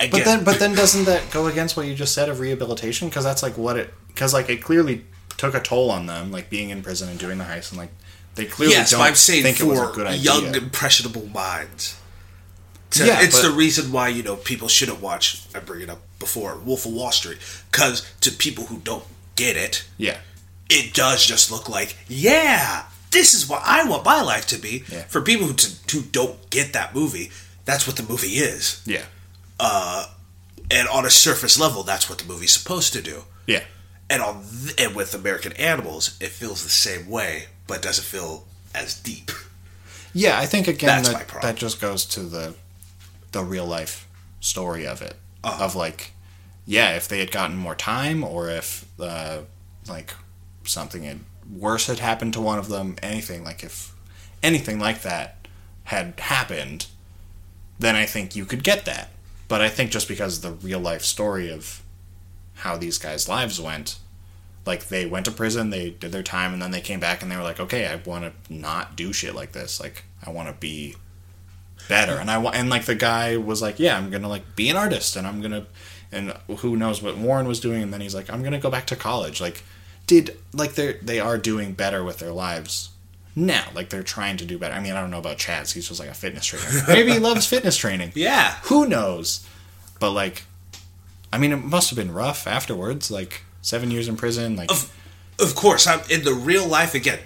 Again, 0.00 0.10
but 0.10 0.24
then 0.24 0.44
but 0.44 0.58
then 0.58 0.74
doesn't 0.74 1.04
that 1.04 1.30
go 1.30 1.46
against 1.46 1.76
what 1.76 1.86
you 1.86 1.94
just 1.94 2.12
said 2.12 2.28
of 2.28 2.40
rehabilitation 2.40 3.08
because 3.08 3.24
that's 3.24 3.42
like 3.42 3.56
what 3.56 3.78
it 3.78 3.94
because 4.08 4.34
like 4.34 4.50
it 4.50 4.62
clearly 4.62 5.04
took 5.38 5.54
a 5.54 5.60
toll 5.60 5.90
on 5.90 6.04
them 6.04 6.30
like 6.30 6.50
being 6.50 6.68
in 6.68 6.82
prison 6.82 7.08
and 7.08 7.18
doing 7.18 7.38
the 7.38 7.44
heist 7.44 7.70
and 7.70 7.78
like 7.78 7.88
they 8.36 8.44
clearly 8.46 8.74
yes, 8.74 8.90
don't 8.92 9.00
I'm 9.00 9.14
saying 9.16 9.42
think 9.42 9.60
it 9.60 9.64
was 9.64 9.78
a 9.80 9.88
for 9.88 9.92
good 9.94 10.06
idea. 10.06 10.20
young, 10.22 10.54
impressionable 10.54 11.26
minds. 11.26 11.96
To- 12.92 13.04
Yeah, 13.06 13.20
it's 13.22 13.40
but- 13.42 13.48
the 13.48 13.54
reason 13.54 13.90
why 13.92 14.08
you 14.08 14.22
know 14.22 14.36
people 14.36 14.68
shouldn't 14.68 15.00
watch. 15.00 15.42
I 15.54 15.58
bring 15.58 15.80
it 15.82 15.90
up 15.90 16.00
before 16.18 16.56
Wolf 16.56 16.86
of 16.86 16.92
Wall 16.92 17.12
Street 17.12 17.38
because 17.70 18.06
to 18.20 18.30
people 18.30 18.66
who 18.66 18.78
don't 18.78 19.04
get 19.34 19.56
it, 19.56 19.84
yeah 19.98 20.18
it 20.68 20.94
does 20.94 21.24
just 21.24 21.50
look 21.52 21.68
like, 21.68 21.96
yeah, 22.08 22.86
this 23.12 23.34
is 23.34 23.48
what 23.48 23.62
I 23.64 23.84
want 23.88 24.04
my 24.04 24.20
life 24.20 24.46
to 24.48 24.58
be. 24.58 24.82
Yeah. 24.90 25.02
For 25.04 25.20
people 25.20 25.46
who, 25.46 25.54
to, 25.54 25.70
who 25.92 26.02
don't 26.02 26.50
get 26.50 26.72
that 26.72 26.92
movie, 26.92 27.30
that's 27.64 27.86
what 27.86 27.94
the 27.96 28.02
movie 28.02 28.38
is. 28.38 28.82
yeah 28.84 29.04
uh, 29.60 30.06
And 30.70 30.88
on 30.88 31.06
a 31.06 31.10
surface 31.10 31.56
level, 31.58 31.84
that's 31.84 32.08
what 32.10 32.18
the 32.18 32.24
movie's 32.24 32.52
supposed 32.52 32.92
to 32.94 33.00
do. 33.02 33.24
yeah 33.46 33.62
and 34.10 34.22
on 34.22 34.44
th- 34.64 34.74
and 34.80 34.94
with 34.96 35.14
American 35.14 35.52
Animals, 35.54 36.16
it 36.20 36.28
feels 36.30 36.62
the 36.64 36.68
same 36.68 37.08
way, 37.08 37.46
but 37.66 37.82
doesn't 37.82 38.04
feel 38.04 38.46
as 38.74 38.98
deep. 38.98 39.30
Yeah, 40.12 40.38
I 40.38 40.46
think 40.46 40.68
again 40.68 41.02
That's 41.02 41.08
that 41.28 41.42
that 41.42 41.56
just 41.56 41.80
goes 41.80 42.04
to 42.06 42.20
the 42.20 42.54
the 43.32 43.44
real 43.44 43.66
life 43.66 44.08
story 44.40 44.86
of 44.86 45.02
it. 45.02 45.16
Uh-huh. 45.44 45.64
Of 45.64 45.76
like, 45.76 46.12
yeah, 46.64 46.96
if 46.96 47.06
they 47.06 47.18
had 47.18 47.30
gotten 47.30 47.56
more 47.56 47.74
time, 47.74 48.24
or 48.24 48.48
if 48.48 48.86
uh, 48.98 49.40
like 49.88 50.14
something 50.64 51.02
had, 51.02 51.20
worse 51.54 51.86
had 51.86 51.98
happened 51.98 52.32
to 52.34 52.40
one 52.40 52.58
of 52.58 52.68
them, 52.68 52.96
anything 53.02 53.44
like 53.44 53.62
if 53.62 53.94
anything 54.42 54.78
like 54.78 55.02
that 55.02 55.48
had 55.84 56.18
happened, 56.18 56.86
then 57.78 57.94
I 57.94 58.06
think 58.06 58.34
you 58.34 58.44
could 58.44 58.64
get 58.64 58.84
that. 58.86 59.10
But 59.48 59.60
I 59.60 59.68
think 59.68 59.90
just 59.90 60.08
because 60.08 60.38
of 60.38 60.42
the 60.42 60.66
real 60.66 60.80
life 60.80 61.02
story 61.02 61.50
of 61.52 61.82
how 62.54 62.76
these 62.76 62.98
guys' 62.98 63.28
lives 63.28 63.60
went, 63.60 63.98
like 64.66 64.88
they 64.88 65.06
went 65.06 65.26
to 65.26 65.32
prison, 65.32 65.70
they 65.70 65.90
did 65.90 66.12
their 66.12 66.22
time, 66.22 66.52
and 66.52 66.60
then 66.60 66.70
they 66.72 66.80
came 66.80 67.00
back 67.00 67.22
and 67.22 67.30
they 67.30 67.36
were 67.36 67.42
like, 67.42 67.60
okay, 67.60 67.86
I 67.86 67.96
want 67.96 68.24
to 68.24 68.52
not 68.52 68.96
do 68.96 69.12
shit 69.12 69.34
like 69.34 69.52
this. 69.52 69.80
Like 69.80 70.04
I 70.26 70.30
want 70.30 70.48
to 70.48 70.54
be 70.54 70.96
better, 71.88 72.16
and 72.16 72.30
I 72.30 72.38
want, 72.38 72.56
and 72.56 72.68
like 72.68 72.84
the 72.84 72.94
guy 72.94 73.36
was 73.36 73.62
like, 73.62 73.78
yeah, 73.78 73.96
I'm 73.96 74.10
gonna 74.10 74.28
like 74.28 74.56
be 74.56 74.68
an 74.68 74.76
artist, 74.76 75.16
and 75.16 75.26
I'm 75.26 75.40
gonna, 75.40 75.66
and 76.10 76.32
who 76.58 76.76
knows 76.76 77.00
what 77.02 77.16
Warren 77.16 77.46
was 77.46 77.60
doing, 77.60 77.82
and 77.82 77.92
then 77.92 78.00
he's 78.00 78.14
like, 78.14 78.30
I'm 78.30 78.42
gonna 78.42 78.58
go 78.58 78.70
back 78.70 78.86
to 78.86 78.96
college. 78.96 79.40
Like, 79.40 79.62
did 80.06 80.36
like 80.52 80.74
they 80.74 80.94
they 80.94 81.20
are 81.20 81.38
doing 81.38 81.72
better 81.72 82.02
with 82.04 82.18
their 82.18 82.32
lives 82.32 82.90
now? 83.36 83.66
Like 83.74 83.90
they're 83.90 84.02
trying 84.02 84.36
to 84.38 84.44
do 84.44 84.58
better. 84.58 84.74
I 84.74 84.80
mean, 84.80 84.92
I 84.92 85.00
don't 85.00 85.10
know 85.10 85.18
about 85.18 85.38
Chaz. 85.38 85.72
He's 85.72 85.88
just 85.88 86.00
like 86.00 86.08
a 86.08 86.14
fitness 86.14 86.44
trainer. 86.46 86.82
Maybe 86.88 87.12
he 87.12 87.18
loves 87.18 87.46
fitness 87.46 87.76
training. 87.76 88.12
Yeah, 88.16 88.56
Who 88.64 88.86
knows? 88.86 89.46
But 90.00 90.10
like, 90.10 90.42
I 91.32 91.38
mean, 91.38 91.52
it 91.52 91.56
must 91.56 91.90
have 91.90 91.96
been 91.96 92.12
rough 92.12 92.46
afterwards. 92.46 93.10
Like 93.10 93.42
seven 93.66 93.90
years 93.90 94.06
in 94.08 94.16
prison. 94.16 94.56
Like, 94.56 94.70
of 94.70 94.92
of 95.38 95.54
course. 95.54 95.86
I'm 95.86 96.00
in 96.08 96.24
the 96.24 96.32
real 96.32 96.66
life 96.66 96.94
again. 96.94 97.18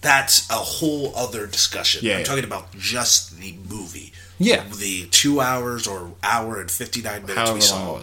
That's 0.00 0.48
a 0.50 0.54
whole 0.54 1.14
other 1.16 1.46
discussion. 1.46 2.00
Yeah, 2.04 2.14
I'm 2.14 2.18
yeah. 2.20 2.24
talking 2.24 2.44
about 2.44 2.72
just 2.76 3.38
the 3.38 3.54
movie. 3.68 4.12
Yeah. 4.38 4.64
the 4.68 5.06
two 5.10 5.40
hours 5.40 5.86
or 5.86 6.12
hour 6.22 6.60
and 6.60 6.70
fifty 6.70 7.00
nine 7.00 7.22
minutes 7.22 7.38
however 7.38 7.54
we 7.54 7.60
saw. 7.60 8.02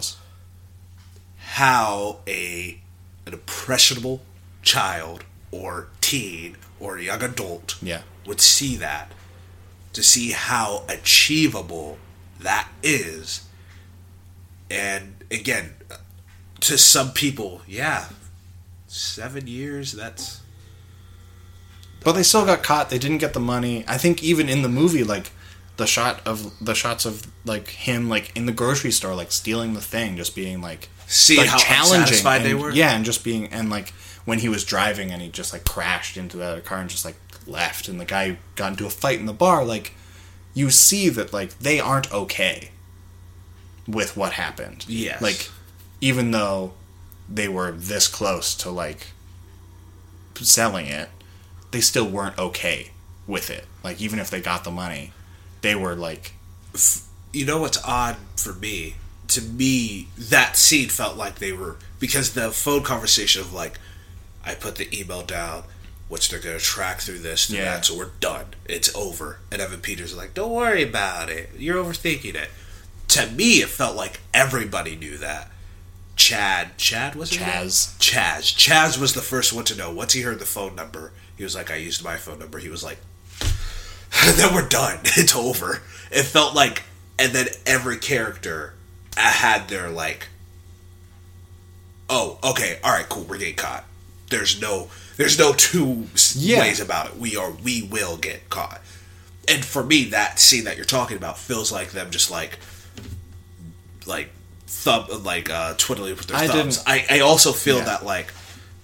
how 1.38 2.20
a 2.26 2.78
an 3.26 3.34
impressionable 3.34 4.22
child 4.62 5.24
or 5.50 5.88
teen 6.00 6.56
or 6.80 6.98
young 6.98 7.22
adult 7.22 7.76
Yeah. 7.82 8.02
would 8.26 8.40
see 8.40 8.76
that 8.76 9.12
to 9.92 10.02
see 10.02 10.30
how 10.32 10.84
achievable 10.88 11.98
that 12.40 12.68
is 12.82 13.42
and 14.70 15.22
again 15.30 15.74
to 16.62 16.78
some 16.78 17.12
people 17.12 17.60
yeah 17.66 18.08
seven 18.86 19.46
years 19.46 19.92
that's 19.92 20.40
But 22.04 22.12
they 22.12 22.22
still 22.22 22.44
got 22.44 22.62
caught. 22.62 22.90
They 22.90 22.98
didn't 22.98 23.18
get 23.18 23.32
the 23.32 23.40
money. 23.40 23.84
I 23.86 23.96
think 23.96 24.22
even 24.22 24.48
in 24.48 24.62
the 24.62 24.68
movie, 24.68 25.04
like 25.04 25.30
the 25.76 25.86
shot 25.86 26.20
of 26.26 26.52
the 26.60 26.74
shots 26.74 27.04
of 27.04 27.26
like 27.44 27.68
him 27.68 28.08
like 28.08 28.36
in 28.36 28.46
the 28.46 28.52
grocery 28.52 28.90
store, 28.90 29.14
like 29.14 29.32
stealing 29.32 29.74
the 29.74 29.80
thing, 29.80 30.16
just 30.16 30.34
being 30.34 30.60
like 30.60 30.88
See 31.06 31.36
like 31.36 31.48
how 31.48 31.92
unsatisfied 31.92 32.42
and, 32.42 32.50
they 32.50 32.54
were? 32.54 32.70
Yeah, 32.70 32.94
and 32.94 33.04
just 33.04 33.24
being 33.24 33.46
and 33.52 33.70
like 33.70 33.90
when 34.24 34.38
he 34.40 34.48
was 34.48 34.64
driving 34.64 35.10
and 35.10 35.22
he 35.22 35.28
just 35.28 35.52
like 35.52 35.64
crashed 35.64 36.16
into 36.16 36.36
the 36.36 36.44
other 36.44 36.60
car 36.60 36.78
and 36.78 36.90
just 36.90 37.04
like 37.04 37.16
left, 37.46 37.88
and 37.88 38.00
the 38.00 38.04
guy 38.04 38.38
got 38.56 38.72
into 38.72 38.86
a 38.86 38.90
fight 38.90 39.18
in 39.18 39.26
the 39.26 39.32
bar. 39.32 39.64
Like 39.64 39.94
you 40.54 40.70
see 40.70 41.08
that 41.08 41.32
like 41.32 41.58
they 41.60 41.80
aren't 41.80 42.12
okay 42.12 42.70
with 43.86 44.16
what 44.16 44.32
happened. 44.32 44.84
Yeah, 44.88 45.18
like 45.20 45.50
even 46.02 46.32
though 46.32 46.72
they 47.28 47.48
were 47.48 47.72
this 47.72 48.06
close 48.08 48.54
to 48.56 48.68
like 48.70 49.06
selling 50.34 50.86
it, 50.86 51.08
they 51.70 51.80
still 51.80 52.06
weren't 52.08 52.38
okay 52.38 52.90
with 53.26 53.48
it. 53.48 53.64
Like 53.82 54.00
even 54.02 54.18
if 54.18 54.28
they 54.28 54.40
got 54.40 54.64
the 54.64 54.70
money, 54.70 55.12
they 55.62 55.74
were 55.74 55.94
like 55.94 56.34
you 57.32 57.46
know 57.46 57.60
what's 57.60 57.82
odd 57.84 58.16
for 58.36 58.52
me? 58.52 58.96
To 59.28 59.40
me 59.40 60.08
that 60.18 60.56
scene 60.56 60.88
felt 60.88 61.16
like 61.16 61.36
they 61.38 61.52
were 61.52 61.76
because 62.00 62.34
the 62.34 62.50
phone 62.50 62.82
conversation 62.82 63.40
of 63.40 63.52
like 63.54 63.78
i 64.44 64.54
put 64.54 64.74
the 64.76 64.88
email 64.98 65.22
down 65.22 65.62
which 66.08 66.28
they're 66.28 66.40
going 66.40 66.58
to 66.58 66.62
track 66.62 67.00
through 67.00 67.20
this 67.20 67.46
through 67.46 67.58
Yeah. 67.58 67.64
that 67.76 67.84
so 67.86 67.96
we're 67.96 68.10
done. 68.20 68.46
It's 68.66 68.94
over. 68.94 69.38
And 69.50 69.62
evan 69.62 69.80
peters 69.80 70.10
is 70.10 70.16
like 70.16 70.34
don't 70.34 70.50
worry 70.52 70.82
about 70.82 71.30
it. 71.30 71.50
You're 71.56 71.82
overthinking 71.82 72.34
it. 72.34 72.50
To 73.08 73.26
me 73.30 73.62
it 73.62 73.68
felt 73.68 73.96
like 73.96 74.20
everybody 74.34 74.96
knew 74.96 75.16
that 75.18 75.50
chad 76.22 76.78
chad 76.78 77.14
was? 77.16 77.30
Chaz. 77.30 77.96
chaz 77.98 78.54
chaz 78.56 78.98
was 79.00 79.14
the 79.14 79.20
first 79.20 79.52
one 79.52 79.64
to 79.64 79.74
know 79.76 79.92
once 79.92 80.12
he 80.12 80.20
heard 80.22 80.38
the 80.38 80.44
phone 80.44 80.74
number 80.76 81.12
he 81.36 81.42
was 81.42 81.54
like 81.54 81.70
i 81.70 81.74
used 81.76 82.04
my 82.04 82.16
phone 82.16 82.38
number 82.38 82.58
he 82.58 82.68
was 82.68 82.84
like 82.84 82.98
then 84.36 84.54
we're 84.54 84.68
done. 84.68 84.98
It's 85.16 85.34
over. 85.34 85.80
It 86.10 86.24
felt 86.24 86.54
like, 86.54 86.82
and 87.18 87.32
then 87.32 87.46
every 87.66 87.96
character 87.96 88.74
had 89.16 89.68
their 89.68 89.88
like, 89.88 90.28
oh, 92.08 92.38
okay, 92.44 92.78
all 92.84 92.92
right, 92.92 93.08
cool, 93.08 93.24
we're 93.24 93.38
getting 93.38 93.54
caught. 93.56 93.84
There's 94.30 94.60
no, 94.60 94.88
there's 95.16 95.38
no 95.38 95.52
two 95.54 96.06
Yeah. 96.34 96.60
ways 96.60 96.78
about 96.80 97.08
it. 97.08 97.16
We 97.16 97.36
are, 97.36 97.50
we 97.50 97.82
will 97.82 98.16
get 98.16 98.48
caught. 98.50 98.80
And 99.48 99.64
for 99.64 99.82
me, 99.82 100.04
that 100.04 100.38
scene 100.38 100.64
that 100.64 100.76
you're 100.76 100.84
talking 100.84 101.16
about 101.16 101.38
feels 101.38 101.72
like 101.72 101.90
them 101.92 102.10
just 102.10 102.30
like, 102.30 102.58
like 104.06 104.28
thumb, 104.72 105.22
like 105.24 105.50
uh, 105.50 105.74
twiddling 105.76 106.16
with 106.16 106.26
their 106.26 106.36
I 106.36 106.46
thumbs. 106.46 106.82
I, 106.86 107.04
I 107.10 107.20
also 107.20 107.52
feel 107.52 107.78
Yeah. 107.78 107.84
that 107.84 108.04
like, 108.04 108.32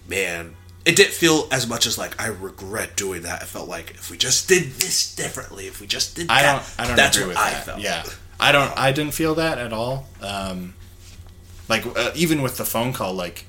man, 0.07 0.55
it 0.85 0.95
didn't 0.97 1.13
feel 1.15 1.49
as 1.51 1.67
much 1.67 1.87
as 1.87 1.99
like 1.99 2.21
I 2.21 2.29
regret 2.29 2.97
doing 2.97 3.23
that. 3.23 3.43
It 3.43 3.47
felt 3.47 3.69
like 3.69 3.91
if 3.93 4.11
we 4.11 4.17
just 4.17 4.49
did 4.49 4.73
this 4.75 5.15
differently, 5.15 5.67
if 5.67 5.81
we 5.81 5.87
just 5.87 6.15
did 6.17 6.31
I 6.31 6.43
that, 6.43 6.53
don't 6.53 6.81
I 6.81 6.87
don't 6.89 6.97
that's 6.97 7.17
agree 7.17 7.27
what 7.29 7.37
with 7.37 7.39
I 7.39 7.51
that. 7.53 7.65
felt. 7.65 7.81
Yeah, 7.81 8.05
I 8.39 8.53
don't. 8.53 8.77
I 8.79 8.93
didn't 8.93 9.15
feel 9.15 9.35
that 9.37 9.59
at 9.59 9.73
all. 9.73 10.07
Um, 10.23 10.75
like 11.69 11.85
uh, 11.87 12.13
even 12.15 12.43
with 12.43 12.57
the 12.57 12.65
phone 12.65 12.93
call, 12.93 13.13
like. 13.15 13.45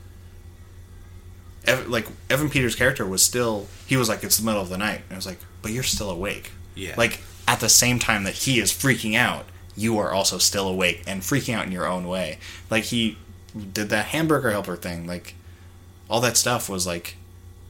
Ev- 1.65 1.87
like 1.89 2.07
Evan 2.29 2.49
Peters' 2.49 2.73
character 2.73 3.05
was 3.05 3.21
still, 3.21 3.67
he 3.85 3.97
was 3.97 4.07
like, 4.07 4.23
it's 4.23 4.37
the 4.37 4.45
middle 4.45 4.61
of 4.61 4.69
the 4.69 4.77
night. 4.77 5.01
And 5.03 5.11
I 5.11 5.15
was 5.15 5.25
like, 5.25 5.39
but 5.61 5.71
you're 5.71 5.83
still 5.83 6.09
awake. 6.09 6.51
Yeah. 6.73 6.95
Like 6.97 7.19
at 7.49 7.59
the 7.59 7.67
same 7.69 7.99
time 7.99 8.23
that 8.23 8.33
he 8.33 8.59
is 8.59 8.71
freaking 8.71 9.15
out, 9.15 9.45
you 9.79 9.97
are 9.97 10.11
also 10.11 10.37
still 10.37 10.67
awake 10.67 11.03
and 11.07 11.21
freaking 11.21 11.53
out 11.55 11.65
in 11.65 11.71
your 11.71 11.87
own 11.87 12.05
way. 12.07 12.37
Like 12.69 12.83
he 12.85 13.17
did 13.73 13.89
that 13.89 14.07
hamburger 14.07 14.51
helper 14.51 14.75
thing. 14.75 15.07
Like 15.07 15.35
all 16.09 16.19
that 16.21 16.35
stuff 16.37 16.69
was 16.69 16.85
like, 16.85 17.15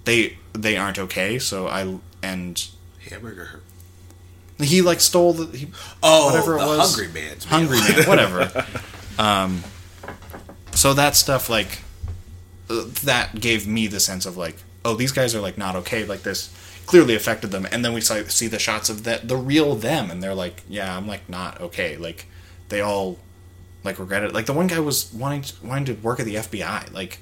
they 0.05 0.37
they 0.53 0.75
aren't 0.75 0.97
okay. 0.97 1.37
So 1.39 1.67
I 1.67 1.99
and 2.23 2.67
Hamburger. 3.09 3.61
he 4.57 4.81
like 4.81 4.99
stole 4.99 5.33
the 5.33 5.55
he, 5.57 5.67
Oh, 6.01 6.27
whatever 6.31 6.55
it 6.57 6.61
the 6.61 6.65
was. 6.67 6.95
Hungry 6.95 7.13
Man's 7.13 7.45
meal. 7.45 7.59
hungry 7.59 7.79
man, 7.79 8.07
whatever. 8.07 8.65
um, 9.19 9.63
so 10.73 10.93
that 10.93 11.15
stuff 11.15 11.49
like 11.49 11.79
uh, 12.69 12.83
that 13.03 13.39
gave 13.39 13.67
me 13.67 13.87
the 13.87 13.99
sense 13.99 14.25
of 14.25 14.35
like, 14.37 14.55
oh, 14.83 14.95
these 14.95 15.11
guys 15.11 15.35
are 15.35 15.41
like 15.41 15.57
not 15.57 15.75
okay. 15.75 16.05
Like 16.05 16.23
this 16.23 16.49
clearly 16.89 17.15
affected 17.15 17.51
them, 17.51 17.67
and 17.71 17.85
then 17.85 17.93
we 17.93 18.01
saw, 18.01 18.21
see 18.23 18.47
the 18.47 18.57
shots 18.59 18.89
of 18.89 19.03
that 19.03 19.27
the 19.27 19.37
real 19.37 19.75
them, 19.75 20.09
and 20.11 20.21
they're 20.23 20.33
like, 20.35 20.63
yeah, 20.67 20.95
I'm 20.97 21.07
like 21.07 21.29
not 21.29 21.61
okay. 21.61 21.97
Like 21.97 22.25
they 22.69 22.81
all 22.81 23.17
like 23.83 23.99
regret 23.99 24.23
it. 24.23 24.33
Like 24.33 24.45
the 24.47 24.53
one 24.53 24.67
guy 24.67 24.79
was 24.79 25.13
wanting 25.13 25.41
to, 25.43 25.53
wanting 25.65 25.85
to 25.95 26.01
work 26.01 26.19
at 26.19 26.25
the 26.25 26.35
FBI. 26.35 26.91
Like 26.91 27.19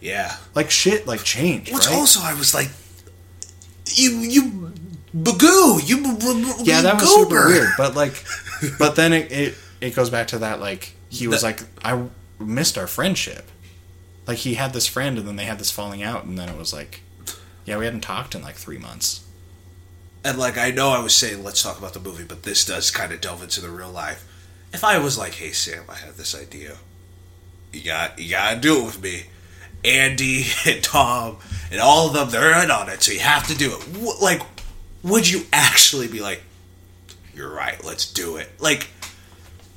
Yeah. 0.00 0.34
like 0.54 0.70
shit 0.70 1.06
like 1.06 1.22
changed. 1.24 1.72
Which 1.72 1.86
right? 1.86 1.94
also 1.94 2.20
I 2.22 2.34
was 2.34 2.54
like, 2.54 2.70
you 3.94 4.10
you 4.20 4.72
bagoo, 5.14 5.80
you 5.86 5.96
b- 6.02 6.16
b- 6.18 6.54
yeah, 6.64 6.80
that 6.82 6.94
was 6.94 7.04
goober. 7.04 7.24
super 7.24 7.46
weird. 7.48 7.68
But 7.76 7.94
like, 7.94 8.24
but 8.78 8.96
then 8.96 9.12
it, 9.12 9.30
it 9.32 9.54
it 9.80 9.94
goes 9.94 10.10
back 10.10 10.28
to 10.28 10.38
that 10.38 10.60
like 10.60 10.94
he 11.08 11.28
was 11.28 11.40
The- 11.42 11.46
like 11.48 11.60
I 11.84 12.06
missed 12.38 12.78
our 12.78 12.86
friendship. 12.86 13.50
Like 14.26 14.38
he 14.38 14.54
had 14.54 14.72
this 14.72 14.86
friend, 14.86 15.18
and 15.18 15.26
then 15.26 15.36
they 15.36 15.44
had 15.44 15.58
this 15.58 15.70
falling 15.72 16.02
out, 16.02 16.24
and 16.24 16.38
then 16.38 16.48
it 16.48 16.56
was 16.56 16.72
like, 16.72 17.02
yeah, 17.64 17.76
we 17.78 17.84
hadn't 17.84 18.00
talked 18.00 18.34
in 18.34 18.42
like 18.42 18.56
three 18.56 18.78
months. 18.78 19.24
And 20.24 20.38
like 20.38 20.56
I 20.56 20.70
know 20.70 20.90
I 20.90 21.02
was 21.02 21.14
saying 21.14 21.42
let's 21.42 21.62
talk 21.62 21.78
about 21.78 21.94
the 21.94 22.00
movie, 22.00 22.24
but 22.24 22.42
this 22.42 22.64
does 22.64 22.90
kind 22.90 23.12
of 23.12 23.20
delve 23.20 23.42
into 23.42 23.60
the 23.60 23.70
real 23.70 23.90
life. 23.90 24.26
If 24.72 24.84
I 24.84 24.98
was 24.98 25.18
like, 25.18 25.34
hey 25.34 25.52
Sam, 25.52 25.84
I 25.88 25.96
have 25.96 26.16
this 26.16 26.34
idea, 26.34 26.76
you 27.72 27.82
got 27.84 28.18
you 28.18 28.30
gotta 28.30 28.60
do 28.60 28.80
it 28.80 28.84
with 28.84 29.02
me. 29.02 29.24
Andy 29.84 30.44
and 30.66 30.82
Tom 30.82 31.38
and 31.70 31.80
all 31.80 32.06
of 32.06 32.12
them, 32.14 32.30
they're 32.30 32.62
in 32.62 32.70
on 32.70 32.88
it, 32.88 33.02
so 33.02 33.12
you 33.12 33.20
have 33.20 33.46
to 33.48 33.56
do 33.56 33.74
it. 33.76 34.20
Like, 34.22 34.42
would 35.02 35.28
you 35.28 35.42
actually 35.52 36.06
be 36.08 36.20
like, 36.20 36.42
you're 37.34 37.52
right, 37.52 37.82
let's 37.84 38.10
do 38.12 38.36
it? 38.36 38.48
Like, 38.60 38.88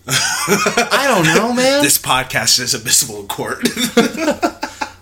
I 0.07 1.05
don't 1.07 1.25
know, 1.35 1.53
man. 1.55 1.81
this 1.81 1.97
podcast 1.97 2.59
is 2.59 2.73
admissible 2.73 3.21
in 3.21 3.27
court. 3.27 3.59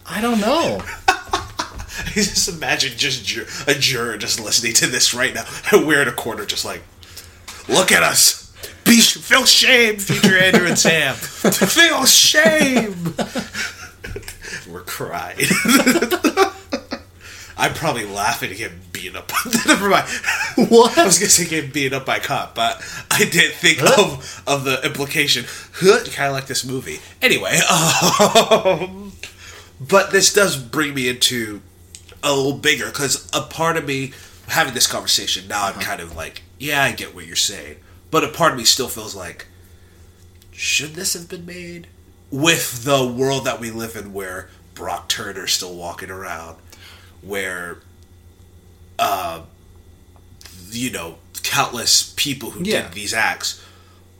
I 0.05 0.19
don't 0.21 0.39
know. 0.39 0.81
just 2.21 2.49
imagine 2.49 2.97
just 2.97 3.25
ju- 3.25 3.45
a 3.67 3.73
juror 3.73 4.17
just 4.17 4.39
listening 4.39 4.73
to 4.73 4.87
this 4.87 5.13
right 5.13 5.33
now, 5.33 5.45
and 5.71 5.87
we're 5.87 6.01
in 6.01 6.07
a 6.07 6.11
corner, 6.13 6.45
just 6.45 6.65
like, 6.65 6.81
look 7.67 7.91
at 7.91 8.03
us, 8.03 8.51
be 8.85 8.99
feel 8.99 9.45
shame, 9.45 9.97
future 9.97 10.37
Andrew 10.37 10.67
and 10.67 10.77
Sam, 10.77 11.15
feel 11.15 12.05
shame. 12.05 13.15
we're 14.71 14.81
cried. 14.81 15.41
I'm 17.55 17.73
probably 17.73 18.05
laughing 18.05 18.49
at 18.51 18.57
him 18.57 18.81
being 18.91 19.15
up. 19.15 19.31
Never 19.67 19.87
mind. 19.87 20.07
What? 20.55 20.97
I 20.97 21.05
was 21.05 21.19
gonna 21.19 21.29
say 21.29 21.45
him 21.45 21.71
being 21.71 21.93
up 21.93 22.05
by 22.05 22.19
cop, 22.19 22.55
but 22.55 22.81
I 23.11 23.19
didn't 23.19 23.53
think 23.55 23.81
of 23.81 24.43
of 24.47 24.63
the 24.65 24.83
implication. 24.85 25.45
Kind 25.79 26.27
of 26.27 26.33
like 26.33 26.47
this 26.47 26.65
movie. 26.65 26.99
Anyway, 27.21 27.57
um, 27.69 29.13
but 29.79 30.11
this 30.11 30.33
does 30.33 30.57
bring 30.57 30.93
me 30.93 31.07
into 31.07 31.61
a 32.23 32.33
little 32.33 32.57
bigger 32.57 32.87
because 32.87 33.29
a 33.33 33.41
part 33.41 33.77
of 33.77 33.85
me 33.85 34.13
having 34.47 34.73
this 34.73 34.87
conversation 34.87 35.47
now, 35.47 35.65
I'm 35.67 35.79
kind 35.79 36.01
of 36.01 36.15
like, 36.15 36.41
yeah, 36.59 36.83
I 36.83 36.91
get 36.93 37.13
what 37.13 37.25
you're 37.27 37.35
saying, 37.35 37.77
but 38.11 38.23
a 38.23 38.27
part 38.29 38.51
of 38.53 38.57
me 38.57 38.63
still 38.65 38.87
feels 38.87 39.15
like, 39.15 39.47
should 40.51 40.93
this 40.95 41.13
have 41.13 41.27
been 41.29 41.45
made 41.45 41.87
with 42.31 42.83
the 42.83 43.05
world 43.05 43.45
that 43.45 43.59
we 43.59 43.71
live 43.71 43.95
in, 43.95 44.13
where 44.13 44.49
Brock 44.73 45.07
Turner's 45.09 45.51
still 45.53 45.75
walking 45.75 46.09
around, 46.09 46.57
where, 47.21 47.79
uh, 48.99 49.41
you 50.71 50.89
know, 50.91 51.17
countless 51.43 52.13
people 52.15 52.51
who 52.51 52.63
Yeah. 52.63 52.83
did 52.83 52.93
these 52.93 53.13
acts 53.13 53.61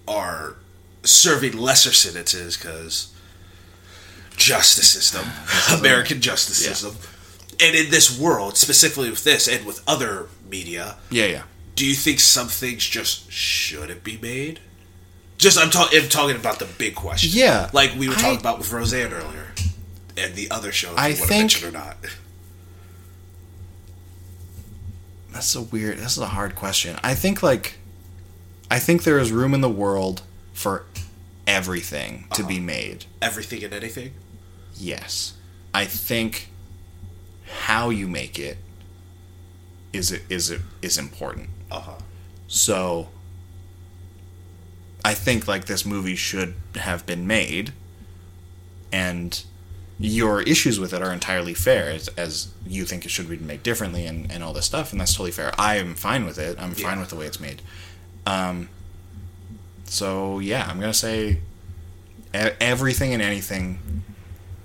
are 0.07 0.55
serving 1.03 1.57
lesser 1.57 1.91
sentences 1.93 2.55
because 2.57 3.07
justice 4.37 4.89
system, 4.89 5.25
American 5.71 6.21
justice 6.21 6.61
Yeah. 6.63 6.73
system. 6.73 6.97
And 7.63 7.75
in 7.77 7.89
this 7.91 8.19
world, 8.19 8.57
specifically 8.57 9.09
with 9.09 9.23
this 9.23 9.47
and 9.47 9.65
with 9.65 9.81
other 9.87 10.27
media, 10.49 10.97
Yeah, 11.09 11.25
yeah. 11.27 11.43
do 11.75 11.85
you 11.85 11.93
think 11.95 12.19
some 12.19 12.47
things 12.49 12.83
just 12.83 13.31
shouldn't 13.31 14.03
be 14.03 14.17
made? 14.17 14.59
Just 15.37 15.57
I'm, 15.57 15.69
talking. 15.69 16.01
I'm 16.01 16.09
talking 16.09 16.35
about 16.35 16.59
the 16.59 16.65
big 16.65 16.93
question. 16.95 17.29
Yeah, 17.33 17.69
like 17.71 17.95
we 17.95 18.09
were 18.09 18.15
talking 18.15 18.37
I- 18.37 18.41
about 18.41 18.57
with 18.57 18.71
Roseanne 18.71 19.13
earlier, 19.13 19.53
and 20.17 20.35
the 20.35 20.51
other 20.51 20.73
shows. 20.73 20.95
I 20.97 21.13
think- 21.13 21.63
or 21.63 21.71
not? 21.71 21.95
That's 25.31 25.55
a 25.55 25.61
weird. 25.61 25.97
This 25.97 26.11
is 26.17 26.19
a 26.19 26.27
hard 26.27 26.55
question. 26.55 26.97
I 27.03 27.15
think 27.15 27.41
like, 27.41 27.77
I 28.69 28.77
think 28.77 29.03
there 29.03 29.17
is 29.17 29.31
room 29.31 29.53
in 29.53 29.61
the 29.61 29.69
world 29.69 30.21
for 30.53 30.85
everything 31.47 32.27
to 32.35 32.43
be 32.43 32.57
uh-huh. 32.57 32.65
made. 32.65 33.05
Everything 33.21 33.63
and 33.63 33.73
anything. 33.73 34.13
Yes, 34.75 35.33
I 35.73 35.85
think 35.85 36.49
how 37.53 37.89
you 37.89 38.07
make 38.07 38.37
it 38.39 38.57
is 39.91 40.11
it 40.11 40.23
is 40.29 40.49
it 40.49 40.61
is 40.81 40.97
important. 40.97 41.49
Uh 41.71 41.79
huh. 41.79 41.99
So 42.47 43.09
I 45.05 45.13
think 45.13 45.47
like 45.47 45.65
this 45.65 45.85
movie 45.85 46.15
should 46.15 46.55
have 46.75 47.05
been 47.05 47.27
made 47.27 47.73
and 48.91 49.43
your 49.99 50.41
issues 50.41 50.79
with 50.79 50.93
it 50.93 51.01
are 51.01 51.13
entirely 51.13 51.53
fair 51.53 51.89
as, 51.89 52.07
as 52.09 52.51
you 52.65 52.85
think 52.85 53.05
it 53.05 53.09
should 53.09 53.29
be 53.29 53.37
made 53.37 53.63
differently 53.63 54.05
and, 54.05 54.31
and 54.31 54.43
all 54.43 54.53
this 54.53 54.65
stuff 54.65 54.91
and 54.91 54.99
that's 54.99 55.13
totally 55.13 55.31
fair. 55.31 55.53
I 55.57 55.77
am 55.77 55.95
fine 55.95 56.25
with 56.25 56.37
it. 56.37 56.57
I'm 56.59 56.71
fine 56.71 56.99
with 56.99 57.09
the 57.09 57.15
way 57.15 57.25
it's 57.25 57.39
made. 57.39 57.61
Um 58.25 58.69
so 59.85 60.39
yeah, 60.39 60.67
I'm 60.67 60.79
going 60.79 60.91
to 60.91 60.97
say 60.97 61.39
everything 62.33 63.13
and 63.13 63.21
anything 63.21 64.03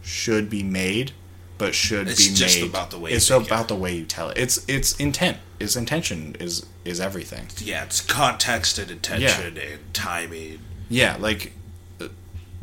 should 0.03 0.49
be 0.49 0.62
made 0.62 1.12
but 1.59 1.74
should 1.74 2.09
It's 2.09 2.28
be 2.28 2.34
just 2.34 2.61
made 2.61 2.70
about 2.70 2.90
the 2.90 2.98
way 2.98 3.11
you 3.11 3.16
it's 3.16 3.28
make 3.30 3.42
it. 3.42 3.46
about 3.46 3.68
the 3.68 3.74
way 3.74 3.94
you 3.94 4.04
tell 4.04 4.30
it. 4.30 4.38
It's 4.38 4.64
it's 4.68 4.96
intent. 4.96 5.38
Its 5.61 5.76
intention 5.76 6.36
is 6.40 6.64
is 6.84 7.00
everything. 7.00 7.46
Yeah, 7.59 7.84
it's 7.84 8.00
context 8.00 8.78
and 8.78 8.90
intention 8.90 9.59
and 9.59 9.80
timing. 9.92 10.61
Yeah, 10.88 11.16
like, 11.18 11.52
uh, 12.00 12.09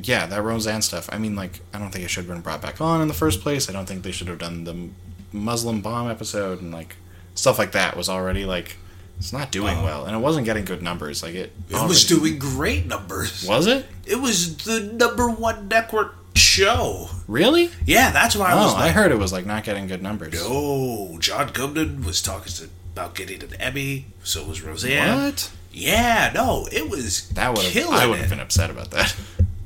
yeah, 0.01 0.25
that 0.25 0.41
Roseanne 0.41 0.81
stuff. 0.81 1.09
I 1.11 1.17
mean, 1.19 1.35
like, 1.35 1.59
I 1.73 1.77
don't 1.77 1.91
think 1.91 2.05
it 2.05 2.07
should 2.07 2.25
have 2.25 2.33
been 2.33 2.41
brought 2.41 2.61
back 2.61 2.81
on 2.81 3.01
in 3.01 3.07
the 3.07 3.13
first 3.13 3.41
place. 3.41 3.69
I 3.69 3.73
don't 3.73 3.85
think 3.85 4.01
they 4.03 4.11
should 4.11 4.27
have 4.29 4.39
done 4.39 4.63
the 4.63 4.89
Muslim 5.31 5.81
bomb 5.81 6.09
episode 6.09 6.61
and 6.61 6.71
like 6.73 6.95
stuff 7.35 7.59
like 7.59 7.73
that 7.73 7.95
was 7.97 8.07
already 8.09 8.45
like 8.45 8.77
it's 9.17 9.31
not 9.31 9.51
doing 9.51 9.81
well, 9.83 10.05
and 10.05 10.15
it 10.15 10.19
wasn't 10.19 10.45
getting 10.45 10.65
good 10.65 10.81
numbers. 10.81 11.21
Like 11.23 11.35
it, 11.35 11.51
It 11.69 11.87
was 11.87 12.05
doing 12.05 12.37
great 12.39 12.85
numbers. 12.85 13.45
Was 13.47 13.67
it 13.67 13.85
It 14.05 14.19
was 14.21 14.57
the 14.57 14.79
number 14.81 15.29
one 15.29 15.67
network 15.67 16.15
show. 16.55 17.09
really? 17.27 17.69
Yeah, 17.85 18.11
that's 18.11 18.35
why 18.35 18.51
I 18.51 18.55
was 18.55 18.71
Oh, 18.71 18.75
like, 18.75 18.83
I 18.85 18.89
heard 18.91 19.11
it 19.11 19.17
was 19.19 19.31
like 19.33 19.45
not 19.45 19.63
getting 19.63 19.87
good 19.87 20.01
numbers. 20.01 20.33
no. 20.33 21.17
John 21.19 21.51
Goodman 21.51 22.03
was 22.03 22.21
talking 22.21 22.51
to, 22.53 22.69
about 22.93 23.15
getting 23.15 23.43
an 23.43 23.53
Emmy. 23.59 24.05
So 24.23 24.45
was 24.45 24.61
Roseanne. 24.61 25.21
What? 25.23 25.51
Yeah, 25.71 26.31
no, 26.33 26.67
it 26.71 26.89
was 26.89 27.27
That 27.29 27.49
would 27.55 27.65
I 27.91 28.05
would 28.07 28.19
have 28.19 28.29
been 28.29 28.39
upset 28.39 28.69
about 28.69 28.91
that. 28.91 29.13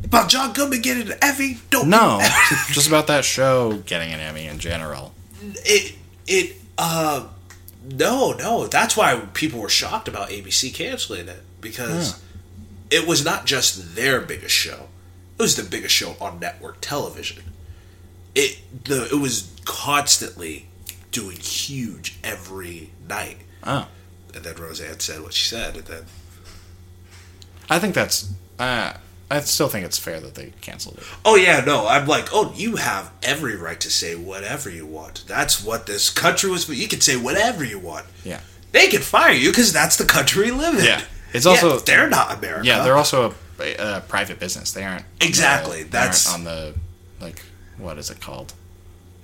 about 0.04 0.28
John 0.30 0.54
Goodman 0.54 0.82
getting 0.82 1.12
an 1.12 1.18
Emmy. 1.22 1.60
Don't 1.70 1.88
No, 1.90 2.20
just 2.72 2.88
about 2.88 3.08
that 3.08 3.24
show 3.24 3.78
getting 3.86 4.12
an 4.12 4.20
Emmy 4.20 4.48
in 4.48 4.58
general. 4.60 5.14
it 5.66 5.96
it 6.26 6.56
uh 6.78 7.28
no 7.92 8.32
no 8.34 8.68
that's 8.68 8.96
why 8.98 9.20
people 9.34 9.60
were 9.60 9.70
shocked 9.70 10.08
about 10.08 10.30
ABC 10.30 10.74
canceling 10.74 11.28
it 11.28 11.42
because 11.62 12.22
it 12.92 13.08
was 13.08 13.24
not 13.24 13.46
just 13.46 13.96
their 13.96 14.20
biggest 14.22 14.54
show 14.56 14.88
it 15.40 15.42
was 15.42 15.56
the 15.56 15.64
biggest 15.64 15.96
show 15.96 16.16
on 16.20 16.40
network 16.40 16.78
television 16.82 17.42
it 18.36 18.60
the 18.86 19.06
it 19.06 19.20
was 19.20 19.52
constantly 19.66 20.68
doing 21.12 21.38
huge 21.38 22.18
every 22.24 22.92
night 23.08 23.38
Oh, 23.64 23.88
and 24.36 24.44
then 24.44 24.56
Roseanne 24.56 25.00
said 25.00 25.22
what 25.22 25.34
she 25.34 25.46
said 25.48 25.76
and 25.78 25.86
then 25.86 26.06
I 27.70 27.80
think 27.80 27.94
that's. 27.94 28.32
Uh, 28.58 28.94
I 29.32 29.40
still 29.42 29.68
think 29.68 29.86
it's 29.86 30.00
fair 30.00 30.20
that 30.22 30.34
they 30.36 30.54
canceled 30.62 30.98
it. 30.98 31.04
oh 31.24 31.36
yeah 31.36 31.60
no 31.64 31.88
I'm 31.88 32.08
like 32.08 32.30
oh 32.34 32.52
you 32.56 32.78
have 32.78 33.12
every 33.22 33.56
right 33.56 33.80
to 33.82 33.92
say 33.92 34.16
whatever 34.16 34.70
you 34.72 34.86
want 34.88 35.24
that's 35.28 35.64
what 35.64 35.86
this 35.86 36.10
country 36.10 36.50
was 36.50 36.68
you 36.68 36.88
can 36.88 37.00
say 37.00 37.16
whatever 37.16 37.64
you 37.64 37.78
want 37.78 38.06
Yeah. 38.24 38.42
they 38.72 38.88
can 38.88 39.02
fire 39.02 39.32
you 39.34 39.50
because 39.52 39.72
that's 39.72 39.98
the 39.98 40.06
country 40.06 40.46
we 40.46 40.52
live 40.58 40.80
in. 40.80 40.86
Yeah. 40.86 41.02
It's 41.32 41.46
also- 41.46 41.78
they're 41.80 42.10
not 42.10 42.38
America. 42.40 42.66
Yeah, 42.66 42.84
they're 42.84 42.98
also 42.98 43.30
a, 43.32 43.34
a 43.60 43.82
uh, 43.82 44.00
private 44.02 44.40
business. 44.40 44.72
They 44.72 44.84
aren't 44.84 45.02
on 45.04 45.08
the- 45.20 45.26
Exactly, 45.28 45.84
they 45.84 45.90
that's- 45.90 46.28
aren't 46.28 46.40
on 46.48 46.54
the 46.54 46.74
like 47.22 47.42
what 47.78 47.98
is 47.98 48.10
it 48.10 48.20
called? 48.22 48.54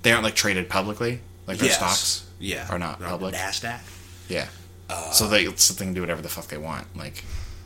They 0.02 0.12
aren't 0.12 0.24
like 0.24 0.34
traded 0.34 0.68
publicly. 0.68 1.20
Like 1.46 1.58
their 1.58 1.68
Yes. 1.68 1.76
stocks 1.76 2.24
yeah 2.38 2.66
are 2.68 2.78
not 2.78 2.98
They're 2.98 3.08
on 3.08 3.14
public. 3.14 3.34
Nasdaq. 3.34 3.80
Yeah, 4.28 4.46
uh, 4.90 5.10
so 5.12 5.28
they 5.28 5.46
so 5.56 5.74
they 5.74 5.84
can 5.84 5.94
do 5.94 6.00
whatever 6.00 6.22
the 6.22 6.28
fuck 6.28 6.48
they 6.48 6.58
want. 6.58 6.86
Like 6.96 7.24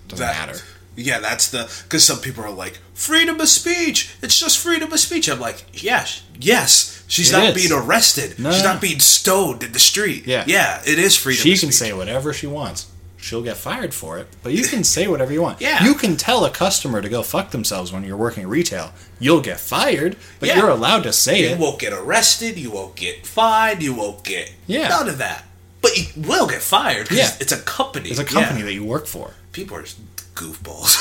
doesn't 0.08 0.24
That- 0.26 0.46
matter. 0.48 0.60
Yeah, 0.96 1.20
that's 1.20 1.48
the 1.48 1.70
because 1.84 2.04
some 2.04 2.18
people 2.18 2.44
are 2.44 2.50
like 2.50 2.78
freedom 2.94 3.40
of 3.40 3.48
speech. 3.48 4.10
It's 4.22 4.38
just 4.38 4.58
freedom 4.58 4.92
of 4.92 4.98
speech. 5.00 5.28
I'm 5.28 5.40
like, 5.40 5.64
yes, 5.72 6.22
yes. 6.38 7.02
She's 7.06 7.30
It 7.30 7.36
not 7.36 7.44
is. 7.56 7.68
being 7.68 7.72
arrested. 7.72 8.38
No, 8.38 8.52
She's 8.52 8.64
not 8.64 8.80
being 8.80 9.00
stoned 9.00 9.62
in 9.62 9.72
the 9.72 9.78
street. 9.78 10.26
Yeah. 10.26 10.44
yeah. 10.46 10.82
It 10.84 10.98
is 10.98 11.16
freedom. 11.16 11.42
She 11.42 11.54
of 11.54 11.60
can 11.60 11.72
speech. 11.72 11.88
say 11.88 11.92
whatever 11.92 12.32
she 12.32 12.46
wants. 12.46 12.86
She'll 13.22 13.42
get 13.42 13.56
fired 13.58 13.92
for 13.92 14.18
it, 14.18 14.28
but 14.42 14.52
you 14.52 14.64
can 14.66 14.82
say 14.82 15.06
whatever 15.06 15.30
you 15.32 15.42
want. 15.42 15.60
Yeah. 15.60 15.84
You 15.84 15.94
can 15.94 16.16
tell 16.16 16.44
a 16.46 16.50
customer 16.50 17.02
to 17.02 17.08
go 17.08 17.22
fuck 17.22 17.50
themselves 17.50 17.92
when 17.92 18.02
you're 18.02 18.16
working 18.16 18.46
retail. 18.46 18.92
You'll 19.18 19.42
get 19.42 19.60
fired, 19.60 20.16
but 20.38 20.48
Yeah. 20.48 20.56
you're 20.56 20.70
allowed 20.70 21.02
to 21.02 21.12
say 21.12 21.40
You 21.40 21.46
it. 21.46 21.50
You 21.50 21.56
won't 21.58 21.78
get 21.78 21.92
arrested. 21.92 22.58
You 22.58 22.70
won't 22.70 22.96
get 22.96 23.26
fined. 23.26 23.82
You 23.82 23.92
won't 23.92 24.24
get 24.24 24.52
Yeah. 24.66 24.88
none 24.88 25.08
of 25.08 25.18
that. 25.18 25.44
But 25.82 25.96
you 25.98 26.06
will 26.16 26.46
get 26.46 26.62
fired 26.62 27.04
because 27.08 27.18
Yeah. 27.18 27.36
it's 27.40 27.52
a 27.52 27.58
company. 27.58 28.08
It's 28.10 28.18
a 28.18 28.24
company 28.24 28.60
Yeah. 28.60 28.66
that 28.66 28.72
you 28.74 28.84
work 28.84 29.06
for. 29.06 29.34
people 29.52 29.76
are 29.76 29.82
just 29.82 29.98
goofballs. 30.34 30.96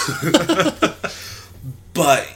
but 1.94 2.28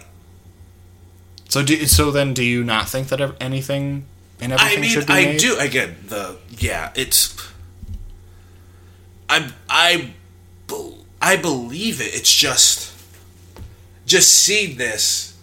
So 1.50 1.64
do 1.64 1.86
so 1.88 2.12
then 2.12 2.34
do 2.34 2.44
you 2.44 2.64
not 2.64 2.88
think 2.90 3.10
that 3.10 3.20
anything 3.42 4.06
and 4.40 4.54
everything 4.54 4.78
I 4.78 4.82
mean, 4.82 4.90
should 4.90 5.08
be 5.08 5.14
I 5.14 5.26
made? 5.26 5.40
do. 5.40 5.58
Again, 5.58 5.96
the 6.08 6.38
yeah, 6.58 6.92
it's. 6.96 7.36
I 9.30 9.52
I 9.70 10.14
I 11.22 11.38
believe 11.38 12.02
it. 12.02 12.16
It's 12.16 12.34
just 12.34 12.94
just 14.06 14.34
seeing 14.34 14.78
this. 14.78 15.38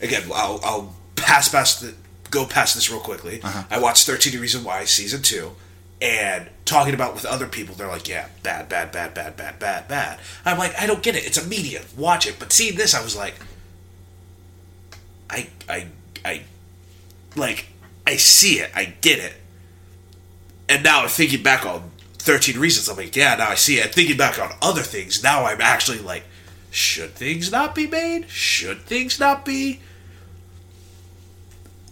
Again, 0.00 0.22
I'll 0.34 0.60
I'll 0.62 0.94
pass 1.16 1.48
past 1.48 1.80
the 1.80 1.94
go 2.30 2.44
past 2.46 2.74
this 2.74 2.90
real 2.90 3.00
quickly. 3.00 3.40
Uh-huh. 3.42 3.64
I 3.70 3.78
watched 3.78 4.06
Thirteen 4.06 4.38
Reasons 4.40 4.64
Why 4.64 4.84
season 4.84 5.22
two, 5.22 5.52
and 6.00 6.48
talking 6.64 6.94
about 6.94 7.14
with 7.14 7.24
other 7.24 7.46
people, 7.46 7.74
they're 7.74 7.88
like, 7.88 8.08
"Yeah, 8.08 8.28
bad, 8.42 8.68
bad, 8.68 8.92
bad, 8.92 9.14
bad, 9.14 9.36
bad, 9.36 9.58
bad, 9.58 9.88
bad." 9.88 10.20
I'm 10.44 10.58
like, 10.58 10.78
I 10.80 10.86
don't 10.86 11.02
get 11.02 11.16
it. 11.16 11.24
It's 11.24 11.38
a 11.38 11.46
media. 11.46 11.82
Watch 11.96 12.26
it. 12.26 12.36
But 12.38 12.52
seeing 12.52 12.76
this, 12.76 12.94
I 12.94 13.02
was 13.02 13.16
like, 13.16 13.34
I 15.30 15.48
I 15.68 15.86
I 16.24 16.42
like 17.36 17.66
I 18.06 18.16
see 18.16 18.60
it, 18.60 18.70
I 18.74 18.84
get 19.00 19.18
it. 19.18 19.34
And 20.68 20.82
now 20.82 21.02
I'm 21.02 21.08
thinking 21.08 21.42
back 21.42 21.66
on 21.66 21.90
13 22.24 22.58
Reasons, 22.58 22.88
I'm 22.88 22.96
like, 22.96 23.14
yeah, 23.14 23.34
now 23.36 23.50
I 23.50 23.54
see 23.54 23.76
it. 23.78 23.94
Thinking 23.94 24.16
back 24.16 24.38
on 24.38 24.50
other 24.62 24.80
things, 24.80 25.22
now 25.22 25.44
I'm 25.44 25.60
actually 25.60 25.98
like, 25.98 26.24
should 26.70 27.14
things 27.14 27.52
not 27.52 27.74
be 27.74 27.86
made? 27.86 28.30
Should 28.30 28.80
things 28.86 29.20
not 29.20 29.44
be? 29.44 29.80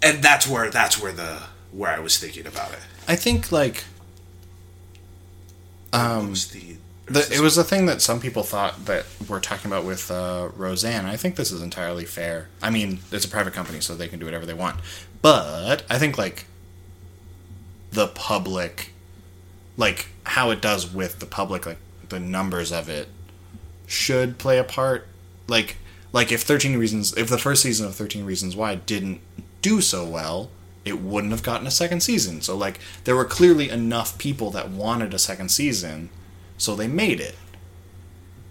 And 0.02 0.22
that's 0.22 0.48
where 0.48 0.70
that's 0.70 1.00
where 1.00 1.12
the 1.12 1.42
where 1.70 1.90
I 1.90 1.98
was 2.00 2.18
thinking 2.18 2.46
about 2.46 2.72
it. 2.72 2.80
I 3.06 3.14
think 3.14 3.52
like 3.52 3.84
um 5.92 6.30
was 6.30 6.48
the 6.48 6.76
The, 7.06 7.28
it 7.32 7.40
was 7.40 7.58
a 7.58 7.64
thing 7.64 7.86
that 7.86 8.00
some 8.00 8.18
people 8.18 8.42
thought 8.42 8.86
that 8.86 9.04
we're 9.28 9.40
talking 9.40 9.70
about 9.70 9.84
with 9.84 10.10
uh, 10.10 10.48
Roseanne. 10.56 11.04
I 11.04 11.16
think 11.16 11.36
this 11.36 11.52
is 11.52 11.60
entirely 11.60 12.04
fair. 12.06 12.48
I 12.62 12.70
mean, 12.70 13.00
it's 13.12 13.24
a 13.24 13.28
private 13.28 13.52
company, 13.52 13.80
so 13.80 13.94
they 13.94 14.08
can 14.08 14.18
do 14.18 14.24
whatever 14.24 14.46
they 14.46 14.54
want. 14.54 14.80
But 15.20 15.84
I 15.90 15.98
think 15.98 16.16
like 16.16 16.46
the 17.92 18.08
public, 18.08 18.91
like 19.76 20.08
how 20.24 20.50
it 20.50 20.60
does 20.60 20.92
with 20.92 21.18
the 21.18 21.26
public, 21.26 21.66
like 21.66 21.78
the 22.08 22.20
numbers 22.20 22.72
of 22.72 22.88
it, 22.88 23.08
should 23.86 24.38
play 24.38 24.58
a 24.58 24.64
part. 24.64 25.06
Like, 25.48 25.76
like 26.12 26.30
if 26.30 26.42
Thirteen 26.42 26.76
Reasons, 26.76 27.16
if 27.16 27.28
the 27.28 27.38
first 27.38 27.62
season 27.62 27.86
of 27.86 27.94
Thirteen 27.94 28.24
Reasons 28.24 28.56
Why 28.56 28.74
didn't 28.74 29.20
do 29.60 29.80
so 29.80 30.04
well, 30.04 30.50
it 30.84 31.00
wouldn't 31.00 31.32
have 31.32 31.42
gotten 31.42 31.66
a 31.66 31.70
second 31.70 32.02
season. 32.02 32.40
So 32.40 32.56
like, 32.56 32.80
there 33.04 33.16
were 33.16 33.24
clearly 33.24 33.70
enough 33.70 34.18
people 34.18 34.50
that 34.50 34.70
wanted 34.70 35.14
a 35.14 35.18
second 35.18 35.50
season 35.50 36.10
so 36.62 36.76
they 36.76 36.86
made 36.86 37.20
it. 37.20 37.34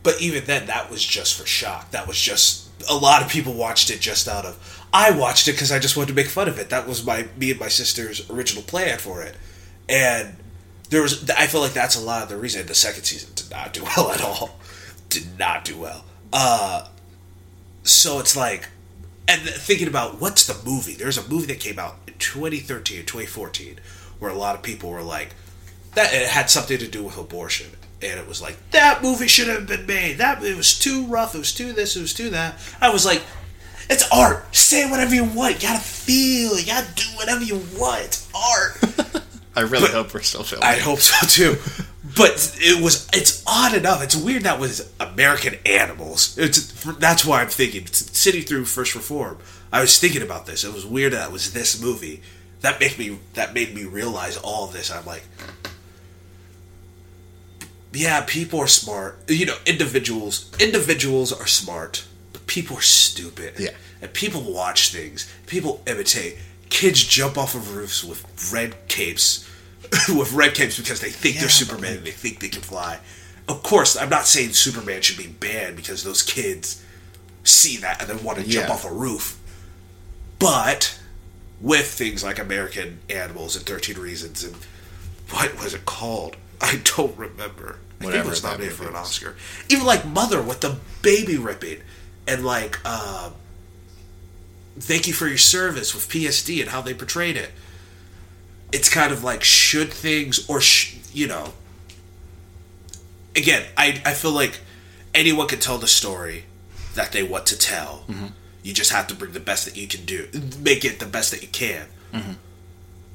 But 0.03 0.22
even 0.22 0.43
then, 0.45 0.65
that 0.65 0.89
was 0.89 1.03
just 1.03 1.39
for 1.39 1.45
shock. 1.45 1.91
That 1.91 2.07
was 2.07 2.19
just 2.19 2.69
a 2.89 2.95
lot 2.95 3.22
of 3.22 3.30
people 3.30 3.53
watched 3.53 3.89
it 3.89 4.01
just 4.01 4.28
out 4.28 4.45
of. 4.45 4.86
I 4.91 5.11
watched 5.11 5.47
it 5.47 5.53
because 5.53 5.72
I 5.72 5.80
just 5.80 5.95
wanted 5.95 6.09
to 6.09 6.15
make 6.15 6.28
fun 6.28 6.49
of 6.49 6.59
it. 6.59 6.69
That 6.69 6.88
was 6.88 7.05
my 7.05 7.28
me 7.38 7.51
and 7.51 7.59
my 7.59 7.69
sister's 7.69 8.30
original 8.30 8.63
plan 8.63 8.97
for 8.97 9.22
it, 9.22 9.36
and 9.88 10.36
there 10.91 11.01
was. 11.01 11.27
I 11.31 11.47
feel 11.47 11.61
like 11.61 11.73
that's 11.73 11.95
a 11.95 12.01
lot 12.01 12.21
of 12.21 12.29
the 12.29 12.37
reason. 12.37 12.65
The 12.67 12.75
second 12.75 13.03
season 13.03 13.31
did 13.33 13.49
not 13.49 13.73
do 13.73 13.83
well 13.97 14.11
at 14.11 14.21
all. 14.21 14.59
Did 15.09 15.39
not 15.39 15.65
do 15.65 15.77
well. 15.77 16.05
Uh, 16.31 16.87
so 17.83 18.19
it's 18.19 18.37
like, 18.37 18.69
and 19.27 19.41
thinking 19.41 19.87
about 19.87 20.21
what's 20.21 20.45
the 20.45 20.57
movie? 20.63 20.93
There's 20.93 21.17
a 21.17 21.27
movie 21.27 21.47
that 21.47 21.59
came 21.59 21.79
out 21.79 21.95
in 22.07 22.13
2013 22.19 22.99
or 22.99 23.03
2014 23.03 23.79
where 24.19 24.31
a 24.31 24.35
lot 24.35 24.55
of 24.55 24.61
people 24.61 24.91
were 24.91 25.01
like, 25.01 25.33
that 25.95 26.13
it 26.13 26.29
had 26.29 26.49
something 26.49 26.77
to 26.77 26.87
do 26.87 27.03
with 27.03 27.17
abortion 27.17 27.71
and 28.01 28.19
it 28.19 28.27
was 28.27 28.41
like 28.41 28.57
that 28.71 29.01
movie 29.01 29.27
should 29.27 29.47
have 29.47 29.67
been 29.67 29.85
made. 29.85 30.17
That 30.17 30.43
it 30.43 30.57
was 30.57 30.77
too 30.77 31.05
rough. 31.05 31.35
It 31.35 31.39
was 31.39 31.53
too 31.53 31.73
this. 31.73 31.95
It 31.95 32.01
was 32.01 32.13
too 32.13 32.29
that. 32.31 32.57
I 32.79 32.89
was 32.89 33.05
like, 33.05 33.21
it's 33.89 34.09
art. 34.11 34.55
Say 34.55 34.89
whatever 34.89 35.13
you 35.13 35.23
want. 35.23 35.55
You 35.55 35.69
gotta 35.69 35.83
feel. 35.83 36.59
You 36.59 36.65
gotta 36.65 36.93
do 36.95 37.03
whatever 37.15 37.43
you 37.43 37.61
want. 37.77 38.05
It's 38.05 38.29
art. 38.33 39.23
I 39.56 39.62
really 39.62 39.88
but 39.88 39.91
hope 39.91 40.14
we're 40.14 40.22
still 40.22 40.43
filming. 40.43 40.68
I 40.68 40.78
hope 40.78 40.99
so 40.99 41.28
too. 41.28 41.58
But 42.16 42.56
it 42.60 42.82
was. 42.84 43.08
It's 43.14 43.43
odd 43.45 43.74
enough. 43.74 44.04
It's 44.04 44.16
weird 44.16 44.43
that 44.43 44.60
was 44.60 44.91
American 44.99 45.56
Animals. 45.66 46.38
It's 46.38 46.72
that's 46.95 47.26
why 47.26 47.41
I'm 47.41 47.49
thinking 47.49 47.86
sitting 47.88 48.43
through 48.43 48.66
First 48.66 48.95
Reform. 48.95 49.38
I 49.72 49.82
was 49.82 49.97
thinking 49.99 50.22
about 50.22 50.45
this. 50.45 50.64
It 50.64 50.74
was 50.74 50.86
weird 50.86 51.14
that 51.14 51.28
it 51.30 51.32
was 51.32 51.54
this 51.54 51.82
movie 51.82 52.22
that 52.62 52.80
made 52.80 52.97
me 52.97 53.20
that 53.34 53.54
made 53.54 53.76
me 53.76 53.86
realize 53.86 54.38
all 54.38 54.66
of 54.66 54.74
this. 54.74 54.91
I'm 54.91 55.06
like, 55.06 55.24
yeah, 57.93 58.24
people 58.26 58.60
are 58.60 58.68
smart. 58.68 59.20
You 59.28 59.45
know, 59.45 59.58
individuals 59.66 60.52
individuals 60.60 61.32
are 61.34 61.47
smart, 61.47 62.06
but 62.34 62.47
people 62.47 62.78
are 62.78 62.82
stupid. 62.82 63.56
Yeah. 63.60 63.72
And 64.02 64.14
people 64.14 64.41
watch 64.41 64.91
things. 64.91 65.32
People 65.45 65.84
imitate. 65.86 66.38
Kids 66.72 67.03
jump 67.03 67.38
off 67.38 67.53
of 67.53 67.76
roofs 67.76 68.03
with 68.03 68.51
red 68.51 68.88
capes, 68.88 69.47
with 70.09 70.34
red 70.34 70.55
capes 70.55 70.78
because 70.78 70.99
they 71.01 71.11
think 71.11 71.36
yeah, 71.36 71.41
they're 71.41 71.49
Superman 71.49 71.97
and 71.97 72.05
they 72.05 72.11
think 72.11 72.39
they 72.39 72.49
can 72.49 72.63
fly. 72.63 72.99
Of 73.47 73.61
course, 73.61 73.95
I'm 73.95 74.09
not 74.09 74.26
saying 74.26 74.53
Superman 74.53 75.01
should 75.01 75.17
be 75.17 75.28
banned 75.28 75.76
because 75.76 76.03
those 76.03 76.24
kids 76.24 76.84
see 77.43 77.78
that 77.78 78.01
and 78.01 78.09
then 78.09 78.24
want 78.24 78.39
to 78.39 78.47
jump 78.47 78.69
off 78.69 78.86
a 78.86 78.91
roof. 78.91 79.38
But 80.39 80.99
with 81.59 81.86
things 81.86 82.24
like 82.24 82.39
American 82.39 82.99
Animals 83.09 83.55
and 83.55 83.65
13 83.65 83.97
Reasons 83.97 84.43
and 84.43 84.55
what 85.30 85.61
was 85.61 85.74
it 85.74 85.86
called? 85.86 86.36
I 86.61 86.82
don't 86.95 87.17
remember. 87.17 87.78
I 87.99 88.05
Whatever 88.05 88.11
think 88.11 88.26
it 88.26 88.30
was 88.30 88.43
nominated 88.43 88.76
for 88.76 88.88
an 88.88 88.95
Oscar. 88.95 89.36
Even 89.69 89.86
like 89.86 90.05
Mother 90.05 90.41
with 90.41 90.61
the 90.61 90.78
baby 91.01 91.38
ripping, 91.38 91.82
and 92.28 92.45
like 92.45 92.80
uh, 92.86 93.30
Thank 94.82 95.07
You 95.07 95.13
for 95.13 95.27
Your 95.27 95.38
Service 95.38 95.93
with 95.93 96.09
PSD 96.09 96.59
and 96.59 96.69
how 96.71 96.82
they 96.82 96.93
portrayed 96.93 97.38
it. 97.38 97.51
It's 98.71 98.89
kind 98.89 99.13
of 99.13 99.23
like 99.23 99.43
should 99.43 99.93
things 99.93 100.49
or 100.49 100.59
sh- 100.59 100.97
you 101.13 101.27
know. 101.27 101.53
Again, 103.36 103.63
I 103.77 104.01
I 104.05 104.13
feel 104.13 104.32
like 104.32 104.59
anyone 105.13 105.47
can 105.47 105.59
tell 105.59 105.77
the 105.77 105.88
story 105.88 106.45
that 106.95 107.11
they 107.11 107.21
want 107.21 107.45
to 107.47 107.57
tell. 107.57 108.05
Mm-hmm. 108.07 108.27
You 108.63 108.73
just 108.73 108.91
have 108.91 109.07
to 109.07 109.15
bring 109.15 109.34
the 109.34 109.39
best 109.39 109.65
that 109.65 109.77
you 109.77 109.88
can 109.88 110.03
do, 110.05 110.27
make 110.59 110.84
it 110.84 110.99
the 110.99 111.05
best 111.05 111.32
that 111.32 111.41
you 111.41 111.47
can. 111.47 111.86
Mm-hmm. 112.11 112.34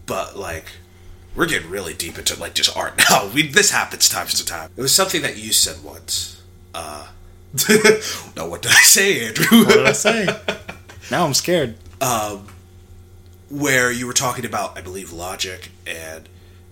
But 0.06 0.36
like 0.36 0.66
we're 1.34 1.46
getting 1.46 1.68
really 1.68 1.94
deep 1.94 2.16
into 2.16 2.38
like 2.38 2.54
just 2.54 2.76
art 2.76 3.02
now. 3.10 3.28
We, 3.34 3.48
this 3.48 3.72
happens 3.72 4.08
times 4.08 4.34
to 4.34 4.46
time. 4.46 4.70
It 4.76 4.80
was 4.80 4.94
something 4.94 5.22
that 5.22 5.36
you 5.36 5.52
said 5.52 5.82
once. 5.82 6.42
Uh, 6.74 7.08
no, 8.36 8.46
what 8.46 8.62
did 8.62 8.70
I 8.70 8.82
say, 8.82 9.26
Andrew? 9.26 9.64
what 9.64 9.74
did 9.74 9.86
I 9.86 9.92
say? 9.92 10.26
now 11.10 11.26
I'm 11.26 11.34
scared. 11.34 11.76
Um, 12.00 12.46
where 13.48 13.90
you 13.90 14.06
were 14.06 14.12
talking 14.12 14.44
about, 14.44 14.76
I 14.76 14.80
believe, 14.80 15.12
Logic 15.12 15.70
and 15.86 16.28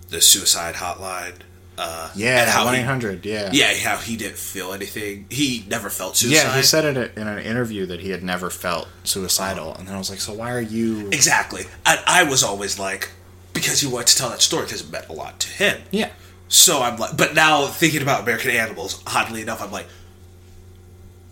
the 0.09 0.21
suicide 0.21 0.77
hotline. 0.77 1.35
Uh, 1.77 2.11
yeah, 2.15 2.49
how 2.49 2.67
one 2.67 2.77
eight 2.77 2.83
hundred. 2.83 3.27
Yeah, 3.27 3.51
yeah, 3.53 3.75
how 3.75 3.97
he 3.97 4.17
didn't 4.17 4.39
feel 4.39 4.73
anything. 4.73 5.27
He 5.29 5.65
never 5.69 5.91
felt 5.91 6.17
suicide. 6.17 6.37
Yeah, 6.37 6.57
he 6.57 6.63
said 6.63 6.97
it 6.97 7.17
in 7.17 7.27
an 7.27 7.41
interview 7.41 7.87
that 7.87 7.99
he 7.99 8.11
had 8.11 8.23
never 8.23 8.49
felt 8.49 8.89
suicidal, 9.03 9.75
and 9.75 9.89
then 9.89 9.95
I 9.97 9.99
was 9.99 10.09
like, 10.09 10.21
so 10.21 10.35
why 10.35 10.53
are 10.53 10.61
you 10.61 11.09
exactly? 11.09 11.65
And 11.85 11.99
I 12.07 12.23
was 12.23 12.45
always 12.45 12.79
like, 12.79 13.11
because 13.55 13.81
he 13.81 13.89
wanted 13.89 14.07
to 14.09 14.17
tell 14.17 14.31
that 14.31 14.41
story 14.41 14.67
because 14.67 14.83
it 14.83 14.93
meant 14.93 15.09
a 15.09 15.13
lot 15.13 15.41
to 15.41 15.49
him. 15.49 15.83
Yeah. 15.91 16.11
So 16.47 16.81
I'm 16.81 16.97
like, 16.97 17.17
but 17.17 17.35
now 17.35 17.67
thinking 17.67 18.03
about 18.03 18.23
American 18.23 18.53
Animals, 18.53 19.03
oddly 19.07 19.43
enough, 19.43 19.61
I'm 19.61 19.73
like, 19.73 19.89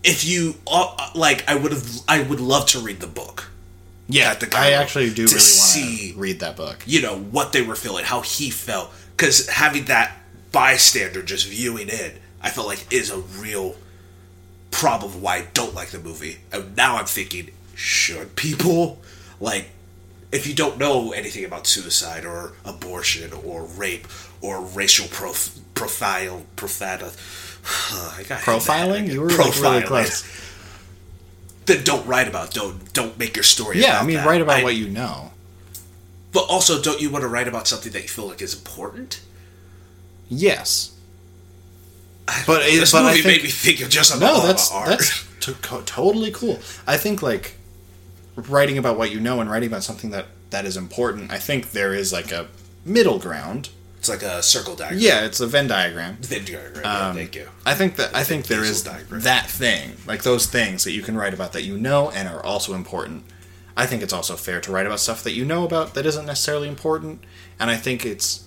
if 0.03 0.25
you 0.25 0.55
uh, 0.67 1.11
like, 1.15 1.47
I 1.49 1.55
would 1.55 1.71
have, 1.71 1.87
I 2.07 2.21
would 2.21 2.39
love 2.39 2.67
to 2.67 2.79
read 2.79 2.99
the 2.99 3.07
book. 3.07 3.49
Yeah, 4.07 4.33
the 4.35 4.49
I 4.55 4.71
actually 4.71 5.13
do 5.13 5.25
really 5.25 5.35
want 5.35 6.11
to 6.11 6.19
read 6.19 6.39
that 6.41 6.57
book. 6.57 6.83
You 6.85 7.01
know 7.01 7.17
what 7.17 7.53
they 7.53 7.61
were 7.61 7.75
feeling, 7.75 8.03
how 8.03 8.21
he 8.21 8.49
felt, 8.49 8.91
because 9.15 9.47
having 9.49 9.85
that 9.85 10.17
bystander 10.51 11.23
just 11.23 11.47
viewing 11.47 11.87
it, 11.89 12.21
I 12.41 12.49
felt 12.49 12.67
like 12.67 12.85
is 12.91 13.09
a 13.09 13.19
real 13.19 13.75
problem 14.71 15.21
why 15.21 15.37
I 15.37 15.47
don't 15.53 15.73
like 15.73 15.89
the 15.89 15.99
movie. 15.99 16.39
And 16.51 16.75
now 16.75 16.97
I'm 16.97 17.05
thinking, 17.05 17.51
should 17.75 18.35
people 18.35 19.01
like 19.39 19.69
if 20.31 20.47
you 20.47 20.53
don't 20.53 20.77
know 20.79 21.11
anything 21.11 21.45
about 21.45 21.67
suicide 21.67 22.25
or 22.25 22.53
abortion 22.65 23.31
or 23.31 23.63
rape 23.63 24.07
or 24.41 24.61
racial 24.61 25.07
prof- 25.07 25.59
profile 25.75 26.41
I 27.65 28.23
got 28.27 28.41
profiling? 28.41 29.11
you 29.11 29.21
were 29.21 29.29
profiling. 29.29 29.63
Like 29.63 29.73
really 29.73 29.87
close. 29.87 30.39
Then 31.65 31.81
don't 31.85 32.05
write 32.05 32.27
about 32.27 32.53
don't 32.53 32.91
don't 32.91 33.17
make 33.17 33.37
your 33.37 33.43
story 33.43 33.79
yeah 33.79 33.97
i 33.97 34.03
mean 34.03 34.17
that. 34.17 34.27
write 34.27 34.41
about 34.41 34.59
I, 34.59 34.63
what 34.63 34.75
you 34.75 34.89
know. 34.89 35.31
But 36.33 36.45
also 36.49 36.81
don't 36.81 36.99
you 36.99 37.09
want 37.09 37.21
to 37.21 37.27
write 37.29 37.47
about 37.47 37.67
something 37.67 37.93
that 37.93 38.01
you 38.01 38.09
feel 38.09 38.27
like 38.27 38.41
is 38.41 38.53
important? 38.53 39.21
Yes. 40.27 40.93
But 42.47 42.63
this 42.63 42.91
but 42.91 43.03
movie 43.03 43.21
think, 43.21 43.25
made 43.25 43.43
me 43.43 43.49
think 43.49 43.81
of 43.81 43.89
just 43.89 44.19
no 44.19 44.45
that's 44.45 44.69
that's 44.69 45.25
t- 45.39 45.53
totally 45.61 46.31
cool. 46.31 46.59
I 46.87 46.97
think 46.97 47.21
like 47.21 47.55
writing 48.35 48.77
about 48.77 48.97
what 48.97 49.11
you 49.11 49.19
know 49.19 49.41
and 49.41 49.49
writing 49.49 49.67
about 49.67 49.83
something 49.83 50.09
that 50.11 50.27
that 50.49 50.65
is 50.65 50.77
important, 50.77 51.31
I 51.31 51.37
think 51.37 51.71
there 51.71 51.93
is 51.93 52.13
like 52.13 52.31
a 52.31 52.47
middle 52.85 53.19
ground. 53.19 53.69
It's 54.03 54.09
like 54.09 54.21
a 54.21 54.43
circle 54.43 54.75
diagram. 54.75 54.99
Yeah, 54.99 55.23
it's 55.23 55.39
a 55.39 55.47
Venn 55.47 55.67
diagram. 55.67 56.17
Venn 56.17 56.43
diagram. 56.43 56.85
Um, 56.85 57.15
thank 57.15 57.37
you. 57.37 57.47
I 57.65 57.73
think 57.73 57.95
that 57.95 58.13
I 58.13 58.25
think 58.25 58.47
there 58.47 58.61
is 58.61 58.83
diagram. 58.83 59.21
that 59.21 59.49
thing, 59.49 59.93
like 60.05 60.23
those 60.23 60.45
things 60.45 60.83
that 60.83 60.91
you 60.91 61.01
can 61.01 61.15
write 61.15 61.33
about 61.33 61.53
that 61.53 61.63
you 61.63 61.77
know 61.77 62.11
and 62.11 62.27
are 62.27 62.43
also 62.43 62.73
important. 62.73 63.23
I 63.77 63.85
think 63.85 64.03
it's 64.03 64.11
also 64.11 64.35
fair 64.35 64.59
to 64.59 64.73
write 64.73 64.85
about 64.85 64.99
stuff 64.99 65.23
that 65.23 65.31
you 65.31 65.45
know 65.45 65.63
about 65.63 65.93
that 65.93 66.05
isn't 66.05 66.25
necessarily 66.25 66.67
important, 66.67 67.23
and 67.57 67.71
I 67.71 67.77
think 67.77 68.05
it's 68.05 68.45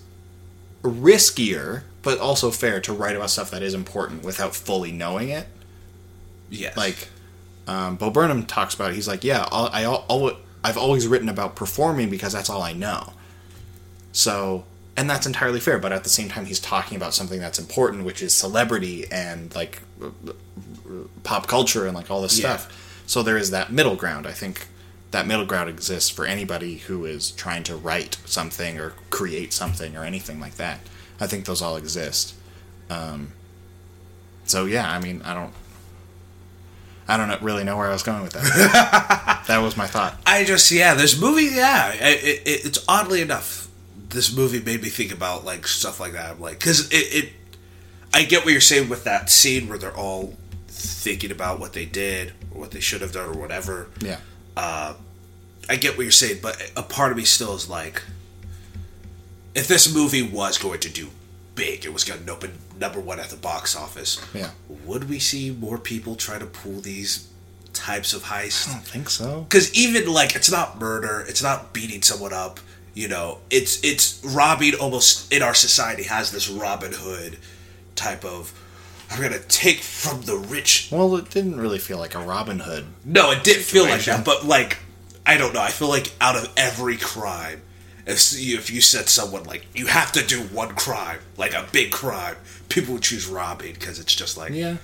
riskier 0.82 1.84
but 2.02 2.18
also 2.18 2.50
fair 2.50 2.78
to 2.82 2.92
write 2.92 3.16
about 3.16 3.30
stuff 3.30 3.50
that 3.50 3.62
is 3.62 3.72
important 3.72 4.24
without 4.24 4.54
fully 4.54 4.92
knowing 4.92 5.30
it. 5.30 5.46
Yes. 6.50 6.76
Like 6.76 7.08
um, 7.66 7.96
Bo 7.96 8.10
Burnham 8.10 8.44
talks 8.44 8.74
about 8.74 8.90
it. 8.90 8.94
He's 8.94 9.08
like, 9.08 9.24
yeah, 9.24 9.48
I, 9.50 9.86
I, 9.86 10.36
I've 10.62 10.76
always 10.76 11.06
written 11.06 11.30
about 11.30 11.56
performing 11.56 12.10
because 12.10 12.34
that's 12.34 12.50
all 12.50 12.60
I 12.60 12.74
know. 12.74 13.14
So, 14.12 14.66
and 14.96 15.08
that's 15.08 15.26
entirely 15.26 15.60
fair. 15.60 15.78
But 15.78 15.92
at 15.92 16.04
the 16.04 16.10
same 16.10 16.28
time, 16.28 16.46
he's 16.46 16.60
talking 16.60 16.96
about 16.96 17.14
something 17.14 17.40
that's 17.40 17.58
important, 17.58 18.04
which 18.04 18.22
is 18.22 18.34
celebrity 18.34 19.06
and 19.10 19.54
like 19.54 19.82
pop 21.22 21.46
culture 21.46 21.86
and 21.86 21.94
like 21.94 22.10
all 22.10 22.22
this 22.22 22.38
yeah. 22.38 22.56
stuff. 22.56 23.02
So 23.06 23.22
there 23.22 23.36
is 23.36 23.50
that 23.50 23.72
middle 23.72 23.96
ground. 23.96 24.26
I 24.26 24.32
think 24.32 24.66
that 25.10 25.26
middle 25.26 25.46
ground 25.46 25.70
exists 25.70 26.10
for 26.10 26.26
anybody 26.26 26.78
who 26.78 27.04
is 27.04 27.30
trying 27.30 27.62
to 27.64 27.76
write 27.76 28.18
something 28.24 28.78
or 28.78 28.94
create 29.10 29.52
something 29.52 29.96
or 29.96 30.04
anything 30.04 30.40
like 30.40 30.56
that. 30.56 30.80
I 31.20 31.26
think 31.26 31.44
those 31.44 31.62
all 31.62 31.76
exist. 31.76 32.34
Um, 32.90 33.32
so 34.44 34.64
yeah, 34.64 34.90
I 34.90 35.00
mean, 35.00 35.22
I 35.24 35.34
don't 35.34 35.52
I 37.08 37.16
don't 37.16 37.40
really 37.42 37.64
know 37.64 37.76
where 37.76 37.88
I 37.88 37.92
was 37.92 38.02
going 38.02 38.22
with 38.22 38.32
that. 38.32 39.44
that 39.46 39.58
was 39.58 39.76
my 39.76 39.86
thought. 39.86 40.20
I 40.26 40.44
just 40.44 40.70
yeah, 40.70 40.94
this 40.94 41.20
movie 41.20 41.54
yeah, 41.54 41.92
it, 41.92 42.24
it, 42.24 42.66
it's 42.66 42.84
oddly 42.88 43.20
enough, 43.22 43.65
this 44.10 44.34
movie 44.34 44.60
made 44.60 44.82
me 44.82 44.88
think 44.88 45.12
about 45.12 45.44
like 45.44 45.66
stuff 45.66 46.00
like 46.00 46.12
that. 46.12 46.32
I'm 46.32 46.40
like 46.40 46.58
because 46.58 46.90
it, 46.90 47.24
it, 47.24 47.32
I 48.14 48.24
get 48.24 48.44
what 48.44 48.52
you're 48.52 48.60
saying 48.60 48.88
with 48.88 49.04
that 49.04 49.30
scene 49.30 49.68
where 49.68 49.78
they're 49.78 49.96
all 49.96 50.34
thinking 50.68 51.30
about 51.30 51.60
what 51.60 51.72
they 51.72 51.84
did 51.84 52.32
or 52.52 52.60
what 52.60 52.70
they 52.70 52.80
should 52.80 53.00
have 53.00 53.12
done 53.12 53.28
or 53.28 53.38
whatever. 53.38 53.88
Yeah. 54.00 54.18
Uh, 54.56 54.94
I 55.68 55.76
get 55.76 55.96
what 55.96 56.04
you're 56.04 56.12
saying, 56.12 56.38
but 56.42 56.72
a 56.76 56.82
part 56.82 57.10
of 57.10 57.18
me 57.18 57.24
still 57.24 57.54
is 57.54 57.68
like, 57.68 58.02
if 59.54 59.68
this 59.68 59.92
movie 59.92 60.22
was 60.22 60.58
going 60.58 60.80
to 60.80 60.88
do 60.88 61.08
big, 61.54 61.84
it 61.84 61.92
was 61.92 62.04
going 62.04 62.24
to 62.24 62.32
open 62.32 62.52
number 62.78 63.00
one 63.00 63.18
at 63.18 63.30
the 63.30 63.36
box 63.36 63.74
office. 63.74 64.24
Yeah. 64.34 64.50
Would 64.84 65.08
we 65.08 65.18
see 65.18 65.50
more 65.50 65.78
people 65.78 66.14
try 66.14 66.38
to 66.38 66.46
pull 66.46 66.80
these 66.80 67.28
types 67.72 68.14
of 68.14 68.24
heists? 68.24 68.68
I 68.68 68.72
don't 68.74 68.84
think 68.84 69.10
so. 69.10 69.42
because 69.42 69.74
even 69.74 70.06
like 70.12 70.34
it's 70.36 70.50
not 70.50 70.78
murder 70.80 71.24
it's 71.28 71.42
not 71.42 71.72
beating 71.74 72.00
someone 72.02 72.32
up 72.32 72.60
you 72.96 73.06
know 73.08 73.38
it's 73.50 73.84
it's 73.84 74.20
robbing 74.24 74.74
almost 74.74 75.30
in 75.32 75.42
our 75.42 75.54
society 75.54 76.02
has 76.04 76.32
this 76.32 76.48
robin 76.48 76.92
hood 76.92 77.36
type 77.94 78.24
of 78.24 78.52
i'm 79.10 79.20
gonna 79.20 79.38
take 79.38 79.78
from 79.80 80.22
the 80.22 80.36
rich 80.36 80.88
Well, 80.90 81.14
it 81.16 81.30
didn't 81.30 81.60
really 81.60 81.78
feel 81.78 81.98
like 81.98 82.14
a 82.14 82.18
Robin 82.20 82.58
Hood. 82.58 82.86
no 83.04 83.30
it 83.30 83.44
didn't 83.44 83.62
feel 83.64 83.84
like 83.84 84.04
that 84.06 84.24
but 84.24 84.44
like 84.46 84.78
i 85.26 85.36
don't 85.36 85.52
know 85.54 85.60
i 85.60 85.68
feel 85.68 85.88
like 85.88 86.10
out 86.20 86.36
of 86.36 86.50
every 86.56 86.96
crime 86.96 87.60
if 88.06 88.32
you, 88.40 88.56
if 88.56 88.70
you 88.70 88.80
said 88.80 89.08
someone 89.08 89.44
like 89.44 89.66
you 89.74 89.86
have 89.88 90.10
to 90.12 90.24
do 90.24 90.40
one 90.42 90.74
crime 90.74 91.18
like 91.36 91.52
a 91.54 91.66
big 91.72 91.90
crime 91.92 92.36
people 92.70 92.94
would 92.94 93.02
choose 93.02 93.26
robbing 93.26 93.74
because 93.74 93.98
it's 94.00 94.14
just 94.14 94.36
like 94.38 94.52
Yeah. 94.52 94.76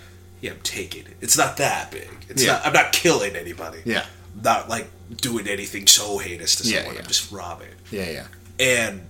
yeah, 0.43 0.51
I'm 0.53 0.61
taking 0.63 1.07
it. 1.07 1.17
It's 1.21 1.39
not 1.39 1.57
that 1.59 1.91
big. 1.93 2.09
It's 2.29 2.43
Yeah. 2.45 2.53
not. 2.55 2.67
I'm 2.67 2.73
not 2.73 2.93
killing 2.93 3.35
anybody. 3.37 3.79
Yeah. 3.85 4.07
Not 4.43 4.69
like 4.69 4.89
doing 5.21 5.47
anything 5.49 5.87
so 5.87 6.19
heinous 6.19 6.57
to 6.57 6.69
Yeah, 6.69 6.79
someone. 6.79 6.95
yeah. 6.97 7.01
I'm 7.03 7.07
just 7.09 7.31
robbing. 7.33 7.69
Yeah, 7.93 8.11
yeah. 8.11 8.26
And 8.59 9.03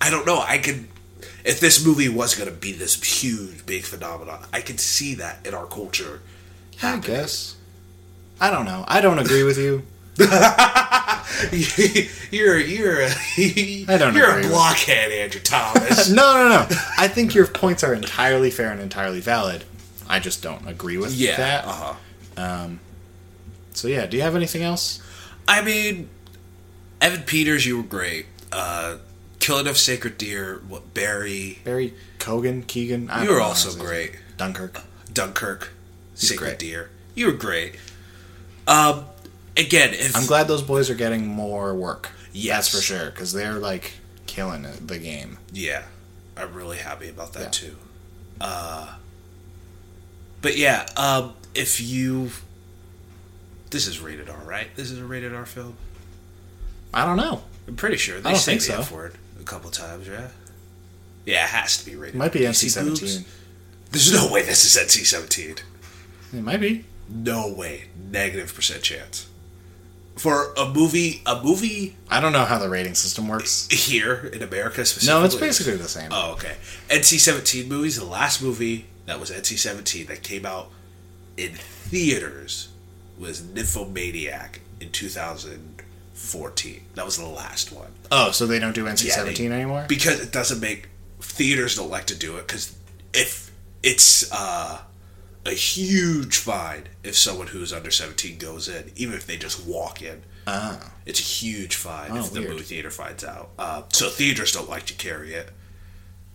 I 0.00 0.10
don't 0.10 0.26
know. 0.26 0.40
I 0.40 0.58
could, 0.58 0.88
if 1.44 1.60
this 1.60 1.84
movie 1.84 2.08
was 2.08 2.34
going 2.34 2.48
to 2.48 2.54
be 2.54 2.72
this 2.72 3.00
huge, 3.02 3.64
big 3.66 3.84
phenomenon, 3.84 4.44
I 4.52 4.60
could 4.60 4.80
see 4.80 5.14
that 5.16 5.46
in 5.46 5.54
our 5.54 5.66
culture. 5.66 6.20
I 6.82 6.98
guess. 6.98 7.56
I 8.40 8.50
don't 8.50 8.64
know. 8.64 8.84
I 8.88 9.00
don't 9.00 9.18
agree 9.18 9.44
with 9.44 9.58
you. 9.58 9.82
you're 12.30 12.58
you're 12.58 13.00
a, 13.02 13.10
I 13.88 13.96
don't 13.96 14.14
you're 14.14 14.40
a 14.40 14.42
blockhead, 14.42 15.12
Andrew 15.12 15.40
Thomas. 15.40 16.10
No, 16.14 16.34
no, 16.34 16.48
no. 16.48 16.66
I 16.98 17.08
think 17.08 17.34
your 17.34 17.46
points 17.46 17.84
are 17.84 17.94
entirely 17.94 18.50
fair 18.50 18.70
and 18.72 18.80
entirely 18.80 19.20
valid. 19.20 19.64
I 20.08 20.18
just 20.18 20.42
don't 20.42 20.66
agree 20.66 20.98
with 20.98 21.14
yeah. 21.14 21.36
that. 21.36 21.64
Uh 21.64 21.94
huh. 22.36 22.68
So 23.72 23.88
yeah, 23.88 24.06
do 24.06 24.16
you 24.16 24.22
have 24.22 24.36
anything 24.36 24.62
else? 24.62 25.00
I 25.48 25.62
mean, 25.62 26.08
Evan 27.00 27.22
Peters, 27.22 27.66
you 27.66 27.78
were 27.78 27.82
great. 27.82 28.26
Uh, 28.52 28.96
Killing 29.38 29.66
of 29.66 29.78
Sacred 29.78 30.18
Deer, 30.18 30.60
what 30.68 30.92
Barry, 30.92 31.60
Barry 31.64 31.94
Cogan, 32.18 32.62
Keoghan. 32.64 33.08
I 33.10 33.24
you 33.24 33.30
were 33.30 33.40
also 33.40 33.76
great. 33.78 34.18
Dunkirk. 34.36 34.82
Dunkirk, 35.12 35.72
Sacred 36.14 36.38
great. 36.46 36.58
Deer. 36.58 36.90
You 37.14 37.26
were 37.26 37.32
great. 37.32 37.76
Um, 38.66 39.06
again, 39.56 39.94
if 39.94 40.14
I'm 40.16 40.26
glad 40.26 40.46
those 40.46 40.62
boys 40.62 40.90
are 40.90 40.94
getting 40.94 41.26
more 41.26 41.74
work. 41.74 42.10
Yes. 42.32 42.70
That's 42.70 42.76
for 42.76 42.82
sure 42.82 43.10
because 43.10 43.32
they're 43.32 43.54
like 43.54 43.94
killing 44.26 44.62
the 44.86 44.98
game. 44.98 45.38
yeah, 45.52 45.84
I'm 46.36 46.52
really 46.54 46.76
happy 46.78 47.08
about 47.08 47.32
that 47.32 47.42
Yeah. 47.42 47.48
too. 47.70 47.76
Uh, 48.40 48.94
but 50.42 50.56
yeah, 50.56 50.86
um, 50.96 51.34
if 51.54 51.80
you, 51.80 52.30
this 53.70 53.86
is 53.86 54.00
rated 54.00 54.28
R, 54.30 54.36
right? 54.44 54.68
This 54.76 54.90
is 54.90 54.98
a 55.00 55.04
rated 55.04 55.34
R 55.34 55.44
film. 55.46 55.76
I 56.92 57.04
don't 57.06 57.16
know. 57.16 57.42
I'm 57.68 57.76
pretty 57.76 57.96
sure 57.96 58.20
they 58.20 58.30
don't 58.30 58.38
say 58.38 58.52
think 58.58 58.62
the 58.62 58.72
so. 58.72 58.80
F 58.80 58.92
word 58.92 59.14
a 59.40 59.44
couple 59.44 59.70
times, 59.70 60.08
yeah. 60.08 60.28
Yeah, 61.24 61.44
it 61.44 61.50
has 61.50 61.76
to 61.78 61.86
be 61.86 61.96
rated. 61.96 62.16
It 62.16 62.18
might 62.18 62.32
be 62.32 62.40
You 62.40 62.48
NC-17. 62.48 62.84
boobs? 63.00 63.24
There's 63.90 64.12
no 64.12 64.32
way 64.32 64.42
this 64.42 64.64
is 64.64 64.82
NC-17. 64.82 65.62
It 66.32 66.42
might 66.42 66.60
be. 66.60 66.84
No 67.08 67.52
way. 67.52 67.84
Negative 68.10 68.52
percent 68.52 68.82
chance. 68.82 69.26
For 70.16 70.52
a 70.54 70.68
movie, 70.68 71.22
a 71.26 71.42
movie 71.42 71.96
I 72.10 72.20
don't 72.20 72.32
know 72.32 72.44
how 72.44 72.58
the 72.58 72.68
rating 72.68 72.94
system 72.94 73.26
works. 73.28 73.68
here 73.68 74.30
in 74.32 74.42
America 74.42 74.84
specifically. 74.84 75.20
No, 75.20 75.24
it's 75.24 75.34
basically 75.34 75.76
the 75.76 75.88
same. 75.88 76.10
Oh, 76.12 76.32
okay. 76.32 76.56
NC-17 76.88 77.68
movies. 77.68 77.96
The 77.96 78.04
last 78.04 78.42
movie 78.42 78.86
that 79.06 79.18
was 79.18 79.30
NC-17 79.30 80.06
that 80.08 80.22
came 80.22 80.44
out 80.44 80.70
in 81.36 81.52
theaters 81.54 82.68
was 83.18 83.42
Nymphomaniac 83.42 84.60
in 84.80 84.88
2014. 86.20 86.82
That 86.94 87.04
was 87.04 87.16
the 87.16 87.26
last 87.26 87.72
one. 87.72 87.92
Oh, 88.10 88.30
so 88.30 88.46
they 88.46 88.58
don't 88.58 88.74
do 88.74 88.84
NC 88.84 89.08
seventeen 89.10 89.52
anymore? 89.52 89.86
because 89.88 90.20
it 90.20 90.32
doesn't 90.32 90.60
make 90.60 90.88
theaters 91.20 91.76
don't 91.76 91.90
like 91.90 92.06
to 92.06 92.16
do 92.16 92.36
it 92.36 92.46
because 92.46 92.76
if 93.12 93.50
it's 93.82 94.30
uh, 94.32 94.80
a 95.46 95.50
huge 95.50 96.36
fine 96.38 96.84
if 97.02 97.16
someone 97.16 97.46
who's 97.48 97.72
under 97.72 97.90
17 97.90 98.38
goes 98.38 98.68
in 98.68 98.90
even 98.96 99.14
if 99.14 99.26
they 99.26 99.36
just 99.36 99.66
walk 99.66 100.02
in 100.02 100.22
Ah. 100.46 100.92
it's 101.06 101.20
a 101.20 101.22
huge 101.22 101.76
fine 101.76 102.10
Oh, 102.12 102.16
if 102.20 102.30
the 102.32 102.40
weird. 102.40 102.52
movie 102.52 102.64
theater 102.64 102.90
finds 102.90 103.22
out 103.24 103.50
uh, 103.58 103.82
so 103.92 104.08
theaters 104.08 104.52
don't 104.52 104.68
like 104.68 104.86
to 104.86 104.94
carry 104.94 105.34
it 105.34 105.50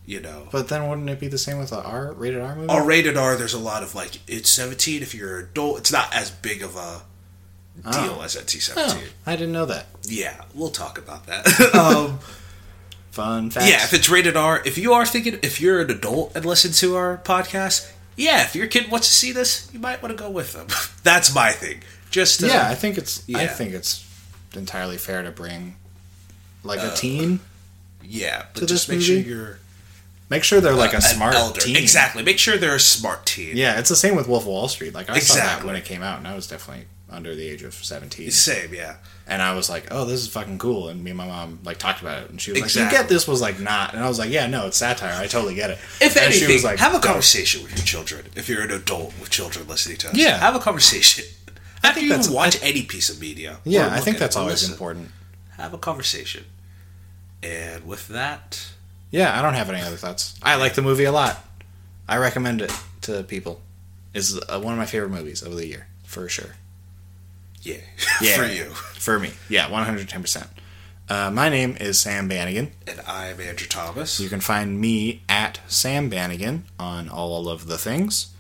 you 0.06 0.20
know 0.20 0.48
But 0.52 0.68
then 0.70 0.88
wouldn't 0.88 1.10
it 1.10 1.20
be 1.20 1.28
the 1.28 1.38
same 1.40 1.58
with 1.58 1.72
a 1.72 1.82
R 1.84 2.14
rated 2.14 2.42
R 2.42 2.56
movie? 2.56 2.70
R 2.70 2.86
rated 2.86 3.18
R 3.18 3.36
there's 3.36 3.54
a 3.54 3.60
lot 3.60 3.82
of 3.84 3.96
like 3.96 4.20
it's 4.28 4.50
17 4.52 5.02
if 5.02 5.14
you're 5.16 5.40
an 5.40 5.46
adult 5.46 5.80
it's 5.80 5.92
not 5.92 6.14
as 6.14 6.30
big 6.32 6.62
of 6.62 6.76
a 6.76 7.02
deal 7.84 8.18
Oh. 8.20 8.22
as 8.24 8.36
NC-17 8.36 8.74
Oh, 8.78 9.04
I 9.26 9.36
didn't 9.36 9.52
know 9.54 9.66
that. 9.66 9.88
yeah 10.04 10.42
we'll 10.54 10.70
talk 10.70 10.98
about 10.98 11.26
that 11.28 11.46
um, 11.76 12.20
Fun 13.12 13.50
fact. 13.50 13.68
Yeah, 13.70 13.82
if 13.84 13.94
it's 13.94 14.10
rated 14.10 14.36
R, 14.36 14.62
if 14.66 14.78
you 14.78 14.92
are 14.92 15.06
thinking, 15.06 15.40
if 15.42 15.62
you're 15.62 15.80
an 15.80 15.90
adult 15.90 16.36
and 16.36 16.44
listen 16.44 16.74
to 16.74 16.98
our 16.98 17.18
podcast, 17.24 17.90
yeah, 18.18 18.44
if 18.44 18.56
your 18.58 18.68
kid 18.68 18.92
wants 18.92 19.08
to 19.08 19.14
see 19.14 19.32
this, 19.32 19.70
you 19.72 19.80
might 19.80 20.02
want 20.04 20.12
to 20.18 20.22
go 20.22 20.30
with 20.30 20.52
them. 20.52 20.68
That's 21.04 21.34
my 21.34 21.52
thing. 21.54 21.82
Just 22.12 22.44
uh, 22.44 22.48
yeah, 22.48 22.68
I 22.70 22.76
think 22.76 22.98
it's. 22.98 23.24
I 23.34 23.48
think 23.48 23.74
it's 23.74 24.06
entirely 24.54 24.98
fair 24.98 25.24
to 25.24 25.32
bring 25.32 25.78
like 26.66 26.82
Uh, 26.82 26.92
a 26.92 26.96
teen. 26.98 27.40
yeah, 28.04 28.48
but 28.54 28.60
to 28.60 28.66
just 28.66 28.90
make 28.90 29.00
sure 29.00 29.16
you're 29.16 29.60
Make 30.30 30.44
sure 30.44 30.60
they're 30.60 30.74
like 30.74 30.94
uh, 30.94 30.98
a 30.98 31.02
smart 31.02 31.36
an 31.36 31.40
elder. 31.42 31.62
teen. 31.62 31.78
Exactly. 31.78 32.22
Make 32.22 32.38
sure 32.40 32.58
they're 32.58 32.76
a 32.76 32.80
smart 32.82 33.26
teen. 33.26 33.56
Yeah, 33.56 33.80
it's 33.80 33.88
the 33.88 33.96
same 33.96 34.18
with 34.18 34.28
Wolf 34.28 34.44
of 34.44 34.48
Wall 34.48 34.68
Street. 34.68 34.94
Like 34.94 35.10
I 35.10 35.20
saw 35.20 35.36
that 35.36 35.40
Exactly. 35.44 35.68
when 35.68 35.76
it 35.78 35.86
came 35.86 36.04
out, 36.04 36.18
and 36.18 36.28
I 36.28 36.36
was 36.36 36.48
definitely 36.48 36.88
under 37.10 37.36
the 37.36 37.48
age 37.48 37.64
of 37.64 37.74
seventeen. 37.74 38.32
Same. 38.32 38.74
Yeah. 38.74 38.96
And 39.28 39.42
I 39.42 39.56
was 39.56 39.70
like, 39.70 39.88
"Oh, 39.92 40.06
this 40.06 40.22
is 40.22 40.28
fucking 40.28 40.58
cool." 40.60 40.88
And 40.90 41.04
me 41.04 41.12
and 41.12 41.18
my 41.18 41.28
mom 41.28 41.60
like 41.64 41.78
talked 41.78 42.02
about 42.02 42.24
it, 42.24 42.30
and 42.30 42.40
she 42.40 42.52
was 42.52 42.62
like, 42.62 42.76
"You 42.76 42.90
get 42.90 43.10
this?" 43.10 43.28
Was 43.28 43.42
like 43.42 43.60
not, 43.60 43.94
and 43.94 44.04
I 44.04 44.08
was 44.08 44.20
like, 44.20 44.30
"Yeah, 44.30 44.48
no, 44.48 44.68
it's 44.68 44.78
satire. 44.78 45.14
I 45.20 45.28
totally 45.28 45.56
get 45.56 45.70
it." 45.72 45.78
If 46.02 46.16
and 46.16 46.34
anything, 46.34 46.78
have 46.78 46.94
a 46.96 47.00
conversation 47.00 47.64
with 47.64 47.76
your 47.76 47.86
children. 47.86 48.26
If 48.36 48.48
you're 48.50 48.62
an 48.62 48.72
adult 48.72 49.14
with 49.20 49.30
children 49.30 49.68
listening 49.68 49.98
to 49.98 50.10
us, 50.10 50.16
Yeah. 50.16 50.38
have 50.40 50.56
a 50.56 50.60
conversation. 50.60 51.26
I 51.84 51.92
think 51.92 52.04
you 52.06 52.10
that's- 52.10 52.30
watch 52.30 52.58
any 52.64 52.84
piece 52.84 53.10
of 53.10 53.20
media. 53.22 53.60
Yeah, 53.64 53.90
I 53.94 54.00
think 54.00 54.18
that's 54.18 54.36
always 54.36 54.62
listen, 54.62 54.72
important. 54.74 55.12
Have 55.58 55.74
a 55.74 55.78
conversation. 55.78 56.46
And 57.44 57.86
with 57.86 58.08
that, 58.08 58.66
Yeah, 59.12 59.38
I 59.38 59.42
don't 59.42 59.54
have 59.54 59.70
any 59.70 59.82
other 59.82 59.96
thoughts. 59.96 60.36
I 60.42 60.56
like 60.56 60.74
the 60.74 60.82
movie 60.82 61.04
a 61.06 61.12
lot. 61.12 61.46
I 62.08 62.18
recommend 62.18 62.62
it 62.62 62.72
to 63.02 63.24
people. 63.24 63.62
It's 64.14 64.36
uh, 64.36 64.60
one 64.60 64.74
of 64.74 64.80
my 64.80 64.86
favorite 64.86 65.10
movies 65.12 65.42
of 65.42 65.56
the 65.56 65.68
year 65.68 65.88
for 66.04 66.28
sure. 66.28 66.56
Yeah, 67.66 67.78
Yeah. 68.22 68.38
for 68.38 68.46
you. 68.46 68.66
For 68.66 69.20
me, 69.20 69.32
yeah, 69.50 69.70
one 69.70 69.84
hundred 69.86 70.08
ten 70.10 70.22
percent. 70.22 70.48
Uh, 71.08 71.30
my 71.30 71.50
name 71.50 71.78
is 71.80 72.00
Sam 72.00 72.28
Bannigan. 72.28 72.72
And 72.88 73.00
I'm 73.08 73.40
Andrew 73.40 73.68
Thomas. 73.68 74.20
You 74.20 74.28
can 74.30 74.40
find 74.40 74.80
me 74.82 75.22
at 75.30 75.60
Sam 75.68 76.10
Bannigan 76.10 76.66
on 76.80 77.10
all 77.10 77.48
of 77.48 77.68
the 77.68 77.78
things. 77.78 78.34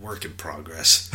work 0.00 0.24
in 0.24 0.32
progress. 0.34 1.10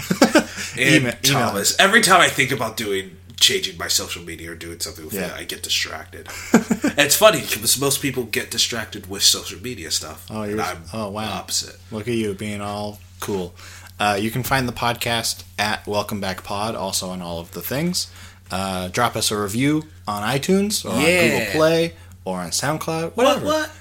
and 0.78 0.96
Email- 1.04 1.14
Thomas, 1.24 1.80
every 1.80 2.02
time 2.02 2.20
I 2.20 2.28
think 2.28 2.52
about 2.52 2.76
doing 2.78 3.16
changing 3.40 3.78
my 3.78 3.88
social 3.88 4.24
media 4.24 4.52
or 4.52 4.56
doing 4.56 4.80
something 4.80 5.06
with 5.06 5.14
Yeah. 5.14 5.28
it, 5.28 5.34
I 5.34 5.44
get 5.46 5.64
distracted. 5.64 6.28
and 6.54 6.66
it's 6.98 7.16
funny 7.16 7.42
because 7.42 7.80
most 7.80 8.02
people 8.02 8.24
get 8.24 8.52
distracted 8.52 9.10
with 9.10 9.24
social 9.24 9.62
media 9.62 9.90
stuff. 9.92 10.26
Oh, 10.30 10.44
you're- 10.44 10.62
I'm 10.62 10.84
oh, 10.94 11.10
wow. 11.10 11.32
opposite. 11.40 11.78
Look 11.92 12.08
at 12.10 12.14
you 12.16 12.34
being 12.34 12.60
all 12.62 13.00
cool. 13.22 13.56
Uh, 14.04 14.16
you 14.18 14.30
can 14.30 14.44
find 14.44 14.68
the 14.68 14.74
podcast 14.74 15.46
at 15.58 15.88
Welcome 15.88 16.20
Back 16.20 16.44
Pod, 16.44 16.76
also 16.76 17.08
on 17.12 17.22
all 17.22 17.40
of 17.40 17.52
the 17.52 17.62
things. 17.62 18.12
Uh, 18.52 18.90
drop 18.90 19.16
us 19.16 19.32
a 19.32 19.38
review 19.42 19.84
on 20.06 20.24
iTunes 20.24 20.84
or 20.84 20.90
on 20.90 21.00
Google 21.06 21.46
Play 21.54 21.94
or 22.26 22.40
on 22.40 22.50
SoundCloud. 22.50 23.14
Whatever. 23.16 23.46
What? 23.46 23.72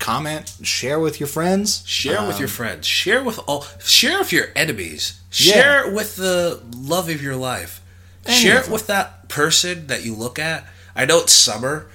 Comment, 0.00 0.52
share 0.64 0.98
with 0.98 1.20
your 1.20 1.28
friends. 1.28 1.84
Share 1.86 2.20
with 2.26 2.34
Um, 2.34 2.40
your 2.40 2.48
friends. 2.48 2.88
Share 2.88 3.22
with 3.22 3.38
all. 3.46 3.66
Share 3.84 4.18
with 4.18 4.32
your 4.32 4.46
enemies. 4.56 5.20
Share 5.30 5.86
it 5.86 5.94
with 5.94 6.16
the 6.16 6.60
love 6.76 7.08
of 7.08 7.22
your 7.22 7.36
life. 7.36 7.80
Share 8.28 8.58
it 8.58 8.68
with 8.68 8.88
that 8.88 9.28
person 9.28 9.86
that 9.86 10.04
you 10.04 10.12
look 10.12 10.40
at. 10.40 10.66
I 10.96 11.04
know 11.04 11.20
it's 11.20 11.32
summer, 11.32 11.86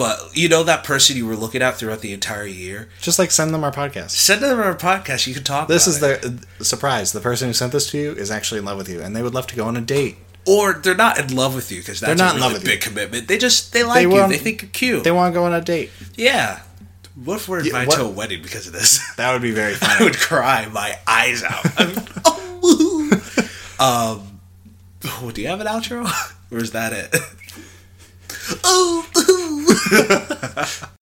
but 0.00 0.34
you 0.34 0.48
know 0.48 0.62
that 0.62 0.82
person 0.82 1.14
you 1.14 1.26
were 1.26 1.36
looking 1.36 1.60
at 1.60 1.76
throughout 1.76 2.00
the 2.00 2.12
entire 2.14 2.46
year. 2.46 2.88
Just 3.02 3.18
like 3.18 3.30
send 3.30 3.52
them 3.52 3.62
our 3.62 3.70
podcast. 3.70 4.10
Send 4.12 4.40
them 4.42 4.58
our 4.58 4.74
podcast. 4.74 5.26
You 5.26 5.34
can 5.34 5.44
talk. 5.44 5.68
This 5.68 5.86
is 5.86 6.02
it. 6.02 6.22
the 6.58 6.64
surprise. 6.64 7.12
The 7.12 7.20
person 7.20 7.48
who 7.48 7.52
sent 7.52 7.72
this 7.72 7.90
to 7.90 7.98
you 7.98 8.12
is 8.12 8.30
actually 8.30 8.60
in 8.60 8.64
love 8.64 8.78
with 8.78 8.88
you, 8.88 9.02
and 9.02 9.14
they 9.14 9.22
would 9.22 9.34
love 9.34 9.46
to 9.48 9.56
go 9.56 9.66
on 9.66 9.76
a 9.76 9.82
date. 9.82 10.16
or 10.46 10.72
they're 10.72 10.94
not 10.94 11.18
in 11.18 11.36
love 11.36 11.54
with 11.54 11.70
you 11.70 11.80
because 11.80 12.00
that's 12.00 12.18
not 12.18 12.32
a 12.32 12.36
in 12.36 12.36
really 12.36 12.40
love 12.40 12.52
with 12.54 12.64
big 12.64 12.82
you. 12.82 12.88
commitment. 12.88 13.28
They 13.28 13.36
just 13.36 13.74
they 13.74 13.84
like 13.84 14.02
you. 14.02 14.08
want- 14.08 14.30
They 14.32 14.38
think 14.38 14.62
you're 14.62 14.70
cute. 14.70 15.04
They 15.04 15.10
want 15.10 15.34
to 15.34 15.38
go 15.38 15.44
on 15.44 15.52
a 15.52 15.60
date. 15.60 15.90
yeah, 16.16 16.60
What 17.22 17.36
if 17.36 17.46
we're 17.46 17.60
Yeah, 17.60 17.66
invited 17.66 17.88
what- 17.88 17.96
to 17.98 18.04
a 18.04 18.08
wedding 18.08 18.40
because 18.42 18.66
of 18.66 18.72
this? 18.72 18.98
That 19.18 19.32
would 19.34 19.42
be 19.42 19.50
very 19.52 19.74
funny. 19.82 19.96
I 20.00 20.04
would 20.04 20.16
cry 20.18 20.66
my 20.72 20.98
eyes 21.06 21.42
out. 21.44 21.66
Oh, 22.24 23.10
um, 23.78 24.40
oh, 25.04 25.30
do 25.30 25.42
you 25.42 25.48
have 25.48 25.60
an 25.60 25.66
outro, 25.66 26.08
or 26.50 26.58
is 26.58 26.70
that 26.72 26.92
it? 26.94 27.14
Oh, 28.64 29.06